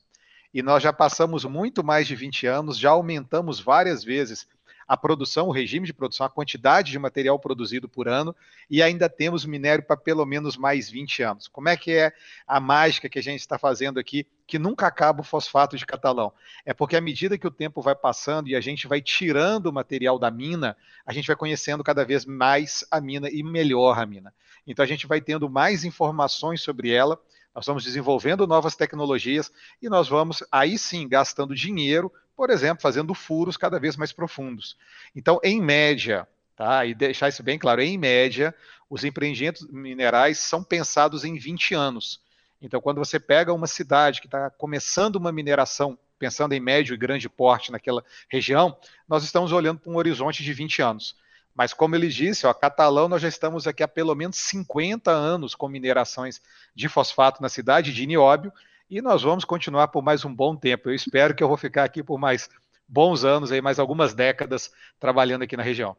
e 0.54 0.62
nós 0.62 0.80
já 0.80 0.92
passamos 0.92 1.44
muito 1.44 1.82
mais 1.82 2.06
de 2.06 2.14
20 2.14 2.46
anos, 2.46 2.78
já 2.78 2.90
aumentamos 2.90 3.58
várias 3.58 4.04
vezes 4.04 4.46
a 4.86 4.96
produção, 4.96 5.48
o 5.48 5.52
regime 5.52 5.86
de 5.86 5.92
produção, 5.92 6.26
a 6.26 6.30
quantidade 6.30 6.90
de 6.90 6.98
material 6.98 7.38
produzido 7.38 7.88
por 7.88 8.08
ano, 8.08 8.34
e 8.68 8.82
ainda 8.82 9.08
temos 9.08 9.44
minério 9.44 9.84
para 9.84 9.96
pelo 9.96 10.24
menos 10.24 10.56
mais 10.56 10.90
20 10.90 11.22
anos. 11.22 11.48
Como 11.48 11.68
é 11.68 11.76
que 11.76 11.92
é 11.92 12.12
a 12.46 12.60
mágica 12.60 13.08
que 13.08 13.18
a 13.18 13.22
gente 13.22 13.40
está 13.40 13.58
fazendo 13.58 13.98
aqui, 13.98 14.26
que 14.46 14.58
nunca 14.58 14.86
acaba 14.86 15.20
o 15.20 15.24
fosfato 15.24 15.76
de 15.76 15.86
catalão? 15.86 16.32
É 16.64 16.74
porque 16.74 16.96
à 16.96 17.00
medida 17.00 17.38
que 17.38 17.46
o 17.46 17.50
tempo 17.50 17.80
vai 17.80 17.94
passando 17.94 18.48
e 18.48 18.56
a 18.56 18.60
gente 18.60 18.86
vai 18.86 19.00
tirando 19.00 19.66
o 19.66 19.72
material 19.72 20.18
da 20.18 20.30
mina, 20.30 20.76
a 21.06 21.12
gente 21.12 21.26
vai 21.26 21.36
conhecendo 21.36 21.82
cada 21.82 22.04
vez 22.04 22.24
mais 22.24 22.84
a 22.90 23.00
mina 23.00 23.28
e 23.30 23.42
melhor 23.42 23.98
a 23.98 24.06
mina. 24.06 24.34
Então 24.66 24.82
a 24.82 24.88
gente 24.88 25.06
vai 25.06 25.20
tendo 25.20 25.48
mais 25.48 25.84
informações 25.84 26.62
sobre 26.62 26.90
ela, 26.90 27.20
nós 27.54 27.66
vamos 27.66 27.84
desenvolvendo 27.84 28.46
novas 28.46 28.74
tecnologias 28.74 29.52
e 29.80 29.88
nós 29.88 30.08
vamos 30.08 30.42
aí 30.50 30.76
sim 30.76 31.08
gastando 31.08 31.54
dinheiro, 31.54 32.12
por 32.36 32.50
exemplo, 32.50 32.82
fazendo 32.82 33.14
furos 33.14 33.56
cada 33.56 33.78
vez 33.78 33.96
mais 33.96 34.12
profundos. 34.12 34.76
Então, 35.14 35.38
em 35.42 35.60
média, 35.60 36.26
tá? 36.56 36.84
E 36.84 36.94
deixar 36.94 37.28
isso 37.28 37.42
bem 37.42 37.58
claro, 37.58 37.80
em 37.80 37.96
média, 37.96 38.54
os 38.90 39.04
empreendimentos 39.04 39.66
minerais 39.68 40.38
são 40.38 40.64
pensados 40.64 41.24
em 41.24 41.36
20 41.36 41.74
anos. 41.74 42.20
Então, 42.60 42.80
quando 42.80 42.98
você 42.98 43.20
pega 43.20 43.52
uma 43.52 43.66
cidade 43.66 44.20
que 44.20 44.26
está 44.26 44.50
começando 44.50 45.16
uma 45.16 45.30
mineração, 45.30 45.98
pensando 46.18 46.54
em 46.54 46.60
médio 46.60 46.94
e 46.94 46.96
grande 46.96 47.28
porte 47.28 47.70
naquela 47.70 48.02
região, 48.28 48.76
nós 49.06 49.22
estamos 49.22 49.52
olhando 49.52 49.80
para 49.80 49.92
um 49.92 49.96
horizonte 49.96 50.42
de 50.42 50.52
20 50.52 50.82
anos. 50.82 51.16
Mas 51.54 51.72
como 51.72 51.94
ele 51.94 52.08
disse, 52.08 52.46
ó, 52.46 52.52
Catalão, 52.52 53.08
nós 53.08 53.22
já 53.22 53.28
estamos 53.28 53.66
aqui 53.66 53.82
há 53.82 53.88
pelo 53.88 54.14
menos 54.14 54.36
50 54.36 55.10
anos 55.10 55.54
com 55.54 55.68
minerações 55.68 56.40
de 56.74 56.88
fosfato 56.88 57.40
na 57.40 57.48
cidade 57.48 57.92
de 57.92 58.06
nióbio 58.06 58.52
e 58.90 59.00
nós 59.00 59.22
vamos 59.22 59.44
continuar 59.44 59.88
por 59.88 60.02
mais 60.02 60.24
um 60.24 60.34
bom 60.34 60.56
tempo. 60.56 60.90
Eu 60.90 60.94
espero 60.94 61.34
que 61.34 61.42
eu 61.42 61.48
vou 61.48 61.56
ficar 61.56 61.84
aqui 61.84 62.02
por 62.02 62.18
mais 62.18 62.48
bons 62.88 63.24
anos, 63.24 63.52
aí, 63.52 63.62
mais 63.62 63.78
algumas 63.78 64.14
décadas 64.14 64.70
trabalhando 64.98 65.42
aqui 65.42 65.56
na 65.56 65.62
região. 65.62 65.96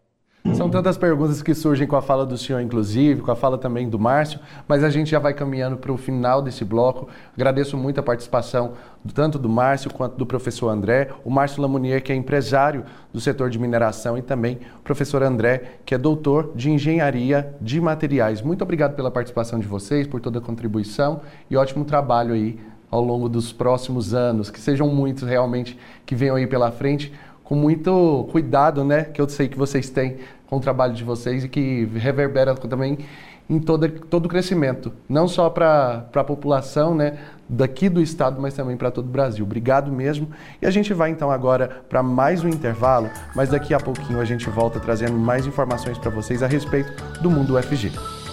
São 0.54 0.70
tantas 0.70 0.98
perguntas 0.98 1.42
que 1.42 1.54
surgem 1.54 1.88
com 1.88 1.96
a 1.96 2.02
fala 2.02 2.26
do 2.26 2.38
senhor, 2.38 2.62
inclusive, 2.62 3.22
com 3.22 3.32
a 3.32 3.36
fala 3.36 3.58
também 3.58 3.90
do 3.90 4.00
Márcio, 4.00 4.40
mas 4.68 4.84
a 4.84 4.90
gente 4.90 5.10
já 5.10 5.20
vai 5.20 5.34
caminhando 5.34 5.76
para 5.76 5.92
o 5.92 5.98
final 5.98 6.42
desse 6.42 6.64
bloco. 6.64 7.10
Agradeço 7.36 7.76
muito 7.76 8.00
a 8.00 8.04
participação 8.04 8.74
tanto 9.14 9.38
do 9.40 9.50
Márcio 9.50 9.92
quanto 9.92 10.16
do 10.16 10.26
professor 10.26 10.70
André, 10.70 11.10
o 11.26 11.30
Márcio 11.30 11.62
Lamounier, 11.62 12.02
que 12.02 12.12
é 12.12 12.16
empresário 12.16 12.86
do 13.12 13.20
setor 13.20 13.50
de 13.50 13.60
mineração, 13.60 14.18
e 14.18 14.22
também 14.22 14.60
o 14.80 14.84
professor 14.84 15.24
André, 15.24 15.80
que 15.86 15.94
é 15.96 15.98
doutor 15.98 16.52
de 16.56 16.70
engenharia 16.72 17.54
de 17.60 17.82
materiais. 17.82 18.42
Muito 18.42 18.62
obrigado 18.62 18.96
pela 18.96 19.12
participação 19.12 19.60
de 19.60 19.68
vocês, 19.68 20.08
por 20.08 20.22
toda 20.22 20.40
a 20.40 20.42
contribuição 20.42 21.22
e 21.50 21.58
ótimo 21.58 21.84
trabalho 21.84 22.34
aí 22.34 22.60
ao 22.90 23.04
longo 23.04 23.28
dos 23.28 23.52
próximos 23.52 24.14
anos, 24.14 24.50
que 24.50 24.60
sejam 24.60 24.88
muitos 24.88 25.28
realmente 25.28 25.78
que 26.06 26.16
venham 26.16 26.36
aí 26.36 26.48
pela 26.48 26.72
frente 26.72 27.12
com 27.46 27.56
muito 27.56 28.28
cuidado, 28.32 28.84
né, 28.84 29.04
que 29.06 29.22
eu 29.22 29.30
sei 29.30 29.48
que 29.48 29.58
vocês 29.58 29.90
têm 29.90 30.18
com 30.48 30.58
o 30.58 30.60
trabalho 30.60 30.94
de 30.94 31.04
vocês 31.04 31.44
e 31.44 31.48
que 31.48 31.86
reverbera 31.96 32.56
também 32.56 32.98
em 33.48 33.60
todo, 33.60 33.88
todo 33.88 34.26
o 34.26 34.30
crescimento, 34.30 34.92
não 35.08 35.28
só 35.28 35.50
para 35.50 36.08
a 36.14 36.24
população 36.24 36.96
né, 36.96 37.20
daqui 37.48 37.88
do 37.88 38.02
estado, 38.02 38.42
mas 38.42 38.56
também 38.56 38.76
para 38.76 38.90
todo 38.90 39.06
o 39.06 39.10
Brasil. 39.10 39.46
Obrigado 39.46 39.92
mesmo. 39.92 40.30
E 40.60 40.66
a 40.66 40.72
gente 40.72 40.94
vai 40.94 41.12
então 41.12 41.30
agora 41.30 41.84
para 41.88 42.02
mais 42.02 42.44
um 42.44 42.50
intervalo, 42.50 43.10
mas 43.36 43.50
daqui 43.50 43.74
a 43.74 43.80
pouquinho 43.80 44.20
a 44.20 44.26
gente 44.26 44.50
volta 44.50 44.80
trazendo 44.80 45.14
mais 45.14 45.46
informações 45.46 45.98
para 46.00 46.10
vocês 46.10 46.42
a 46.42 46.48
respeito 46.48 46.92
do 47.22 47.30
mundo 47.30 47.56
UFG. 47.56 48.25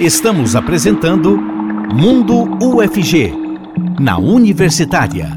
Estamos 0.00 0.56
apresentando 0.56 1.36
Mundo 1.36 2.58
UFG 2.60 3.32
na 4.00 4.18
Universitária. 4.18 5.28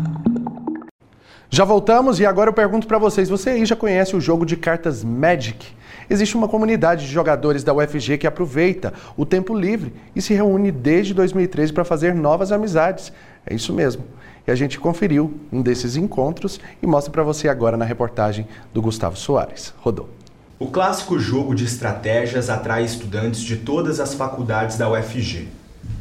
Já 1.47 1.63
voltamos 1.63 2.19
e 2.19 2.25
agora 2.25 2.49
eu 2.49 2.53
pergunto 2.53 2.87
para 2.87 2.97
vocês: 2.97 3.29
você 3.29 3.51
aí 3.51 3.65
já 3.67 3.75
conhece 3.75 4.15
o 4.15 4.19
jogo 4.19 4.47
de 4.47 4.57
cartas 4.57 5.03
Magic? 5.03 5.67
Existe 6.09 6.35
uma 6.35 6.47
comunidade 6.47 7.05
de 7.05 7.11
jogadores 7.11 7.63
da 7.63 7.71
UFG 7.71 8.17
que 8.17 8.25
aproveita 8.25 8.93
o 9.15 9.27
tempo 9.27 9.55
livre 9.55 9.93
e 10.15 10.23
se 10.23 10.33
reúne 10.33 10.71
desde 10.71 11.13
2013 11.13 11.71
para 11.71 11.85
fazer 11.85 12.15
novas 12.15 12.51
amizades. 12.51 13.13
É 13.45 13.53
isso 13.53 13.71
mesmo. 13.71 14.05
E 14.47 14.49
a 14.49 14.55
gente 14.55 14.79
conferiu 14.79 15.39
um 15.51 15.61
desses 15.61 15.95
encontros 15.95 16.59
e 16.81 16.87
mostra 16.87 17.11
para 17.11 17.21
você 17.21 17.47
agora 17.47 17.77
na 17.77 17.85
reportagem 17.85 18.47
do 18.73 18.81
Gustavo 18.81 19.17
Soares. 19.17 19.71
Rodou. 19.77 20.16
O 20.59 20.65
clássico 20.65 21.19
jogo 21.19 21.53
de 21.53 21.65
estratégias 21.65 22.49
atrai 22.49 22.83
estudantes 22.83 23.41
de 23.41 23.57
todas 23.57 23.99
as 23.99 24.15
faculdades 24.15 24.75
da 24.75 24.91
UFG. 24.91 25.49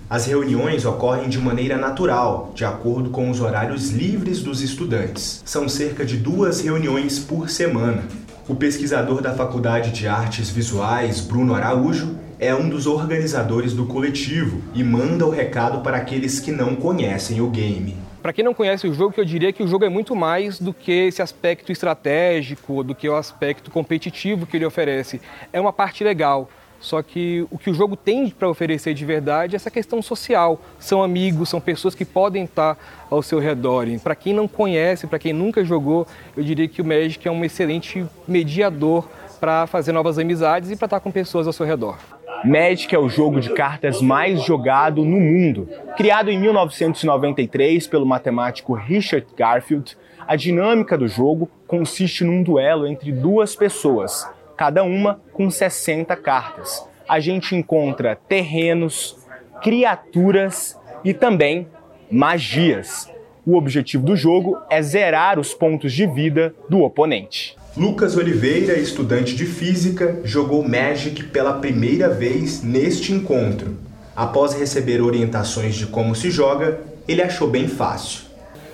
As 0.09 0.25
reuniões 0.25 0.87
ocorrem 0.87 1.29
de 1.29 1.39
maneira 1.39 1.77
natural, 1.77 2.53
de 2.55 2.65
acordo 2.65 3.11
com 3.11 3.29
os 3.29 3.43
horários 3.43 3.91
livres 3.91 4.41
dos 4.41 4.63
estudantes. 4.63 5.43
São 5.45 5.69
cerca 5.69 6.07
de 6.07 6.17
duas 6.17 6.63
reuniões 6.63 7.19
por 7.19 7.51
semana. 7.51 8.05
O 8.49 8.55
pesquisador 8.55 9.21
da 9.21 9.35
Faculdade 9.35 9.91
de 9.91 10.09
Artes 10.09 10.49
Visuais, 10.49 11.21
Bruno 11.21 11.55
Araújo, 11.55 12.17
é 12.39 12.55
um 12.55 12.71
dos 12.71 12.87
organizadores 12.87 13.75
do 13.75 13.85
coletivo 13.85 14.63
e 14.73 14.83
manda 14.83 15.27
o 15.27 15.31
recado 15.31 15.83
para 15.83 15.99
aqueles 15.99 16.41
que 16.41 16.51
não 16.51 16.75
conhecem 16.77 17.43
o 17.43 17.51
game. 17.51 18.06
Para 18.27 18.33
quem 18.33 18.45
não 18.45 18.53
conhece 18.53 18.89
o 18.89 18.93
jogo, 18.93 19.15
eu 19.17 19.25
diria 19.25 19.53
que 19.53 19.63
o 19.63 19.69
jogo 19.69 19.85
é 19.85 19.89
muito 19.89 20.17
mais 20.17 20.59
do 20.59 20.75
que 20.75 20.91
esse 20.91 21.23
aspecto 21.23 21.71
estratégico, 21.71 22.83
do 22.83 22.93
que 22.93 23.09
o 23.09 23.15
aspecto 23.15 23.71
competitivo 23.71 24.47
que 24.47 24.57
ele 24.57 24.67
oferece. 24.67 25.21
É 25.53 25.61
uma 25.61 25.73
parte 25.73 26.03
legal. 26.03 26.51
Só 26.81 27.01
que 27.03 27.47
o 27.53 27.57
que 27.57 27.71
o 27.71 27.75
jogo 27.75 27.95
tem 27.95 28.29
para 28.29 28.49
oferecer 28.49 28.95
de 28.95 29.05
verdade 29.05 29.55
é 29.55 29.57
essa 29.57 29.71
questão 29.71 30.03
social. 30.03 30.61
São 30.77 31.05
amigos, 31.05 31.49
são 31.49 31.61
pessoas 31.61 31.95
que 31.95 32.05
podem 32.05 32.43
estar 32.43 32.77
ao 33.09 33.23
seu 33.23 33.39
redor. 33.39 33.87
Para 34.03 34.17
quem 34.17 34.35
não 34.35 34.49
conhece, 34.49 35.07
para 35.07 35.21
quem 35.21 35.33
nunca 35.33 35.65
jogou, 35.65 36.05
eu 36.37 36.43
diria 36.43 36.67
que 36.67 36.83
o 36.83 36.85
Magic 36.85 37.29
é 37.29 37.31
um 37.31 37.45
excelente 37.45 38.05
mediador 38.27 39.09
para 39.39 39.69
fazer 39.69 39.93
novas 39.93 40.19
amizades 40.19 40.69
e 40.73 40.75
para 40.75 40.87
estar 40.87 40.99
com 40.99 41.13
pessoas 41.13 41.47
ao 41.47 41.53
seu 41.53 41.65
redor. 41.65 41.97
Magic 42.45 42.95
é 42.95 42.99
o 42.99 43.09
jogo 43.09 43.41
de 43.41 43.51
cartas 43.51 44.01
mais 44.01 44.43
jogado 44.43 45.05
no 45.05 45.19
mundo. 45.19 45.69
Criado 45.97 46.31
em 46.31 46.39
1993 46.39 47.87
pelo 47.87 48.07
matemático 48.07 48.75
Richard 48.75 49.27
Garfield, 49.37 49.97
a 50.27 50.37
dinâmica 50.37 50.97
do 50.97 51.09
jogo 51.09 51.49
consiste 51.67 52.25
num 52.25 52.43
duelo 52.43 52.87
entre 52.87 53.13
duas 53.13 53.57
pessoas, 53.57 54.29
cada 54.57 54.83
uma 54.85 55.21
com 55.33 55.51
60 55.51 56.15
cartas. 56.17 56.87
A 57.09 57.21
gente 57.21 57.55
encontra 57.55 58.17
terrenos, 58.29 59.17
criaturas 59.63 60.79
e 61.05 61.15
também 61.15 61.67
magias. 62.11 63.11
O 63.47 63.57
objetivo 63.57 64.05
do 64.05 64.17
jogo 64.17 64.59
é 64.69 64.83
zerar 64.83 65.39
os 65.39 65.55
pontos 65.55 65.93
de 65.93 66.07
vida 66.07 66.55
do 66.69 66.83
oponente. 66.83 67.57
Lucas 67.77 68.17
Oliveira, 68.17 68.79
estudante 68.79 69.35
de 69.35 69.45
física, 69.45 70.19
jogou 70.25 70.67
Magic 70.67 71.25
pela 71.25 71.53
primeira 71.53 72.09
vez 72.09 72.63
neste 72.63 73.13
encontro. 73.13 73.77
Após 74.17 74.55
receber 74.55 75.03
orientações 75.03 75.75
de 75.75 75.85
como 75.87 76.15
se 76.15 76.31
joga, 76.31 76.81
ele 77.07 77.21
achou 77.21 77.47
bem 77.47 77.69
fácil. 77.69 78.21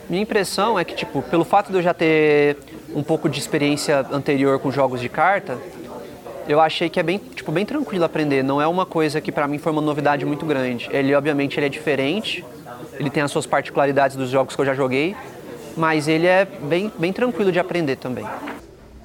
Minha 0.08 0.22
impressão 0.22 0.78
é 0.78 0.84
que, 0.84 0.94
tipo, 0.94 1.20
pelo 1.20 1.44
fato 1.44 1.72
de 1.72 1.78
eu 1.78 1.82
já 1.82 1.92
ter 1.92 2.56
um 2.94 3.02
pouco 3.02 3.28
de 3.28 3.40
experiência 3.40 4.06
anterior 4.12 4.60
com 4.60 4.70
jogos 4.70 5.00
de 5.00 5.08
carta, 5.08 5.58
eu 6.46 6.60
achei 6.60 6.88
que 6.88 7.00
é 7.00 7.02
bem, 7.02 7.18
tipo, 7.18 7.50
bem 7.50 7.66
tranquilo 7.66 8.04
aprender. 8.04 8.44
Não 8.44 8.62
é 8.62 8.68
uma 8.68 8.86
coisa 8.86 9.20
que 9.20 9.32
para 9.32 9.48
mim 9.48 9.58
foi 9.58 9.72
uma 9.72 9.82
novidade 9.82 10.24
muito 10.24 10.46
grande. 10.46 10.88
Ele, 10.92 11.12
obviamente, 11.12 11.58
ele 11.58 11.66
é 11.66 11.68
diferente. 11.68 12.44
Ele 13.00 13.10
tem 13.10 13.20
as 13.20 13.32
suas 13.32 13.46
particularidades 13.46 14.16
dos 14.16 14.30
jogos 14.30 14.54
que 14.54 14.60
eu 14.60 14.66
já 14.66 14.74
joguei, 14.74 15.16
mas 15.76 16.06
ele 16.06 16.28
é 16.28 16.44
bem, 16.44 16.92
bem 16.96 17.12
tranquilo 17.12 17.50
de 17.50 17.58
aprender 17.58 17.96
também. 17.96 18.24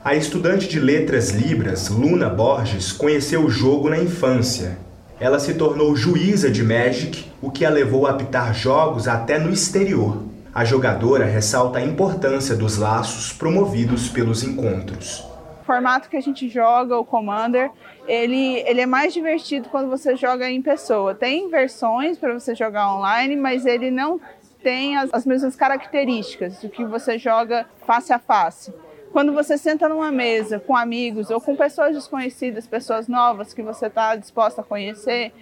A 0.07 0.15
estudante 0.15 0.69
de 0.69 0.79
letras 0.79 1.31
Libras, 1.31 1.89
Luna 1.89 2.29
Borges, 2.29 2.93
conheceu 2.93 3.43
o 3.43 3.49
jogo 3.49 3.89
na 3.89 3.97
infância. 3.97 4.77
Ela 5.19 5.37
se 5.37 5.55
tornou 5.55 5.97
juíza 5.97 6.49
de 6.49 6.63
Magic, 6.63 7.29
o 7.41 7.51
que 7.51 7.65
a 7.65 7.69
levou 7.69 8.07
a 8.07 8.11
apitar 8.11 8.53
jogos 8.53 9.05
até 9.05 9.37
no 9.37 9.51
exterior. 9.51 10.23
A 10.55 10.63
jogadora 10.63 11.25
ressalta 11.25 11.79
a 11.79 11.83
importância 11.83 12.55
dos 12.55 12.77
laços 12.77 13.33
promovidos 13.33 14.07
pelos 14.07 14.43
encontros. 14.43 15.25
O 15.61 15.65
formato 15.65 16.07
que 16.07 16.15
a 16.15 16.21
gente 16.21 16.47
joga, 16.47 16.97
o 16.97 17.03
Commander, 17.03 17.69
ele, 18.07 18.63
ele 18.65 18.79
é 18.79 18.85
mais 18.85 19.13
divertido 19.13 19.67
quando 19.67 19.89
você 19.89 20.15
joga 20.15 20.49
em 20.49 20.61
pessoa. 20.61 21.13
Tem 21.15 21.49
versões 21.49 22.17
para 22.17 22.33
você 22.33 22.55
jogar 22.55 22.95
online, 22.95 23.35
mas 23.35 23.65
ele 23.65 23.91
não 23.91 24.21
tem 24.63 24.95
as, 24.95 25.09
as 25.13 25.25
mesmas 25.25 25.57
características 25.57 26.59
do 26.59 26.69
que 26.69 26.85
você 26.85 27.17
joga 27.17 27.65
face 27.85 28.13
a 28.13 28.19
face. 28.19 28.71
Quando 29.17 29.33
você 29.33 29.57
senta 29.57 29.89
numa 29.89 30.11
mesa 30.11 30.59
com 30.59 30.77
amigos 30.77 31.31
ou 31.31 31.41
com 31.41 31.55
pessoas 31.55 31.95
desconhecidas, 31.95 32.67
pessoas 32.67 33.07
novas 33.07 33.51
que 33.51 33.63
você 33.63 33.87
está 33.87 34.15
disposta 34.15 34.61
a 34.61 34.63
conhecer, 34.63 35.33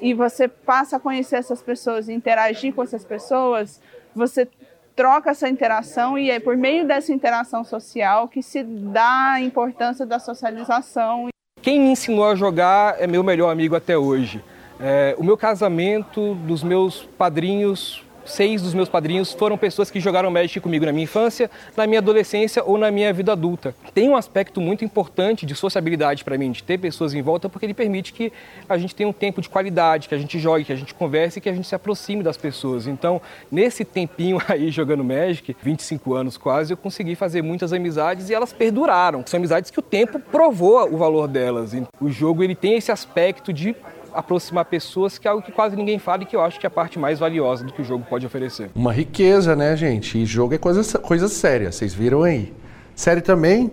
e 0.00 0.14
você 0.14 0.48
passa 0.48 0.96
a 0.96 0.98
conhecer 0.98 1.36
essas 1.36 1.60
pessoas 1.60 2.08
e 2.08 2.14
interagir 2.14 2.72
com 2.72 2.82
essas 2.82 3.04
pessoas, 3.04 3.82
você 4.16 4.48
troca 4.96 5.28
essa 5.28 5.46
interação 5.46 6.18
e 6.18 6.30
é 6.30 6.40
por 6.40 6.56
meio 6.56 6.86
dessa 6.86 7.12
interação 7.12 7.62
social 7.64 8.28
que 8.28 8.42
se 8.42 8.62
dá 8.62 9.32
a 9.32 9.40
importância 9.42 10.06
da 10.06 10.18
socialização. 10.18 11.28
Quem 11.60 11.78
me 11.78 11.90
ensinou 11.90 12.24
a 12.24 12.34
jogar 12.34 12.96
é 12.98 13.06
meu 13.06 13.22
melhor 13.22 13.50
amigo 13.50 13.76
até 13.76 13.98
hoje. 13.98 14.42
É, 14.80 15.14
o 15.18 15.22
meu 15.22 15.36
casamento, 15.36 16.34
dos 16.46 16.62
meus 16.62 17.02
padrinhos, 17.18 18.02
seis 18.28 18.62
dos 18.62 18.74
meus 18.74 18.88
padrinhos 18.88 19.32
foram 19.32 19.56
pessoas 19.56 19.90
que 19.90 20.00
jogaram 20.00 20.30
Magic 20.30 20.60
comigo 20.60 20.84
na 20.84 20.92
minha 20.92 21.04
infância, 21.04 21.50
na 21.76 21.86
minha 21.86 21.98
adolescência 21.98 22.62
ou 22.64 22.78
na 22.78 22.90
minha 22.90 23.12
vida 23.12 23.32
adulta. 23.32 23.74
Tem 23.94 24.08
um 24.08 24.16
aspecto 24.16 24.60
muito 24.60 24.84
importante 24.84 25.44
de 25.46 25.54
sociabilidade 25.54 26.24
para 26.24 26.36
mim, 26.38 26.52
de 26.52 26.62
ter 26.62 26.78
pessoas 26.78 27.14
em 27.14 27.22
volta, 27.22 27.48
porque 27.48 27.66
ele 27.66 27.74
permite 27.74 28.12
que 28.12 28.32
a 28.68 28.76
gente 28.78 28.94
tenha 28.94 29.08
um 29.08 29.12
tempo 29.12 29.40
de 29.40 29.48
qualidade, 29.48 30.08
que 30.08 30.14
a 30.14 30.18
gente 30.18 30.38
jogue, 30.38 30.64
que 30.64 30.72
a 30.72 30.76
gente 30.76 30.94
converse 30.94 31.38
e 31.38 31.42
que 31.42 31.48
a 31.48 31.52
gente 31.52 31.66
se 31.66 31.74
aproxime 31.74 32.22
das 32.22 32.36
pessoas. 32.36 32.86
Então, 32.86 33.20
nesse 33.50 33.84
tempinho 33.84 34.40
aí 34.48 34.70
jogando 34.70 35.02
Magic, 35.04 35.56
25 35.62 36.14
anos 36.14 36.36
quase, 36.36 36.72
eu 36.72 36.76
consegui 36.76 37.14
fazer 37.14 37.42
muitas 37.42 37.72
amizades 37.72 38.30
e 38.30 38.34
elas 38.34 38.52
perduraram. 38.52 39.24
São 39.26 39.38
amizades 39.38 39.70
que 39.70 39.78
o 39.78 39.82
tempo 39.82 40.18
provou 40.18 40.92
o 40.92 40.96
valor 40.96 41.28
delas. 41.28 41.72
O 42.00 42.08
jogo 42.08 42.42
ele 42.42 42.54
tem 42.54 42.74
esse 42.76 42.90
aspecto 42.92 43.52
de 43.52 43.74
aproximar 44.12 44.64
pessoas, 44.64 45.18
que 45.18 45.26
é 45.26 45.30
algo 45.30 45.42
que 45.42 45.52
quase 45.52 45.76
ninguém 45.76 45.98
fala 45.98 46.22
e 46.22 46.26
que 46.26 46.36
eu 46.36 46.40
acho 46.40 46.58
que 46.58 46.66
é 46.66 46.68
a 46.68 46.70
parte 46.70 46.98
mais 46.98 47.18
valiosa 47.18 47.64
do 47.64 47.72
que 47.72 47.82
o 47.82 47.84
jogo 47.84 48.04
pode 48.08 48.26
oferecer. 48.26 48.70
Uma 48.74 48.92
riqueza, 48.92 49.54
né, 49.54 49.76
gente? 49.76 50.18
E 50.18 50.26
jogo 50.26 50.54
é 50.54 50.58
coisa, 50.58 50.98
coisa 50.98 51.28
séria, 51.28 51.72
vocês 51.72 51.94
viram 51.94 52.22
aí. 52.22 52.52
Sério 52.94 53.22
também 53.22 53.70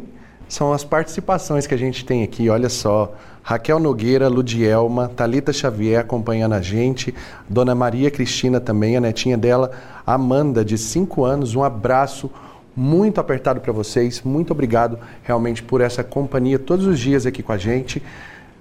são 0.48 0.72
as 0.72 0.84
participações 0.84 1.66
que 1.66 1.74
a 1.74 1.78
gente 1.78 2.06
tem 2.06 2.24
aqui, 2.24 2.50
olha 2.50 2.70
só. 2.70 3.14
Raquel 3.42 3.80
Nogueira, 3.80 4.28
Ludielma, 4.28 5.08
Talita 5.16 5.54
Xavier 5.54 6.00
acompanhando 6.00 6.54
a 6.54 6.62
gente, 6.62 7.14
Dona 7.48 7.76
Maria 7.76 8.10
Cristina 8.10 8.60
também, 8.60 8.98
a 8.98 9.02
netinha 9.02 9.38
dela, 9.38 9.72
Amanda, 10.06 10.66
de 10.66 10.80
5 10.80 11.24
anos. 11.24 11.56
Um 11.56 11.64
abraço 11.64 12.32
muito 12.76 13.22
apertado 13.22 13.62
para 13.62 13.72
vocês. 13.72 14.24
Muito 14.24 14.52
obrigado 14.52 14.98
realmente 15.24 15.62
por 15.62 15.80
essa 15.80 16.04
companhia 16.04 16.58
todos 16.58 16.88
os 16.88 17.00
dias 17.00 17.26
aqui 17.26 17.44
com 17.44 17.52
a 17.52 17.58
gente. 17.58 18.02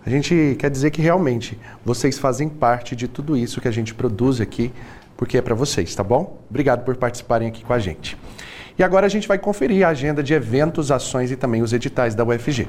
A 0.07 0.11
gente 0.11 0.55
quer 0.59 0.71
dizer 0.71 0.91
que 0.91 1.01
realmente 1.01 1.59
vocês 1.83 2.19
fazem 2.19 2.47
parte 2.47 2.95
de 2.95 3.09
tudo 3.09 3.39
isso 3.39 3.59
que 3.59 3.67
a 3.67 3.71
gente 3.71 3.95
produz 3.95 4.39
aqui, 4.39 4.71
porque 5.17 5.39
é 5.39 5.41
para 5.41 5.55
vocês, 5.55 5.95
tá 5.95 6.05
bom? 6.05 6.43
Obrigado 6.51 6.85
por 6.85 6.95
participarem 6.95 7.49
aqui 7.49 7.65
com 7.65 7.73
a 7.73 7.79
gente. 7.79 8.15
E 8.79 8.83
agora 8.83 9.07
a 9.07 9.09
gente 9.09 9.27
vai 9.27 9.39
conferir 9.39 9.87
a 9.87 9.89
agenda 9.89 10.23
de 10.23 10.35
eventos, 10.35 10.91
ações 10.91 11.31
e 11.31 11.37
também 11.37 11.63
os 11.63 11.73
editais 11.73 12.15
da 12.15 12.23
UFG. 12.23 12.69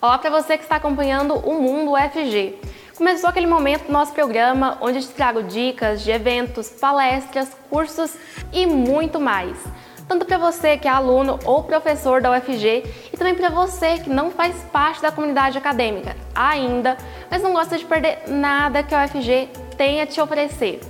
Olá 0.00 0.18
para 0.18 0.30
você 0.30 0.56
que 0.56 0.62
está 0.62 0.76
acompanhando 0.76 1.34
o 1.34 1.60
Mundo 1.60 1.94
UFG. 1.94 2.60
Começou 2.96 3.28
aquele 3.28 3.48
momento 3.48 3.86
do 3.86 3.92
nosso 3.92 4.12
programa 4.12 4.78
onde 4.80 5.00
te 5.00 5.08
trago 5.08 5.42
dicas 5.42 6.02
de 6.02 6.12
eventos, 6.12 6.68
palestras, 6.68 7.50
cursos 7.68 8.14
e 8.52 8.66
muito 8.66 9.18
mais. 9.18 9.58
Tanto 10.06 10.24
para 10.24 10.38
você 10.38 10.78
que 10.78 10.86
é 10.86 10.90
aluno 10.92 11.40
ou 11.44 11.64
professor 11.64 12.22
da 12.22 12.30
UFG 12.30 12.84
e 13.12 13.16
também 13.16 13.34
para 13.34 13.48
você 13.48 13.98
que 13.98 14.08
não 14.08 14.30
faz 14.30 14.54
parte 14.72 15.02
da 15.02 15.10
comunidade 15.10 15.58
acadêmica 15.58 16.16
ainda, 16.32 16.96
mas 17.28 17.42
não 17.42 17.52
gosta 17.52 17.76
de 17.76 17.84
perder 17.84 18.28
nada 18.28 18.84
que 18.84 18.94
a 18.94 19.04
UFG 19.04 19.48
tem 19.76 20.00
a 20.00 20.06
te 20.06 20.20
oferecer. 20.20 20.80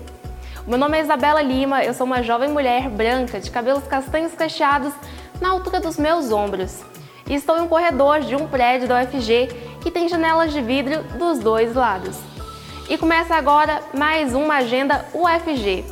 Meu 0.67 0.77
nome 0.77 0.99
é 0.99 1.01
Isabela 1.01 1.41
Lima, 1.41 1.85
eu 1.85 1.95
sou 1.95 2.05
uma 2.05 2.23
jovem 2.23 2.51
mulher 2.51 2.91
branca 2.91 3.41
de 3.41 3.51
cabelos 3.51 3.85
castanhos 3.85 4.35
cacheados 4.35 4.93
na 5.41 5.49
altura 5.49 5.81
dos 5.81 5.97
meus 5.97 6.31
ombros. 6.31 6.83
E 7.27 7.35
estou 7.35 7.57
em 7.57 7.63
um 7.63 7.69
corredor 7.69 8.21
de 8.21 8.37
um 8.37 8.47
prédio 8.47 8.87
da 8.87 9.03
UFG 9.03 9.49
que 9.81 9.91
tem 9.91 10.09
janelas 10.09 10.53
de 10.53 10.61
vidro 10.61 11.03
dos 11.19 11.39
dois 11.39 11.75
lados. 11.75 12.19
E 12.89 12.99
começa 12.99 13.35
agora 13.35 13.81
mais 13.97 14.35
uma 14.35 14.57
agenda 14.57 15.07
UFG. 15.15 15.85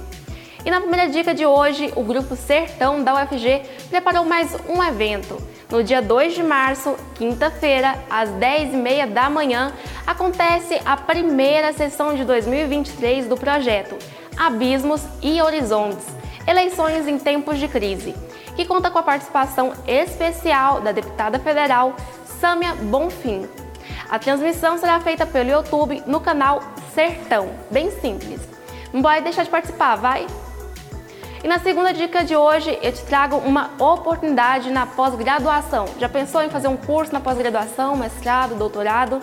E 0.64 0.70
na 0.70 0.80
primeira 0.80 1.08
dica 1.08 1.34
de 1.34 1.46
hoje, 1.46 1.92
o 1.96 2.02
Grupo 2.02 2.36
Sertão 2.36 3.02
da 3.02 3.14
UFG 3.14 3.62
preparou 3.88 4.24
mais 4.24 4.54
um 4.68 4.82
evento. 4.82 5.36
No 5.70 5.82
dia 5.82 6.02
2 6.02 6.34
de 6.34 6.42
março, 6.42 6.96
quinta-feira, 7.14 7.98
às 8.10 8.28
10h30 8.28 9.06
da 9.06 9.30
manhã, 9.30 9.72
acontece 10.06 10.80
a 10.84 10.96
primeira 10.96 11.72
sessão 11.72 12.14
de 12.14 12.24
2023 12.24 13.26
do 13.26 13.36
projeto 13.36 13.96
Abismos 14.36 15.02
e 15.22 15.40
Horizontes 15.40 16.22
Eleições 16.46 17.06
em 17.06 17.20
Tempos 17.20 17.56
de 17.58 17.68
Crise, 17.68 18.16
que 18.54 18.64
conta 18.64 18.90
com 18.90 18.98
a 18.98 19.02
participação 19.02 19.72
especial 19.86 20.80
da 20.80 20.92
deputada 20.92 21.38
federal 21.38 21.94
Sâmia 22.40 22.74
Bonfim. 22.74 23.48
A 24.10 24.18
transmissão 24.18 24.76
será 24.78 25.00
feita 25.00 25.24
pelo 25.24 25.50
YouTube 25.50 26.02
no 26.06 26.20
canal 26.20 26.62
Sertão, 26.94 27.50
bem 27.70 27.90
simples. 27.90 28.40
Não 28.92 29.00
pode 29.00 29.22
deixar 29.22 29.44
de 29.44 29.50
participar, 29.50 29.96
vai? 29.96 30.26
E 31.42 31.48
na 31.48 31.58
segunda 31.58 31.92
dica 31.92 32.24
de 32.24 32.36
hoje, 32.36 32.78
eu 32.82 32.92
te 32.92 33.02
trago 33.04 33.36
uma 33.36 33.70
oportunidade 33.78 34.70
na 34.70 34.86
pós-graduação. 34.86 35.86
Já 35.98 36.08
pensou 36.08 36.42
em 36.42 36.50
fazer 36.50 36.68
um 36.68 36.76
curso 36.76 37.12
na 37.12 37.18
pós-graduação, 37.20 37.96
mestrado, 37.96 38.54
doutorado? 38.54 39.18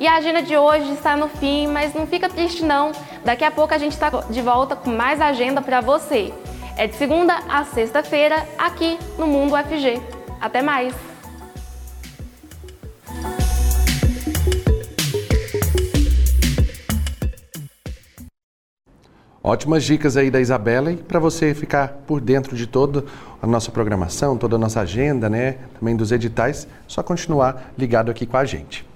E 0.05 0.07
a 0.07 0.17
agenda 0.17 0.43
de 0.43 0.55
hoje 0.55 0.93
está 0.93 1.17
no 1.17 1.31
fim, 1.31 1.67
mas 1.67 1.95
não 1.95 2.07
fica 2.07 2.29
triste 2.29 2.63
não. 2.63 2.93
Daqui 3.25 3.43
a 3.43 3.51
pouco 3.51 3.73
a 3.73 3.79
gente 3.79 3.93
está 3.93 4.11
de 4.11 4.43
volta 4.43 4.77
com 4.77 4.91
mais 4.91 5.19
agenda 5.19 5.63
para 5.63 5.81
você. 5.81 6.31
É 6.77 6.87
de 6.87 6.95
segunda 6.95 7.39
a 7.49 7.65
sexta-feira, 7.65 8.47
aqui 8.59 8.99
no 9.19 9.27
Mundo 9.27 9.55
FG. 9.57 10.03
Até 10.39 10.61
mais! 10.61 10.95
Ótimas 19.43 19.85
dicas 19.85 20.19
aí 20.19 20.31
da 20.31 20.39
Isabela 20.39 20.93
e 20.93 20.99
para 20.99 21.19
você 21.19 21.55
ficar 21.55 22.03
por 22.07 22.21
dentro 22.21 22.55
de 22.55 22.67
toda 22.67 23.07
a 23.41 23.47
nossa 23.47 23.71
programação, 23.71 24.37
toda 24.37 24.57
a 24.57 24.59
nossa 24.59 24.83
agenda, 24.83 25.31
né? 25.31 25.57
Também 25.81 25.97
dos 25.97 26.13
editais, 26.13 26.69
só 26.87 27.03
continuar 27.03 27.73
ligado 27.79 28.11
aqui 28.11 28.27
com 28.27 28.37
a 28.37 28.45
gente. 28.45 28.93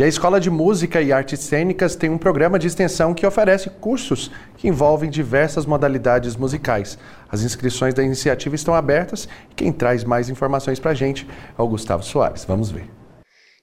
E 0.00 0.02
a 0.02 0.08
Escola 0.08 0.40
de 0.40 0.48
Música 0.48 1.02
e 1.02 1.12
Artes 1.12 1.40
Cênicas 1.40 1.94
tem 1.94 2.08
um 2.08 2.16
programa 2.16 2.58
de 2.58 2.66
extensão 2.66 3.12
que 3.12 3.26
oferece 3.26 3.68
cursos 3.68 4.30
que 4.56 4.66
envolvem 4.66 5.10
diversas 5.10 5.66
modalidades 5.66 6.36
musicais. 6.36 6.96
As 7.28 7.42
inscrições 7.42 7.92
da 7.92 8.02
iniciativa 8.02 8.54
estão 8.54 8.72
abertas 8.72 9.28
e 9.50 9.54
quem 9.54 9.70
traz 9.70 10.02
mais 10.02 10.30
informações 10.30 10.80
para 10.80 10.92
a 10.92 10.94
gente 10.94 11.28
é 11.28 11.60
o 11.60 11.68
Gustavo 11.68 12.02
Soares. 12.02 12.46
Vamos 12.46 12.70
ver 12.70 12.88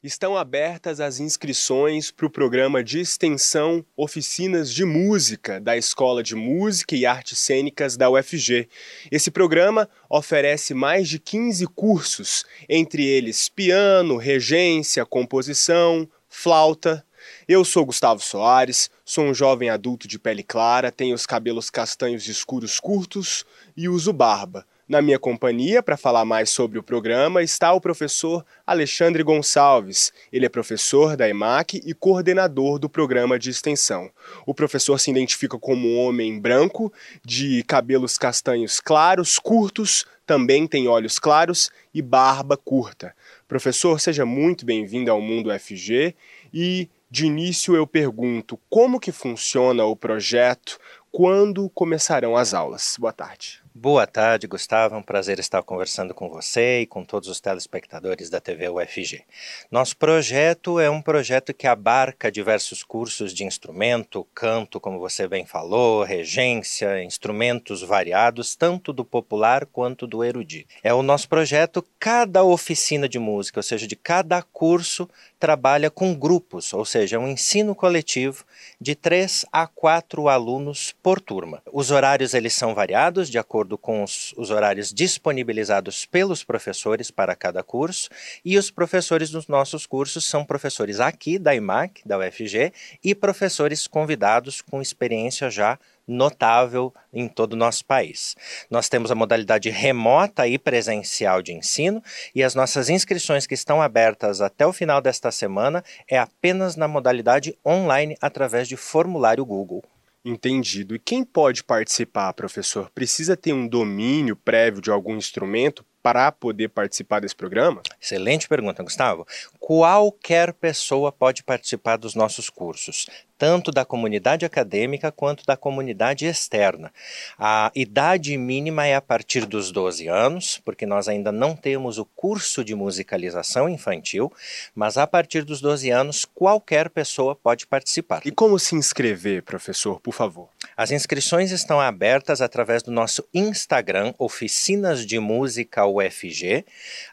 estão 0.03 0.38
abertas 0.38 1.01
as 1.01 1.19
inscrições 1.19 2.11
para 2.11 2.25
o 2.25 2.29
programa 2.29 2.83
de 2.83 2.99
extensão 2.99 3.83
Oficinas 3.95 4.71
de 4.71 4.85
Música 4.85 5.59
da 5.59 5.75
Escola 5.75 6.23
de 6.23 6.35
Música 6.35 6.95
e 6.95 7.05
Artes 7.05 7.39
Cênicas 7.39 7.97
da 7.97 8.09
UFG. 8.09 8.69
Esse 9.11 9.29
programa 9.29 9.89
oferece 10.09 10.73
mais 10.73 11.09
de 11.09 11.19
15 11.19 11.65
cursos, 11.67 12.45
entre 12.69 13.05
eles 13.05 13.49
piano, 13.49 14.17
regência, 14.17 15.05
composição, 15.05 16.07
flauta. 16.38 17.03
Eu 17.47 17.65
sou 17.65 17.83
Gustavo 17.83 18.21
Soares, 18.21 18.91
sou 19.03 19.23
um 19.23 19.33
jovem 19.33 19.71
adulto 19.71 20.07
de 20.07 20.19
pele 20.19 20.43
clara, 20.43 20.91
tenho 20.91 21.15
os 21.15 21.25
cabelos 21.25 21.71
castanhos 21.71 22.27
escuros 22.27 22.79
curtos 22.79 23.43
e 23.75 23.89
uso 23.89 24.13
barba. 24.13 24.63
Na 24.88 25.01
minha 25.01 25.17
companhia, 25.17 25.81
para 25.81 25.97
falar 25.97 26.23
mais 26.25 26.51
sobre 26.51 26.77
o 26.77 26.83
programa, 26.83 27.41
está 27.41 27.73
o 27.73 27.81
professor 27.81 28.45
Alexandre 28.65 29.23
Gonçalves. 29.23 30.13
Ele 30.31 30.45
é 30.45 30.49
professor 30.49 31.17
da 31.17 31.27
EMAC 31.27 31.81
e 31.83 31.93
coordenador 31.93 32.77
do 32.77 32.88
programa 32.88 33.39
de 33.39 33.49
extensão. 33.49 34.09
O 34.45 34.53
professor 34.53 34.99
se 34.99 35.09
identifica 35.09 35.57
como 35.57 35.89
um 35.89 35.97
homem 35.97 36.39
branco, 36.39 36.93
de 37.25 37.63
cabelos 37.63 38.15
castanhos 38.15 38.79
claros, 38.79 39.39
curtos, 39.39 40.05
também 40.28 40.67
tem 40.67 40.89
olhos 40.89 41.17
claros 41.17 41.71
e 41.93 42.01
barba 42.01 42.57
curta. 42.57 43.15
Professor, 43.47 43.99
seja 43.99 44.25
muito 44.25 44.65
bem-vindo 44.65 45.09
ao 45.09 45.21
Mundo 45.21 45.49
FG 45.57 46.13
e 46.53 46.89
de 47.09 47.25
início 47.25 47.73
eu 47.73 47.88
pergunto 47.88 48.59
como 48.69 48.99
que 48.99 49.13
funciona 49.13 49.86
o 49.86 49.95
projeto, 49.95 50.78
quando 51.09 51.69
começarão 51.69 52.36
as 52.36 52.53
aulas. 52.53 52.97
Boa 52.99 53.13
tarde. 53.13 53.63
Boa 53.80 54.07
tarde, 54.07 54.47
Gustavo. 54.47 54.95
É 54.95 54.97
um 54.97 55.03
prazer 55.03 55.38
estar 55.38 55.61
conversando 55.61 56.11
com 56.11 56.28
você 56.30 56.82
e 56.82 56.88
com 56.88 57.05
todos 57.05 57.30
os 57.30 57.39
telespectadores 57.39 58.28
da 58.28 58.41
TV 58.41 58.67
UFG. 58.67 59.21
Nosso 59.69 59.95
projeto 59.95 60.80
é 60.80 60.89
um 60.89 60.99
projeto 60.99 61.53
que 61.53 61.67
abarca 61.67 62.32
diversos 62.32 62.82
cursos 62.82 63.32
de 63.32 63.43
instrumento, 63.43 64.28
canto, 64.34 64.80
como 64.80 64.97
você 64.97 65.28
bem 65.28 65.45
falou, 65.45 66.03
regência, 66.03 67.03
instrumentos 67.03 67.84
variados, 67.84 68.55
tanto 68.55 68.91
do 68.91 69.05
popular 69.05 69.67
quanto 69.67 70.07
do 70.07 70.23
erudito. 70.23 70.73
É 70.82 70.91
o 70.91 71.03
nosso 71.03 71.30
projeto, 71.30 71.86
cada 71.99 72.43
oficina 72.43 73.07
de 73.07 73.19
música, 73.19 73.59
ou 73.59 73.63
seja, 73.63 73.86
de 73.86 73.95
cada 73.95 74.41
curso, 74.41 75.07
trabalha 75.39 75.91
com 75.91 76.15
grupos, 76.15 76.73
ou 76.73 76.84
seja, 76.84 77.19
um 77.19 77.28
ensino 77.28 77.75
coletivo 77.75 78.43
de 78.80 78.95
três 78.95 79.45
a 79.51 79.67
quatro 79.67 80.30
alunos 80.30 80.95
por 81.03 81.19
turma. 81.19 81.61
Os 81.71 81.91
horários 81.91 82.34
eles 82.34 82.53
são 82.53 82.73
variados 82.73 83.30
de 83.30 83.38
acordo 83.38 83.57
acordo 83.67 83.78
com 83.78 84.03
os, 84.03 84.34
os, 84.38 84.49
horários 84.49 84.93
disponibilizados 84.93 86.05
pelos 86.05 86.43
professores 86.43 87.09
para 87.11 87.36
cada 87.36 87.63
curso, 87.63 88.09
e 88.45 88.57
os 88.57 88.69
professores 88.71 89.30
dos 89.30 89.47
nossos 89.47 89.86
cursos 89.86 90.25
são 90.25 90.45
professores 90.45 90.99
aqui 90.99 91.39
da 91.39 91.55
IMAC, 91.55 92.01
da 92.05 92.17
UFG, 92.17 92.71
e 93.03 93.15
professores 93.15 93.88
convidados 93.88 94.61
com 94.61 94.82
experiência 94.82 95.49
já 95.49 95.80
notável 96.08 96.93
em 97.12 97.28
todo 97.28 97.53
o 97.53 97.58
nosso 97.58 97.84
país. 97.86 98.36
Nós 98.70 98.88
temos 98.88 99.12
a 99.12 99.16
modalidade 99.16 99.70
remota 99.70 100.47
e 100.47 100.58
presencial 100.58 101.41
de 101.41 101.53
ensino 101.53 102.01
e 102.34 102.43
as 102.43 102.55
nossas 102.55 102.89
inscrições 102.89 103.45
que 103.45 103.53
estão 103.53 103.82
abertas 103.82 104.39
até 104.39 104.66
o 104.66 104.74
final 104.74 105.01
desta 105.01 105.32
semana 105.32 105.84
é 106.10 106.18
apenas 106.18 106.76
na 106.76 106.88
modalidade 106.88 107.58
online 107.66 108.16
através 108.22 108.68
de 108.68 108.78
formulário 108.78 109.45
Google. 109.45 109.84
Entendido. 110.24 110.93
E 110.93 110.99
quem 110.99 111.24
pode 111.24 111.64
participar, 111.64 112.34
professor? 112.34 112.89
Precisa 112.89 113.38
ter 113.38 113.53
um 113.53 113.66
domínio 113.66 114.36
prévio 114.36 114.82
de 114.82 114.91
algum 114.91 115.16
instrumento 115.16 115.86
para 116.01 116.31
poder 116.31 116.69
participar 116.69 117.19
desse 117.19 117.35
programa? 117.35 117.81
Excelente 118.01 118.47
pergunta, 118.47 118.83
Gustavo. 118.83 119.27
Qualquer 119.59 120.53
pessoa 120.53 121.11
pode 121.11 121.43
participar 121.43 121.97
dos 121.97 122.15
nossos 122.15 122.49
cursos, 122.49 123.07
tanto 123.37 123.71
da 123.71 123.85
comunidade 123.85 124.45
acadêmica 124.45 125.11
quanto 125.11 125.45
da 125.45 125.55
comunidade 125.55 126.25
externa. 126.25 126.91
A 127.37 127.71
idade 127.75 128.35
mínima 128.37 128.85
é 128.85 128.95
a 128.95 129.01
partir 129.01 129.45
dos 129.45 129.71
12 129.71 130.07
anos, 130.07 130.61
porque 130.63 130.85
nós 130.85 131.07
ainda 131.07 131.31
não 131.31 131.55
temos 131.55 131.97
o 131.97 132.05
curso 132.05 132.63
de 132.63 132.73
musicalização 132.73 133.69
infantil, 133.69 134.31
mas 134.73 134.97
a 134.97 135.05
partir 135.05 135.43
dos 135.43 135.61
12 135.61 135.89
anos 135.89 136.25
qualquer 136.25 136.89
pessoa 136.89 137.35
pode 137.35 137.67
participar. 137.67 138.21
E 138.25 138.31
como 138.31 138.57
se 138.57 138.75
inscrever, 138.75 139.43
professor, 139.43 139.99
por 139.99 140.13
favor? 140.13 140.49
As 140.78 140.91
inscrições 140.91 141.49
estão 141.49 141.82
abertas 141.82 142.39
através 142.39 142.84
do 142.84 142.91
nosso 142.91 143.28
Instagram, 143.34 144.13
Oficinas 144.19 145.07
de 145.07 145.17
Música 145.19 145.88
UFG, 145.88 146.63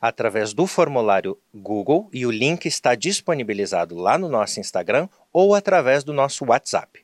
através 0.03 0.53
do 0.53 0.67
formulário 0.67 1.39
Google 1.55 2.11
e 2.12 2.27
o 2.27 2.31
link 2.31 2.67
está 2.67 2.95
disponibilizado 2.95 3.97
lá 3.97 4.19
no 4.19 4.29
nosso 4.29 4.61
Instagram 4.61 5.09
ou 5.33 5.55
através 5.55 6.05
do 6.05 6.12
nosso 6.12 6.45
WhatsApp. 6.45 7.04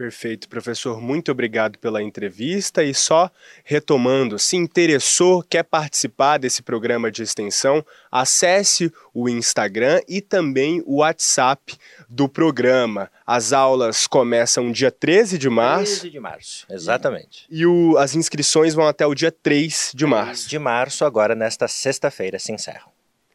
Perfeito, 0.00 0.48
professor. 0.48 0.98
Muito 0.98 1.30
obrigado 1.30 1.78
pela 1.78 2.02
entrevista. 2.02 2.82
E 2.82 2.94
só 2.94 3.30
retomando, 3.62 4.38
se 4.38 4.56
interessou, 4.56 5.42
quer 5.42 5.62
participar 5.62 6.38
desse 6.38 6.62
programa 6.62 7.10
de 7.10 7.22
extensão, 7.22 7.84
acesse 8.10 8.90
o 9.12 9.28
Instagram 9.28 10.00
e 10.08 10.22
também 10.22 10.82
o 10.86 11.00
WhatsApp 11.00 11.76
do 12.08 12.30
programa. 12.30 13.10
As 13.26 13.52
aulas 13.52 14.06
começam 14.06 14.72
dia 14.72 14.90
13 14.90 15.36
de 15.36 15.50
março. 15.50 16.00
13 16.00 16.10
de 16.10 16.18
março, 16.18 16.66
exatamente. 16.70 17.46
E 17.50 17.66
o, 17.66 17.98
as 17.98 18.14
inscrições 18.14 18.72
vão 18.72 18.88
até 18.88 19.06
o 19.06 19.14
dia 19.14 19.30
3 19.30 19.92
de 19.94 20.06
março. 20.06 20.48
De 20.48 20.58
março, 20.58 21.04
agora 21.04 21.34
nesta 21.34 21.68
sexta-feira, 21.68 22.38
se 22.38 22.50
encerram. 22.50 22.88